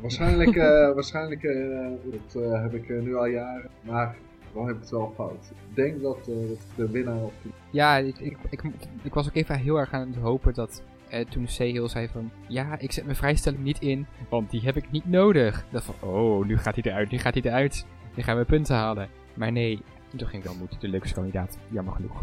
Waarschijnlijk, 0.00 0.56
eh, 0.66 0.94
waarschijnlijk 0.94 1.42
eh, 1.42 1.88
dat 2.04 2.42
eh, 2.42 2.62
heb 2.62 2.74
ik 2.74 2.88
nu 2.88 3.16
al 3.16 3.26
jaren. 3.26 3.70
Maar 3.82 4.16
dan 4.54 4.66
heb 4.66 4.74
ik 4.74 4.80
het 4.80 4.90
wel 4.90 5.12
fout. 5.16 5.50
Ik 5.68 5.76
denk 5.76 6.02
dat, 6.02 6.18
eh, 6.28 6.48
dat 6.48 6.58
de 6.76 6.90
winnaar 6.90 7.22
op 7.22 7.32
Ja, 7.70 7.96
ik, 7.96 8.18
ik, 8.18 8.36
ik, 8.50 8.62
ik 9.02 9.14
was 9.14 9.26
ook 9.28 9.34
even 9.34 9.58
heel 9.58 9.76
erg 9.76 9.92
aan 9.92 10.06
het 10.06 10.16
hopen 10.16 10.54
dat 10.54 10.82
eh, 11.08 11.24
toen 11.24 11.48
Sehil 11.48 11.88
zei 11.88 12.08
van... 12.08 12.30
Ja, 12.48 12.78
ik 12.78 12.92
zet 12.92 13.04
mijn 13.04 13.16
vrijstelling 13.16 13.62
niet 13.62 13.80
in, 13.80 14.06
want 14.28 14.50
die 14.50 14.60
heb 14.60 14.76
ik 14.76 14.90
niet 14.90 15.08
nodig. 15.08 15.58
Ik 15.58 15.64
dacht 15.70 15.84
van, 15.84 16.08
oh, 16.10 16.46
nu 16.46 16.58
gaat 16.58 16.74
hij 16.74 16.92
eruit, 16.92 17.10
nu 17.10 17.18
gaat 17.18 17.34
hij 17.34 17.42
eruit. 17.42 17.86
Nu 18.14 18.22
gaan 18.22 18.38
we 18.38 18.44
punten 18.44 18.76
halen. 18.76 19.08
Maar 19.34 19.52
nee, 19.52 19.80
toen 20.16 20.28
ging 20.28 20.44
wel 20.44 20.54
moeten 20.54 20.80
de 20.80 20.88
leukste 20.88 21.14
kandidaat. 21.14 21.58
Jammer 21.68 21.94
genoeg. 21.94 22.22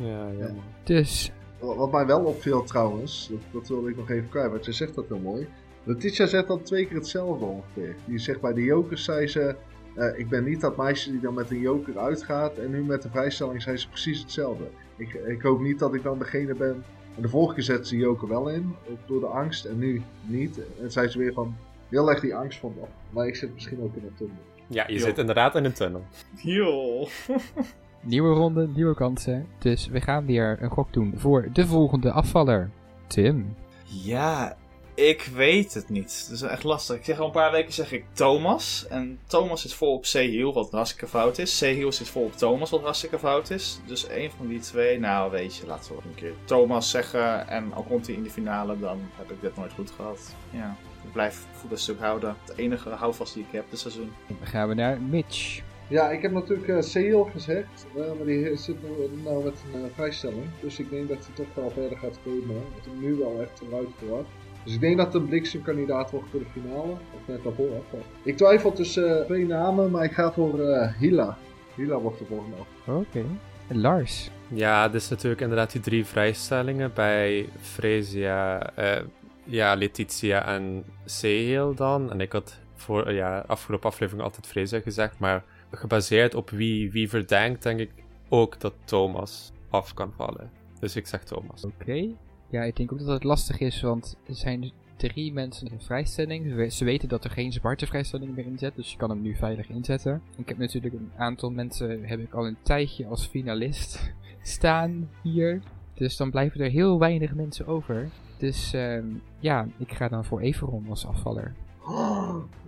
Ja, 0.00 0.28
ja. 0.38 0.50
Dus, 0.84 1.32
Wat 1.58 1.92
mij 1.92 2.06
wel 2.06 2.24
opviel 2.24 2.62
trouwens, 2.62 3.28
dat, 3.30 3.40
dat 3.52 3.68
wilde 3.68 3.90
ik 3.90 3.96
nog 3.96 4.10
even 4.10 4.28
kwijt, 4.28 4.50
want 4.50 4.64
je 4.64 4.72
zegt 4.72 4.94
dat 4.94 5.08
heel 5.08 5.18
mooi. 5.18 5.48
Letitia 5.84 6.26
zegt 6.26 6.46
dan 6.46 6.62
twee 6.62 6.86
keer 6.86 6.96
hetzelfde 6.96 7.44
ongeveer. 7.44 7.94
Die 8.04 8.18
zegt 8.18 8.40
bij 8.40 8.52
de 8.52 8.62
jokers 8.62 9.04
zei 9.04 9.26
ze, 9.26 9.56
eh, 9.94 10.18
ik 10.18 10.28
ben 10.28 10.44
niet 10.44 10.60
dat 10.60 10.76
meisje 10.76 11.10
die 11.10 11.20
dan 11.20 11.34
met 11.34 11.50
een 11.50 11.60
joker 11.60 11.98
uitgaat. 11.98 12.58
En 12.58 12.70
nu 12.70 12.84
met 12.84 13.02
de 13.02 13.10
vrijstelling 13.10 13.62
zei 13.62 13.76
ze 13.76 13.88
precies 13.88 14.20
hetzelfde. 14.20 14.64
Ik, 14.96 15.12
ik 15.12 15.42
hoop 15.42 15.60
niet 15.60 15.78
dat 15.78 15.94
ik 15.94 16.02
dan 16.02 16.18
degene 16.18 16.54
ben. 16.54 16.84
En 17.16 17.22
de 17.22 17.28
vorige 17.28 17.54
keer 17.54 17.62
zette 17.62 17.88
ze 17.88 17.96
joker 17.96 18.28
wel 18.28 18.48
in, 18.48 18.74
door 19.06 19.20
de 19.20 19.26
angst, 19.26 19.64
en 19.64 19.78
nu 19.78 20.02
niet. 20.26 20.60
En 20.80 20.90
zei 20.90 21.08
ze 21.08 21.18
weer 21.18 21.32
van, 21.32 21.56
heel 21.88 22.10
erg 22.10 22.20
die 22.20 22.34
angst 22.34 22.58
van, 22.58 22.74
maar 23.10 23.26
ik 23.26 23.36
zit 23.36 23.54
misschien 23.54 23.82
ook 23.82 23.94
in 23.94 24.04
een 24.04 24.14
tunnel. 24.14 24.36
ja 24.66 24.84
je 24.88 24.98
zit 24.98 25.18
inderdaad 25.18 25.54
in 25.54 25.64
een 25.64 25.72
tunnel. 25.72 26.04
Yo. 26.42 27.06
nieuwe 28.00 28.34
ronde, 28.34 28.68
nieuwe 28.68 28.94
kansen. 28.94 29.46
Dus 29.58 29.86
we 29.86 30.00
gaan 30.00 30.26
weer 30.26 30.58
een 30.60 30.70
gok 30.70 30.92
doen 30.92 31.12
voor 31.16 31.48
de 31.52 31.66
volgende 31.66 32.12
afvaller. 32.12 32.70
Tim. 33.06 33.56
Ja, 33.84 34.56
ik 34.94 35.30
weet 35.34 35.74
het 35.74 35.88
niet. 35.88 36.26
Dat 36.28 36.36
is 36.36 36.42
echt 36.42 36.64
lastig. 36.64 36.96
Ik 36.96 37.04
zeg 37.04 37.18
al 37.18 37.26
een 37.26 37.32
paar 37.32 37.52
weken 37.52 37.72
zeg 37.72 37.92
ik 37.92 38.04
Thomas. 38.12 38.86
En 38.88 39.18
Thomas 39.26 39.62
zit 39.62 39.74
vol 39.74 39.94
op 39.94 40.06
Sehil, 40.06 40.52
wat 40.52 40.70
hartstikke 40.70 41.06
fout 41.06 41.38
is. 41.38 41.56
Sehil 41.56 41.92
zit 41.92 42.08
vol 42.08 42.24
op 42.24 42.32
Thomas, 42.32 42.70
wat 42.70 42.82
hartstikke 42.82 43.18
fout 43.18 43.50
is. 43.50 43.80
Dus 43.86 44.06
één 44.06 44.30
van 44.30 44.46
die 44.46 44.60
twee, 44.60 44.98
nou 44.98 45.30
weet 45.30 45.56
je, 45.56 45.66
laten 45.66 45.90
we 45.90 45.96
ook 45.96 46.04
een 46.04 46.14
keer 46.14 46.32
Thomas 46.44 46.90
zeggen. 46.90 47.48
En 47.48 47.72
al 47.72 47.82
komt 47.82 48.06
hij 48.06 48.16
in 48.16 48.22
de 48.22 48.30
finale, 48.30 48.78
dan 48.78 48.98
heb 49.16 49.30
ik 49.30 49.40
dit 49.40 49.56
nooit 49.56 49.72
goed 49.72 49.90
gehad. 49.90 50.34
Ja, 50.50 50.76
ik 51.04 51.12
blijf 51.12 51.46
voetbalstuk 51.52 51.98
houden. 51.98 52.36
Het 52.44 52.56
enige 52.56 52.88
houvast 52.88 53.34
die 53.34 53.44
ik 53.48 53.52
heb 53.52 53.70
dit 53.70 53.78
seizoen. 53.78 54.12
Dan 54.26 54.46
gaan 54.46 54.68
we 54.68 54.74
naar 54.74 55.00
Mitch. 55.00 55.62
Ja, 55.90 56.10
ik 56.10 56.22
heb 56.22 56.32
natuurlijk 56.32 56.68
eh 56.68 56.80
Seel 56.80 57.24
gezegd, 57.24 57.86
eh, 57.96 58.02
maar 58.16 58.26
die 58.26 58.56
zit 58.56 58.76
nu 58.82 59.22
nou 59.24 59.44
met 59.44 59.62
een 59.74 59.84
eh, 59.84 59.90
vrijstelling. 59.94 60.44
Dus 60.60 60.78
ik 60.78 60.90
denk 60.90 61.08
dat 61.08 61.26
hij 61.26 61.34
toch 61.34 61.54
wel 61.54 61.70
verder 61.70 61.98
gaat 61.98 62.18
komen. 62.24 62.62
Dat 62.74 62.84
hij 62.84 62.94
nu 63.00 63.14
wel 63.14 63.40
echt 63.40 63.60
eruit 63.68 63.88
verwacht. 63.98 64.28
Dus 64.64 64.74
ik 64.74 64.80
denk 64.80 64.96
dat 64.96 65.06
het 65.06 65.14
een 65.22 65.28
bliksemkandidaat 65.28 66.10
wordt 66.10 66.30
voor 66.30 66.40
de 66.40 66.46
finale. 66.60 66.92
Of 66.92 67.20
net 67.26 67.42
daarvoor. 67.42 67.70
hè. 67.70 67.98
Ik 68.22 68.36
twijfel 68.36 68.72
tussen 68.72 69.18
eh, 69.18 69.24
twee 69.24 69.46
namen, 69.46 69.90
maar 69.90 70.04
ik 70.04 70.12
ga 70.12 70.32
voor 70.32 70.60
eh, 70.60 70.92
Hila. 70.98 71.38
Hila 71.74 71.98
wordt 71.98 72.18
de 72.18 72.24
volgende. 72.24 72.56
Oké. 72.86 73.24
Lars. 73.68 74.30
Ja, 74.48 74.88
dus 74.88 75.08
natuurlijk 75.08 75.40
inderdaad 75.40 75.72
die 75.72 75.80
drie 75.80 76.04
vrijstellingen 76.06 76.92
bij 76.94 77.48
Fresia, 77.60 78.70
eh, 78.74 79.02
ja, 79.44 79.74
Letitia 79.74 80.46
en 80.46 80.84
Sehil 81.04 81.74
dan. 81.74 82.10
En 82.10 82.20
ik 82.20 82.32
had 82.32 82.58
voor, 82.74 83.12
ja, 83.12 83.44
afgelopen 83.46 83.88
aflevering 83.88 84.24
altijd 84.24 84.46
Fresia 84.46 84.80
gezegd, 84.80 85.18
maar 85.18 85.44
gebaseerd 85.70 86.34
op 86.34 86.50
wie, 86.50 86.90
wie 86.90 87.08
verdenkt, 87.08 87.62
denk 87.62 87.80
ik 87.80 87.90
ook 88.28 88.60
dat 88.60 88.74
Thomas 88.84 89.52
af 89.70 89.94
kan 89.94 90.12
vallen. 90.16 90.50
Dus 90.80 90.96
ik 90.96 91.06
zeg 91.06 91.24
Thomas. 91.24 91.64
Oké. 91.64 92.08
Ja, 92.50 92.62
ik 92.62 92.76
denk 92.76 92.92
ook 92.92 92.98
dat 92.98 93.08
het 93.08 93.24
lastig 93.24 93.58
is, 93.60 93.80
want 93.80 94.16
er 94.28 94.34
zijn 94.34 94.72
drie 94.96 95.32
mensen 95.32 95.70
in 95.70 95.80
vrijstelling. 95.80 96.46
Ze 96.48 96.54
we- 96.54 96.68
Ze 96.70 96.84
weten 96.84 97.08
dat 97.08 97.24
er 97.24 97.30
geen 97.30 97.52
zwarte 97.52 97.86
vrijstelling 97.86 98.34
meer 98.36 98.44
in 98.46 98.58
zit, 98.58 98.74
dus 98.76 98.90
je 98.90 98.96
kan 98.96 99.10
hem 99.10 99.22
nu 99.22 99.34
veilig 99.36 99.68
inzetten. 99.68 100.22
Ik 100.36 100.48
heb 100.48 100.58
natuurlijk 100.58 100.94
een 100.94 101.10
aantal 101.16 101.50
mensen, 101.50 102.04
heb 102.04 102.20
ik 102.20 102.32
al 102.34 102.46
een 102.46 102.56
tijdje 102.62 103.06
als 103.06 103.26
finalist 103.26 104.12
staan 104.42 105.08
hier. 105.22 105.60
Dus 105.94 106.16
dan 106.16 106.30
blijven 106.30 106.60
er 106.60 106.70
heel 106.70 106.98
weinig 106.98 107.34
mensen 107.34 107.66
over. 107.66 108.08
Dus 108.38 108.72
ehm, 108.72 109.04
ja, 109.38 109.66
ik 109.78 109.92
ga 109.92 110.08
dan 110.08 110.24
voor 110.24 110.40
Everon 110.40 110.86
als 110.88 111.06
afvaller. 111.06 111.52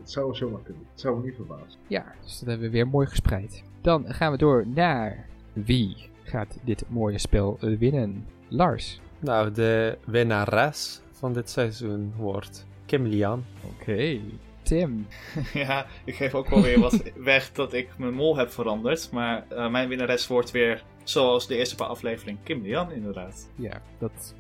Het 0.01 0.11
zou 0.11 0.35
zomaar 0.35 0.61
kunnen. 0.63 0.87
Het 0.91 1.01
zou 1.01 1.17
me 1.17 1.25
niet 1.25 1.35
verbazen. 1.35 1.81
Ja, 1.87 2.15
dus 2.23 2.39
dat 2.39 2.49
hebben 2.49 2.67
we 2.67 2.73
weer 2.73 2.89
mooi 2.89 3.07
gespreid. 3.07 3.63
Dan 3.81 4.05
gaan 4.15 4.33
we 4.33 4.39
door 4.39 4.67
naar 4.67 5.27
wie 5.53 6.11
gaat 6.23 6.59
dit 6.65 6.85
mooie 6.89 7.19
spel 7.19 7.59
winnen? 7.61 8.27
Lars. 8.49 9.01
Nou, 9.19 9.53
de 9.53 9.99
winnares 10.05 11.01
van 11.13 11.33
dit 11.33 11.51
seizoen 11.51 12.13
wordt 12.17 12.67
Kim 12.87 13.07
Lian. 13.07 13.45
Oké. 13.65 14.21
Tim. 14.63 15.07
Ja, 15.53 15.87
ik 16.05 16.15
geef 16.15 16.35
ook 16.35 16.49
wel 16.49 16.63
weer 16.63 16.81
wat 16.81 17.03
weg 17.17 17.53
dat 17.53 17.73
ik 17.73 17.89
mijn 17.99 18.15
mol 18.15 18.37
heb 18.37 18.51
veranderd. 18.51 19.11
Maar 19.13 19.45
eh, 19.49 19.71
mijn 19.71 19.89
winnares 19.89 20.27
wordt 20.27 20.51
weer, 20.51 20.85
zoals 21.03 21.47
de 21.47 21.57
eerste 21.57 21.75
paar 21.75 21.89
afleveringen, 21.89 22.43
Kim 22.43 22.63
Lian 22.63 22.93
inderdaad. 22.93 23.49
Ja, 23.55 23.83
dat... 23.99 24.35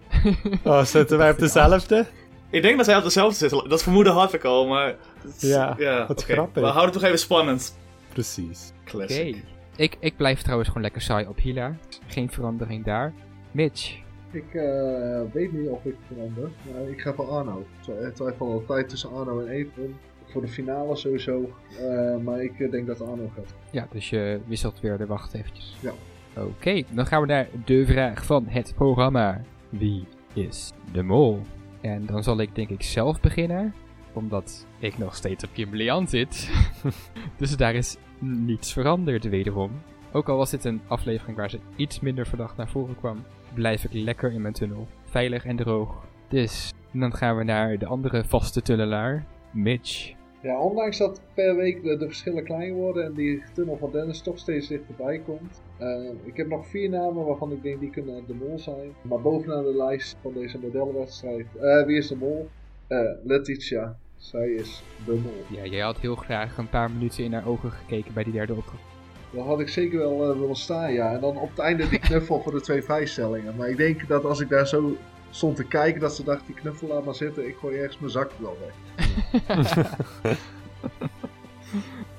Oh, 0.64 0.84
zitten 0.84 1.18
wij 1.18 1.30
op 1.30 1.38
dezelfde? 1.46 2.06
Ik 2.52 2.62
denk 2.62 2.76
dat 2.76 2.86
zij 2.86 2.96
op 2.96 3.02
dezelfde 3.02 3.36
zitten. 3.36 3.68
Dat 3.68 3.82
vermoeden 3.82 4.12
had 4.12 4.34
ik 4.34 4.44
al, 4.44 4.66
maar... 4.66 4.96
Ja, 5.38 5.74
ja 5.78 6.06
wat 6.06 6.24
grappig. 6.24 6.62
We 6.62 6.68
houden 6.68 6.84
het 6.84 6.92
toch 6.92 7.02
even 7.02 7.18
spannend. 7.18 7.78
Precies. 8.08 8.72
Classic. 8.84 9.44
Ik, 9.76 9.96
ik 10.00 10.16
blijf 10.16 10.42
trouwens 10.42 10.68
gewoon 10.68 10.82
lekker 10.82 11.00
saai 11.00 11.26
op 11.26 11.38
Hila. 11.38 11.76
Geen 12.06 12.30
verandering 12.30 12.84
daar. 12.84 13.12
Mitch. 13.50 14.00
Ik 14.30 14.54
eh, 14.54 15.20
weet 15.32 15.52
niet 15.52 15.68
of 15.68 15.84
ik 15.84 15.94
verander. 16.06 16.50
maar 16.72 16.88
ik 16.88 17.00
ga 17.00 17.12
voor 17.14 17.28
Arno. 17.28 17.66
Ik 17.86 18.14
twijfel 18.14 18.52
altijd 18.52 18.88
tussen 18.88 19.10
Arno 19.10 19.40
en 19.40 19.48
Evron. 19.48 19.96
Voor 20.24 20.42
de 20.42 20.48
finale 20.48 20.96
sowieso. 20.96 21.50
Eh, 21.78 22.16
maar 22.16 22.42
ik 22.42 22.60
eh, 22.60 22.70
denk 22.70 22.86
dat 22.86 23.00
Arno 23.00 23.30
gaat. 23.36 23.54
Ja, 23.70 23.86
dus 23.90 24.10
je 24.10 24.40
wisselt 24.46 24.80
weer 24.80 24.98
de 24.98 25.06
wacht 25.06 25.34
eventjes. 25.34 25.76
Ja. 25.80 25.92
Oké, 26.36 26.82
dan 26.90 27.06
gaan 27.06 27.20
we 27.20 27.26
naar 27.26 27.48
de 27.64 27.86
vraag 27.86 28.24
van 28.24 28.46
het 28.48 28.72
programma. 28.74 29.40
Wie 29.68 30.06
is 30.34 30.72
de 30.92 31.02
mol? 31.02 31.40
En 31.82 32.06
dan 32.06 32.22
zal 32.22 32.40
ik 32.40 32.54
denk 32.54 32.68
ik 32.68 32.82
zelf 32.82 33.20
beginnen. 33.20 33.74
Omdat 34.12 34.66
ik 34.78 34.98
nog 34.98 35.14
steeds 35.14 35.44
op 35.44 35.50
Kim 35.52 35.74
Lian 35.74 36.08
zit. 36.08 36.50
dus 37.38 37.56
daar 37.56 37.74
is 37.74 37.96
niets 38.18 38.72
veranderd 38.72 39.24
wederom. 39.24 39.70
Ook 40.12 40.28
al 40.28 40.36
was 40.36 40.50
dit 40.50 40.64
een 40.64 40.80
aflevering 40.86 41.36
waar 41.36 41.50
ze 41.50 41.60
iets 41.76 42.00
minder 42.00 42.26
verdacht 42.26 42.56
naar 42.56 42.68
voren 42.68 42.96
kwam, 42.96 43.24
blijf 43.54 43.84
ik 43.84 43.92
lekker 43.92 44.32
in 44.32 44.42
mijn 44.42 44.54
tunnel. 44.54 44.88
Veilig 45.04 45.44
en 45.44 45.56
droog. 45.56 46.04
Dus 46.28 46.72
dan 46.92 47.14
gaan 47.14 47.36
we 47.36 47.44
naar 47.44 47.78
de 47.78 47.86
andere 47.86 48.24
vaste 48.24 48.62
tunnelaar, 48.62 49.26
Mitch. 49.52 50.14
Ja, 50.42 50.58
ondanks 50.60 50.98
dat 50.98 51.20
per 51.34 51.56
week 51.56 51.82
de, 51.82 51.96
de 51.96 52.06
verschillen 52.06 52.44
klein 52.44 52.72
worden 52.72 53.04
en 53.04 53.12
die 53.12 53.42
tunnel 53.54 53.76
van 53.76 53.90
Dennis 53.92 54.20
toch 54.20 54.38
steeds 54.38 54.68
dichterbij 54.68 55.18
komt. 55.18 55.62
eh, 55.78 56.10
ik 56.24 56.36
heb 56.36 56.48
nog 56.48 56.66
vier 56.66 56.88
namen 56.90 57.24
waarvan 57.24 57.52
ik 57.52 57.62
denk 57.62 57.80
die 57.80 57.90
kunnen 57.90 58.24
de 58.26 58.34
mol 58.34 58.58
zijn. 58.58 58.92
Maar 59.02 59.20
bovenaan 59.20 59.64
de 59.64 59.76
lijst 59.76 60.16
van 60.22 60.32
deze 60.32 60.58
modellenwedstrijd. 60.58 61.46
eh, 61.60 61.84
wie 61.86 61.96
is 61.96 62.08
de 62.08 62.16
mol? 62.16 62.48
Eh, 62.86 62.98
Letitia. 63.24 63.96
Zij 64.16 64.48
is 64.50 64.82
de 65.06 65.12
mol. 65.12 65.58
Ja, 65.60 65.64
jij 65.70 65.80
had 65.80 65.98
heel 65.98 66.14
graag 66.16 66.56
een 66.58 66.68
paar 66.68 66.90
minuten 66.90 67.24
in 67.24 67.32
haar 67.32 67.46
ogen 67.48 67.70
gekeken 67.70 68.14
bij 68.14 68.24
die 68.24 68.32
derde 68.32 68.54
opdracht. 68.54 68.82
Dat 69.30 69.44
had 69.44 69.60
ik 69.60 69.68
zeker 69.68 69.98
wel 69.98 70.38
willen 70.38 70.56
staan, 70.56 70.92
ja. 70.92 71.12
En 71.14 71.20
dan 71.20 71.36
op 71.36 71.48
het 71.50 71.58
einde 71.58 71.88
die 71.88 71.98
knuffel 71.98 72.40
voor 72.42 72.52
de 72.52 72.60
twee 72.60 72.82
vijfstellingen. 72.82 73.56
Maar 73.56 73.68
ik 73.68 73.76
denk 73.76 74.08
dat 74.08 74.24
als 74.24 74.40
ik 74.40 74.48
daar 74.48 74.66
zo 74.68 74.96
stond 75.30 75.56
te 75.56 75.66
kijken, 75.66 76.00
dat 76.00 76.14
ze 76.14 76.24
dacht, 76.24 76.46
die 76.46 76.54
knuffel 76.54 76.88
laat 76.88 77.04
maar 77.04 77.14
zitten. 77.14 77.46
Ik 77.48 77.56
gooi 77.56 77.76
ergens 77.76 77.98
mijn 77.98 78.10
zak 78.12 78.30
wel 78.38 78.56
weg. 78.60 79.01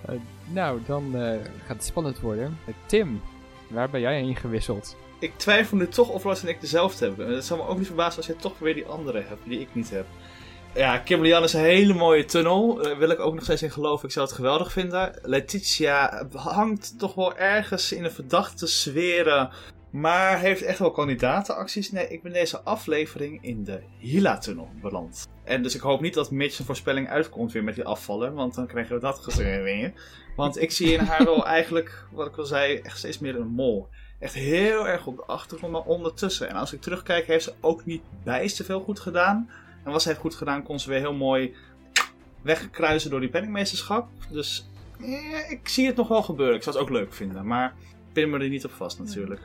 Eh, 0.06 0.16
nou, 0.50 0.80
dan 0.86 1.16
eh, 1.16 1.40
gaat 1.66 1.76
het 1.76 1.84
spannend 1.84 2.20
worden. 2.20 2.58
Eh, 2.66 2.74
Tim, 2.86 3.22
waar 3.68 3.90
ben 3.90 4.02
jij 4.02 4.16
heen 4.16 4.36
gewisseld? 4.36 4.98
Ik 5.20 5.38
twijfel 5.38 5.78
nu 5.78 5.88
toch 5.88 6.10
of 6.10 6.24
Lars 6.24 6.42
en 6.42 6.48
ik 6.48 6.62
dezelfde 6.62 7.06
hebben. 7.06 7.34
Het 7.34 7.46
zou 7.46 7.60
me 7.60 7.68
ook 7.68 7.78
niet 7.78 7.86
verbazen 7.86 8.18
als 8.18 8.26
jij 8.26 8.36
toch 8.36 8.60
weer 8.60 8.74
die 8.74 8.86
andere 8.86 9.24
hebt, 9.28 9.42
die 9.44 9.60
ik 9.60 9.76
niet 9.76 9.90
heb. 9.90 10.06
Ja, 10.76 10.98
Kim 10.98 11.22
Lian 11.22 11.44
is 11.44 11.54
een 11.54 11.62
hele 11.62 11.94
mooie 11.94 12.26
tunnel. 12.26 12.76
Daar 12.76 12.98
wil 12.98 13.10
ik 13.10 13.20
ook 13.20 13.34
nog 13.34 13.44
steeds 13.44 13.62
in 13.62 13.72
geloven. 13.72 14.08
Ik 14.08 14.14
zou 14.14 14.26
het 14.26 14.36
geweldig 14.36 14.72
vinden. 14.72 15.20
Letitia 15.22 16.28
hangt 16.34 17.00
toch 17.00 17.14
wel 17.16 17.38
ergens 17.38 17.92
in 17.92 18.04
een 18.04 18.12
verdachte 18.12 18.68
sferen. 18.68 19.50
Maar 19.90 20.40
heeft 20.40 20.62
echt 20.62 20.80
wel 20.80 20.92
kandidatenacties. 20.92 21.92
Nee, 21.92 22.08
ik 22.08 22.24
ben 22.24 22.34
deze 22.34 22.62
aflevering 22.62 23.44
in 23.44 23.64
de 23.64 23.82
Hila-tunnel 23.98 24.70
beland. 24.82 25.28
En 25.44 25.64
dus 25.64 25.76
ik 25.76 25.82
hoop 25.82 26.02
niet 26.02 26.14
dat 26.14 26.32
Mitch 26.32 26.60
een 26.60 26.66
voorspelling 26.66 27.10
uitkomt 27.10 27.52
weer 27.52 27.64
met 27.64 27.76
die 27.76 27.86
afvallen. 27.86 28.34
Want 28.34 28.56
dan 28.56 28.68
krijgen 28.68 28.96
we 28.96 29.02
dat 29.02 29.20
gezien 29.20 29.62
weer. 29.62 29.94
Want 30.36 30.62
ik 30.62 30.72
zie 30.72 30.94
in 30.94 31.00
haar 31.00 31.26
wel 31.26 31.46
eigenlijk, 31.46 32.06
wat 32.12 32.28
ik 32.28 32.38
al 32.38 32.46
zei, 32.46 32.78
echt 32.78 32.98
steeds 32.98 33.20
meer 33.20 33.36
een 33.36 33.48
mol. 33.48 33.88
Echt 34.20 34.34
heel 34.34 34.88
erg 34.88 35.08
op 35.08 35.16
de 35.16 35.24
achtergrond, 35.26 35.74
maar 35.74 35.82
ondertussen. 35.82 36.50
En 36.50 36.56
als 36.56 36.74
ik 36.74 36.82
terugkijk, 36.82 37.28
heeft 37.28 37.44
ze 37.44 37.54
ook 37.60 37.86
niet 37.86 38.02
bijster 38.24 38.66
veel 38.66 38.80
goed 38.80 39.00
gedaan. 39.00 39.50
En 39.84 39.92
wat 39.92 40.02
ze 40.02 40.08
heeft 40.08 40.20
goed 40.20 40.36
gedaan, 40.36 40.64
kon 40.64 40.80
ze 40.80 40.90
weer 40.90 41.00
heel 41.00 41.14
mooi 41.14 41.56
wegkruisen 42.42 43.10
door 43.10 43.20
die 43.20 43.30
penningmeesterschap. 43.30 44.08
Dus 44.30 44.70
ik 45.50 45.68
zie 45.68 45.88
het 45.88 45.96
nog 45.96 46.08
wel 46.08 46.24
gebeuren. 46.24 46.56
Ik 46.56 46.64
zou 46.64 46.76
het 46.76 46.86
ook 46.86 46.92
leuk 46.92 47.14
vinden. 47.14 47.48
Maar 47.48 47.74
pin 48.14 48.30
me 48.30 48.40
er 48.40 48.50
niet 48.50 48.66
op 48.66 48.72
vast 48.72 49.00
natuurlijk. 49.00 49.42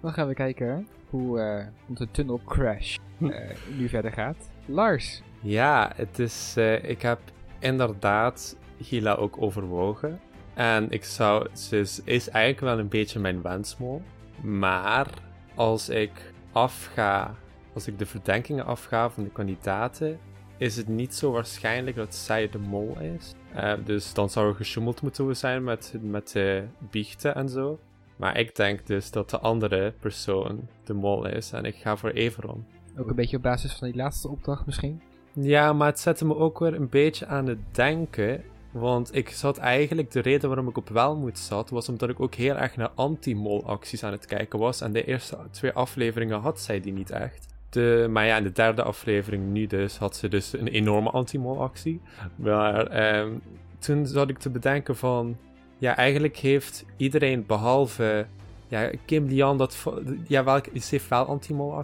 Dan 0.00 0.12
gaan 0.12 0.28
we 0.28 0.34
kijken 0.34 0.86
hoe 1.10 1.40
eh, 1.40 1.66
onze 1.88 2.10
tunnel 2.10 2.40
crash 2.44 2.96
eh, 3.20 3.28
nu 3.76 3.88
verder 3.88 4.12
gaat. 4.12 4.49
Lars. 4.66 5.22
Ja, 5.40 5.92
het 5.94 6.18
is, 6.18 6.54
eh, 6.56 6.84
ik 6.84 7.02
heb 7.02 7.20
inderdaad 7.58 8.56
Gila 8.80 9.14
ook 9.14 9.42
overwogen. 9.42 10.20
En 10.54 10.90
ik 10.90 11.04
zou, 11.04 11.48
ze 11.52 11.78
is, 12.04 12.28
eigenlijk 12.28 12.60
wel 12.60 12.78
een 12.78 12.88
beetje 12.88 13.18
mijn 13.18 13.42
wensmol. 13.42 14.02
Maar 14.42 15.06
als 15.54 15.88
ik 15.88 16.32
afga, 16.52 17.34
als 17.74 17.86
ik 17.86 17.98
de 17.98 18.06
verdenkingen 18.06 18.66
afga 18.66 19.10
van 19.10 19.24
de 19.24 19.30
kandidaten, 19.30 20.18
is 20.56 20.76
het 20.76 20.88
niet 20.88 21.14
zo 21.14 21.30
waarschijnlijk 21.30 21.96
dat 21.96 22.14
zij 22.14 22.48
de 22.48 22.58
mol 22.58 22.96
is. 23.00 23.34
Eh, 23.54 23.72
dus 23.84 24.14
dan 24.14 24.30
zou 24.30 24.48
er 24.48 24.54
gesjoemeld 24.54 25.02
moeten 25.02 25.36
zijn 25.36 25.64
met, 25.64 25.94
met 26.00 26.32
de 26.32 26.64
biechten 26.90 27.34
en 27.34 27.48
zo. 27.48 27.78
Maar 28.16 28.38
ik 28.38 28.56
denk 28.56 28.86
dus 28.86 29.10
dat 29.10 29.30
de 29.30 29.38
andere 29.38 29.92
persoon 30.00 30.68
de 30.84 30.94
mol 30.94 31.26
is 31.26 31.52
en 31.52 31.64
ik 31.64 31.74
ga 31.74 31.96
voor 31.96 32.10
Everon. 32.10 32.66
Ook 33.00 33.08
een 33.08 33.14
beetje 33.14 33.36
op 33.36 33.42
basis 33.42 33.72
van 33.72 33.88
die 33.88 33.96
laatste 33.96 34.28
opdracht 34.28 34.66
misschien. 34.66 35.00
Ja, 35.32 35.72
maar 35.72 35.86
het 35.86 36.00
zette 36.00 36.26
me 36.26 36.36
ook 36.36 36.58
weer 36.58 36.74
een 36.74 36.88
beetje 36.88 37.26
aan 37.26 37.46
het 37.46 37.58
denken. 37.70 38.42
Want 38.70 39.14
ik 39.14 39.28
zat 39.28 39.58
eigenlijk, 39.58 40.10
de 40.10 40.20
reden 40.20 40.48
waarom 40.48 40.68
ik 40.68 40.76
op 40.76 40.88
Welmoed 40.88 41.38
zat, 41.38 41.70
was 41.70 41.88
omdat 41.88 42.08
ik 42.08 42.20
ook 42.20 42.34
heel 42.34 42.56
erg 42.56 42.76
naar 42.76 42.90
anti-mol 42.94 43.64
acties 43.66 44.04
aan 44.04 44.12
het 44.12 44.26
kijken 44.26 44.58
was. 44.58 44.80
En 44.80 44.92
de 44.92 45.04
eerste 45.04 45.36
twee 45.50 45.72
afleveringen 45.72 46.40
had 46.40 46.60
zij 46.60 46.80
die 46.80 46.92
niet 46.92 47.10
echt. 47.10 47.46
De, 47.68 48.06
maar 48.10 48.26
ja, 48.26 48.36
in 48.36 48.42
de 48.42 48.52
derde 48.52 48.82
aflevering 48.82 49.52
nu 49.52 49.66
dus, 49.66 49.96
had 49.96 50.16
ze 50.16 50.28
dus 50.28 50.52
een 50.52 50.68
enorme 50.68 51.10
anti-mol 51.10 51.62
actie. 51.62 52.00
Maar 52.36 52.86
ehm, 52.86 53.30
toen 53.78 54.06
zat 54.06 54.28
ik 54.28 54.38
te 54.38 54.50
bedenken 54.50 54.96
van, 54.96 55.36
ja, 55.78 55.96
eigenlijk 55.96 56.36
heeft 56.36 56.84
iedereen 56.96 57.46
behalve, 57.46 58.26
ja, 58.68 58.90
Kim 59.04 59.26
Lian, 59.26 59.58
dat, 59.58 59.86
ja, 60.26 60.44
wel, 60.44 60.60
ze 60.74 60.86
heeft 60.90 61.08
wel 61.08 61.24
anti-mol 61.24 61.74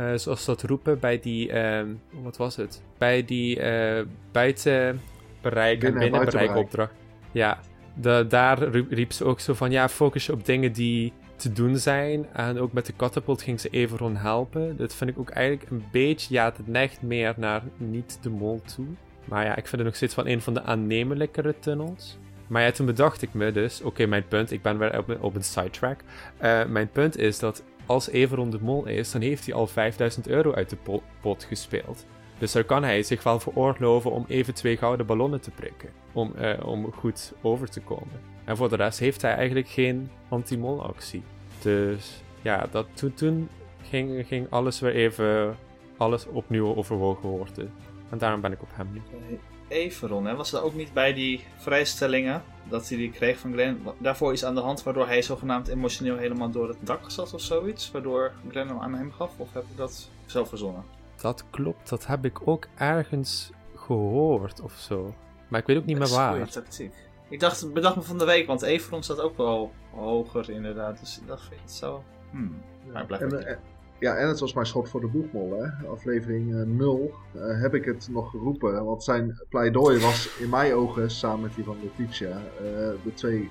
Eh, 0.00 0.12
zoals 0.14 0.44
ze 0.44 0.50
dat 0.50 0.62
roepen 0.62 0.98
bij 0.98 1.20
die, 1.20 1.52
ehm, 1.52 1.86
wat 2.22 2.36
was 2.36 2.56
het? 2.56 2.82
Bij 2.98 3.24
die 3.24 3.60
eh 3.60 4.04
buitenbereik 4.32 4.94
en 5.74 5.78
Binnen- 5.80 6.00
binnenbereik 6.00 6.10
buitenbereik. 6.10 6.56
opdracht. 6.56 6.92
Ja, 7.32 7.60
de, 7.94 8.24
daar 8.28 8.62
riep, 8.68 9.12
ze 9.12 9.24
ook 9.24 9.40
zo 9.40 9.54
van, 9.54 9.70
ja, 9.70 9.88
focus 9.88 10.26
je 10.26 10.32
op 10.32 10.44
dingen 10.44 10.72
die 10.72 11.12
te 11.36 11.52
doen 11.52 11.76
zijn. 11.76 12.26
En 12.32 12.58
ook 12.58 12.72
met 12.72 12.86
de 12.86 12.96
catapult 12.96 13.42
ging 13.42 13.60
ze 13.60 13.68
Everon 13.68 14.16
helpen. 14.16 14.76
Dat 14.76 14.94
vind 14.94 15.10
ik 15.10 15.18
ook 15.18 15.30
eigenlijk 15.30 15.70
een 15.70 15.84
beetje, 15.92 16.34
ja, 16.34 16.44
het 16.44 16.66
neigt 16.66 17.02
meer 17.02 17.34
naar 17.36 17.62
niet 17.76 18.18
de 18.22 18.30
mol 18.30 18.60
toe. 18.76 18.86
Maar 19.24 19.44
ja, 19.44 19.50
ik 19.50 19.66
vind 19.66 19.70
het 19.76 19.84
nog 19.84 19.94
steeds 19.96 20.14
wel 20.14 20.26
een 20.26 20.40
van 20.42 20.54
de 20.54 20.62
aannemelijkere 20.62 21.54
tunnels. 21.58 22.18
Maar 22.46 22.62
ja, 22.62 22.70
toen 22.70 22.86
bedacht 22.86 23.22
ik 23.22 23.34
me 23.34 23.52
dus, 23.52 23.82
oké, 23.82 24.06
mijn 24.06 24.28
punt, 24.28 24.50
ik 24.50 24.62
ben 24.62 24.78
weer 24.78 24.98
op, 24.98 25.08
een- 25.08 25.20
op 25.20 25.34
een 25.34 25.44
sidetrack. 25.44 26.00
Eh, 26.38 26.64
mijn 26.66 26.88
punt 26.90 27.16
is 27.18 27.38
dat 27.38 27.62
als 27.90 28.08
Everon 28.08 28.50
de 28.50 28.58
mol 28.60 28.86
is, 28.86 29.10
dan 29.10 29.20
heeft 29.20 29.46
hij 29.46 29.54
al 29.54 29.66
5000 29.66 30.28
euro 30.28 30.52
uit 30.52 30.70
de 30.70 30.76
po- 30.76 31.02
pot 31.20 31.44
gespeeld. 31.44 32.06
Dus 32.38 32.52
daar 32.52 32.64
kan 32.64 32.82
hij 32.82 33.02
zich 33.02 33.22
wel 33.22 33.40
veroorloven 33.40 34.10
om 34.10 34.24
even 34.28 34.54
twee 34.54 34.76
gouden 34.76 35.06
ballonnen 35.06 35.40
te 35.40 35.50
prikken. 35.50 35.88
Om, 36.12 36.34
eh, 36.34 36.66
om 36.66 36.92
goed 36.92 37.32
over 37.42 37.70
te 37.70 37.80
komen. 37.80 38.20
En 38.44 38.56
voor 38.56 38.68
de 38.68 38.76
rest 38.76 38.98
heeft 38.98 39.22
hij 39.22 39.34
eigenlijk 39.34 39.68
geen 39.68 40.10
anti-mol 40.28 40.82
actie. 40.82 41.22
Dus 41.62 42.22
ja, 42.42 42.66
dat, 42.70 42.86
toen, 42.94 43.14
toen 43.14 43.48
ging, 43.82 44.26
ging 44.26 44.46
alles 44.50 44.80
weer 44.80 44.94
even 44.94 45.56
alles 45.96 46.26
opnieuw 46.26 46.74
overwogen 46.74 47.28
worden. 47.28 47.72
En 48.10 48.18
daarom 48.18 48.40
ben 48.40 48.52
ik 48.52 48.62
op 48.62 48.70
hem 48.72 48.88
nu. 48.92 49.02
Everon, 49.68 50.26
hè? 50.26 50.34
was 50.34 50.50
dat 50.50 50.62
ook 50.62 50.74
niet 50.74 50.92
bij 50.92 51.12
die 51.12 51.44
vrijstellingen 51.56 52.42
dat 52.70 52.88
hij 52.88 52.98
die 52.98 53.10
kreeg 53.10 53.38
van 53.38 53.52
Glenn. 53.52 53.82
Daarvoor 53.98 54.32
is 54.32 54.44
aan 54.44 54.54
de 54.54 54.60
hand 54.60 54.82
waardoor 54.82 55.06
hij 55.06 55.22
zogenaamd 55.22 55.68
emotioneel 55.68 56.16
helemaal 56.16 56.50
door 56.50 56.68
het 56.68 56.78
dak 56.80 57.10
zat 57.10 57.34
of 57.34 57.40
zoiets. 57.40 57.90
Waardoor 57.90 58.32
Glenn 58.48 58.68
hem 58.68 58.78
aan 58.78 58.94
hem 58.94 59.12
gaf. 59.12 59.32
Of 59.36 59.52
heb 59.52 59.62
ik 59.62 59.76
dat 59.76 60.08
zelf 60.26 60.48
verzonnen? 60.48 60.84
Dat 61.20 61.44
klopt, 61.50 61.88
dat 61.88 62.06
heb 62.06 62.24
ik 62.24 62.48
ook 62.48 62.66
ergens 62.74 63.50
gehoord 63.74 64.60
of 64.60 64.72
zo. 64.72 65.14
Maar 65.48 65.60
ik 65.60 65.66
weet 65.66 65.76
ook 65.76 65.84
niet 65.84 65.98
meer 65.98 66.08
Dat 66.08 66.16
is 66.16 66.16
waar. 66.16 66.48
tactiek. 66.48 66.92
Ik 67.28 67.40
dacht, 67.40 67.72
bedacht 67.72 67.96
me 67.96 68.02
van 68.02 68.18
de 68.18 68.24
week, 68.24 68.46
want 68.46 68.62
Everon 68.62 69.02
staat 69.02 69.20
ook 69.20 69.36
wel 69.36 69.72
hoger 69.90 70.50
inderdaad. 70.50 71.00
Dus 71.00 71.18
ik 71.20 71.26
dacht, 71.26 71.48
het 71.62 71.72
zo? 71.72 72.04
Hmm. 72.30 72.62
Maar 72.92 73.00
ik 73.00 73.06
blijf 73.06 73.22
En, 73.22 73.46
eh, 73.46 73.56
ja, 74.00 74.14
en 74.14 74.28
het 74.28 74.40
was 74.40 74.52
mijn 74.52 74.66
schot 74.66 74.88
voor 74.88 75.00
de 75.00 75.06
boegmol, 75.06 75.62
hè. 75.62 75.88
Aflevering 75.88 76.54
eh, 76.54 76.62
0 76.66 77.10
eh, 77.34 77.40
heb 77.60 77.74
ik 77.74 77.84
het 77.84 78.08
nog 78.10 78.30
geroepen. 78.30 78.84
Want 78.84 79.04
zijn 79.04 79.40
pleidooi 79.48 80.00
was 80.00 80.36
in 80.38 80.48
mijn 80.48 80.72
ogen, 80.74 81.10
samen 81.10 81.40
met 81.40 81.54
die 81.54 81.64
van 81.64 81.76
Letitia, 81.82 82.28
eh, 82.58 82.64
de 83.04 83.14
twee 83.14 83.50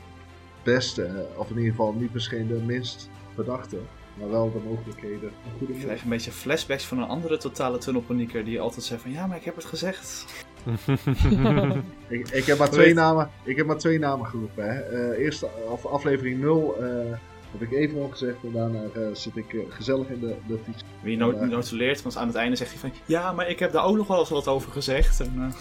beste. 0.63 1.03
eh, 1.03 1.39
Of 1.39 1.49
in 1.49 1.55
ieder 1.57 1.71
geval 1.71 1.93
niet 1.93 2.13
misschien 2.13 2.47
de 2.47 2.53
minst 2.65 3.09
verdachte. 3.35 3.77
Maar 4.19 4.29
wel 4.29 4.51
de 4.51 4.59
mogelijkheden. 4.69 5.29
Een 5.45 5.57
goede 5.57 5.73
Ik 5.73 5.79
krijg 5.79 6.03
een 6.03 6.09
beetje 6.09 6.31
flashbacks 6.31 6.85
van 6.85 6.97
een 6.97 7.07
andere 7.07 7.37
totale 7.37 7.77
tunnelpanieker 7.77 8.45
die 8.45 8.59
altijd 8.59 8.83
zei 8.85 8.99
van 8.99 9.11
ja, 9.11 9.27
maar 9.27 9.37
ik 9.37 9.43
heb 9.43 9.55
het 9.55 9.65
gezegd. 9.65 10.25
Ik, 12.07 12.29
ik, 12.29 12.45
heb 12.45 12.57
maar 12.57 12.69
twee 12.69 12.93
namen, 12.93 13.29
ik 13.43 13.57
heb 13.57 13.65
maar 13.65 13.77
twee 13.77 13.99
namen 13.99 14.25
geroepen. 14.25 14.73
Hè. 14.73 14.79
Eh, 14.79 15.43
of 15.71 15.85
aflevering 15.85 16.39
0 16.41 16.75
eh, 16.79 17.17
heb 17.51 17.61
ik 17.61 17.71
even 17.71 18.01
al 18.01 18.07
gezegd. 18.09 18.43
En 18.43 18.51
daarna 18.51 18.83
eh, 18.83 19.13
zit 19.13 19.35
ik 19.35 19.53
eh, 19.53 19.59
gezellig 19.69 20.09
in 20.09 20.19
de, 20.19 20.35
de 20.47 20.57
fiets. 20.63 20.83
Wie 21.01 21.17
no 21.17 21.31
Ja. 21.31 21.45
notuleert, 21.45 22.01
want 22.01 22.17
aan 22.17 22.27
het 22.27 22.35
einde 22.35 22.55
zegt 22.55 22.71
hij 22.71 22.79
van 22.79 22.91
ja, 23.05 23.31
maar 23.31 23.49
ik 23.49 23.59
heb 23.59 23.71
daar 23.71 23.85
ook 23.85 23.95
nog 23.95 24.07
wel 24.07 24.19
eens 24.19 24.29
wat 24.29 24.47
over 24.47 24.71
gezegd. 24.71 25.19
En, 25.19 25.33
eh, 25.37 25.53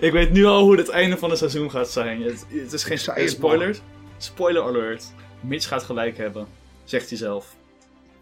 ik 0.06 0.12
weet 0.12 0.32
nu 0.32 0.44
al 0.44 0.62
hoe 0.62 0.76
het 0.76 0.88
einde 0.88 1.16
van 1.16 1.30
het 1.30 1.38
seizoen 1.38 1.70
gaat 1.70 1.88
zijn. 1.90 2.22
Het, 2.22 2.46
het 2.48 2.72
is 2.72 2.84
geen 2.84 3.14
het, 3.14 3.30
spoiler. 3.30 3.80
Spoiler 4.16 4.62
alert. 4.62 5.12
Mitch 5.40 5.68
gaat 5.68 5.82
gelijk 5.82 6.16
hebben, 6.16 6.46
zegt 6.84 7.08
hij 7.08 7.18
zelf. 7.18 7.56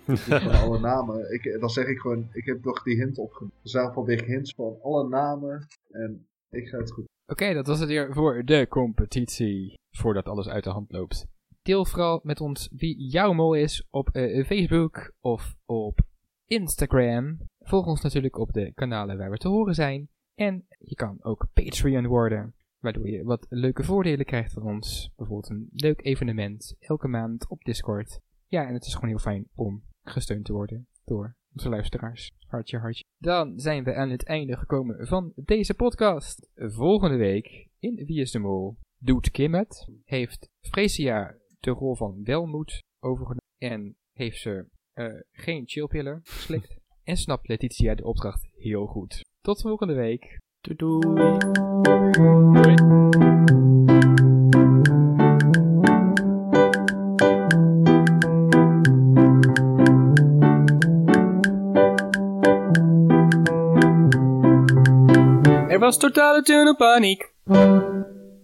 Van 0.06 0.50
alle 0.50 0.78
namen. 0.78 1.32
Ik, 1.32 1.56
dan 1.60 1.70
zeg 1.70 1.86
ik 1.86 1.98
gewoon, 1.98 2.28
ik 2.32 2.44
heb 2.44 2.62
toch 2.62 2.82
die 2.82 2.96
hint 2.96 3.18
opgenomen. 3.18 3.56
Er 3.62 3.70
zijn 3.70 3.92
van 3.92 4.04
weer 4.04 4.24
hints 4.24 4.52
van 4.56 4.78
alle 4.82 5.08
namen. 5.08 5.66
En 5.90 6.26
ik 6.50 6.68
ga 6.68 6.78
het 6.78 6.92
goed. 6.92 7.04
Oké, 7.26 7.54
dat 7.54 7.66
was 7.66 7.78
het 7.80 7.88
weer 7.88 8.12
voor 8.12 8.44
de 8.44 8.66
competitie. 8.68 9.78
Voordat 9.90 10.26
alles 10.26 10.48
uit 10.48 10.64
de 10.64 10.70
hand 10.70 10.92
loopt. 10.92 11.26
Deel 11.70 11.86
vooral 11.86 12.20
met 12.22 12.40
ons 12.40 12.68
wie 12.72 13.08
jouw 13.10 13.32
mol 13.32 13.54
is 13.54 13.86
op 13.90 14.08
eh, 14.08 14.44
Facebook 14.44 15.12
of 15.20 15.56
op 15.64 16.00
Instagram. 16.44 17.38
Volg 17.58 17.86
ons 17.86 18.00
natuurlijk 18.00 18.38
op 18.38 18.52
de 18.52 18.72
kanalen 18.72 19.18
waar 19.18 19.30
we 19.30 19.36
te 19.36 19.48
horen 19.48 19.74
zijn. 19.74 20.08
En 20.34 20.66
je 20.78 20.94
kan 20.94 21.22
ook 21.22 21.48
Patreon 21.52 22.06
worden. 22.06 22.54
Waardoor 22.78 23.08
je 23.08 23.24
wat 23.24 23.46
leuke 23.48 23.84
voordelen 23.84 24.26
krijgt 24.26 24.52
van 24.52 24.62
ons. 24.62 25.10
Bijvoorbeeld 25.16 25.50
een 25.50 25.68
leuk 25.72 26.04
evenement 26.04 26.76
elke 26.78 27.08
maand 27.08 27.48
op 27.48 27.62
Discord. 27.62 28.20
Ja, 28.46 28.66
en 28.66 28.74
het 28.74 28.86
is 28.86 28.94
gewoon 28.94 29.10
heel 29.10 29.18
fijn 29.18 29.48
om 29.54 29.82
gesteund 30.02 30.44
te 30.44 30.52
worden 30.52 30.86
door 31.04 31.36
onze 31.52 31.68
luisteraars. 31.68 32.30
Hartje, 32.46 32.78
hartje. 32.78 33.04
Dan 33.18 33.58
zijn 33.58 33.84
we 33.84 33.94
aan 33.94 34.10
het 34.10 34.24
einde 34.24 34.56
gekomen 34.56 35.06
van 35.06 35.32
deze 35.36 35.74
podcast. 35.74 36.50
Volgende 36.54 37.16
week 37.16 37.68
in 37.78 37.94
Wie 37.94 38.20
is 38.20 38.30
de 38.30 38.38
Mol 38.38 38.76
doet 38.98 39.30
Kim 39.30 39.54
het. 39.54 39.88
Heeft 40.04 40.48
Fresia 40.60 41.38
de 41.60 41.70
rol 41.70 41.96
van 41.96 42.20
Welmoed 42.24 42.82
overgenomen. 43.00 43.44
En 43.58 43.96
heeft 44.12 44.40
ze 44.40 44.68
eh, 44.92 45.20
geen 45.32 45.62
chillpiller 45.68 46.20
geslikt. 46.22 46.78
en 47.04 47.16
snapt 47.16 47.48
Letitia 47.48 47.94
de 47.94 48.04
opdracht 48.04 48.48
heel 48.52 48.86
goed. 48.86 49.24
Tot 49.40 49.60
volgende 49.60 49.94
week. 49.94 50.38
Doei 50.60 50.76
doei. 50.76 51.38
Doei. 52.52 52.74
Er 65.68 65.78
was 65.78 65.98
totale 65.98 66.42
tunnelpaniek. 66.42 67.32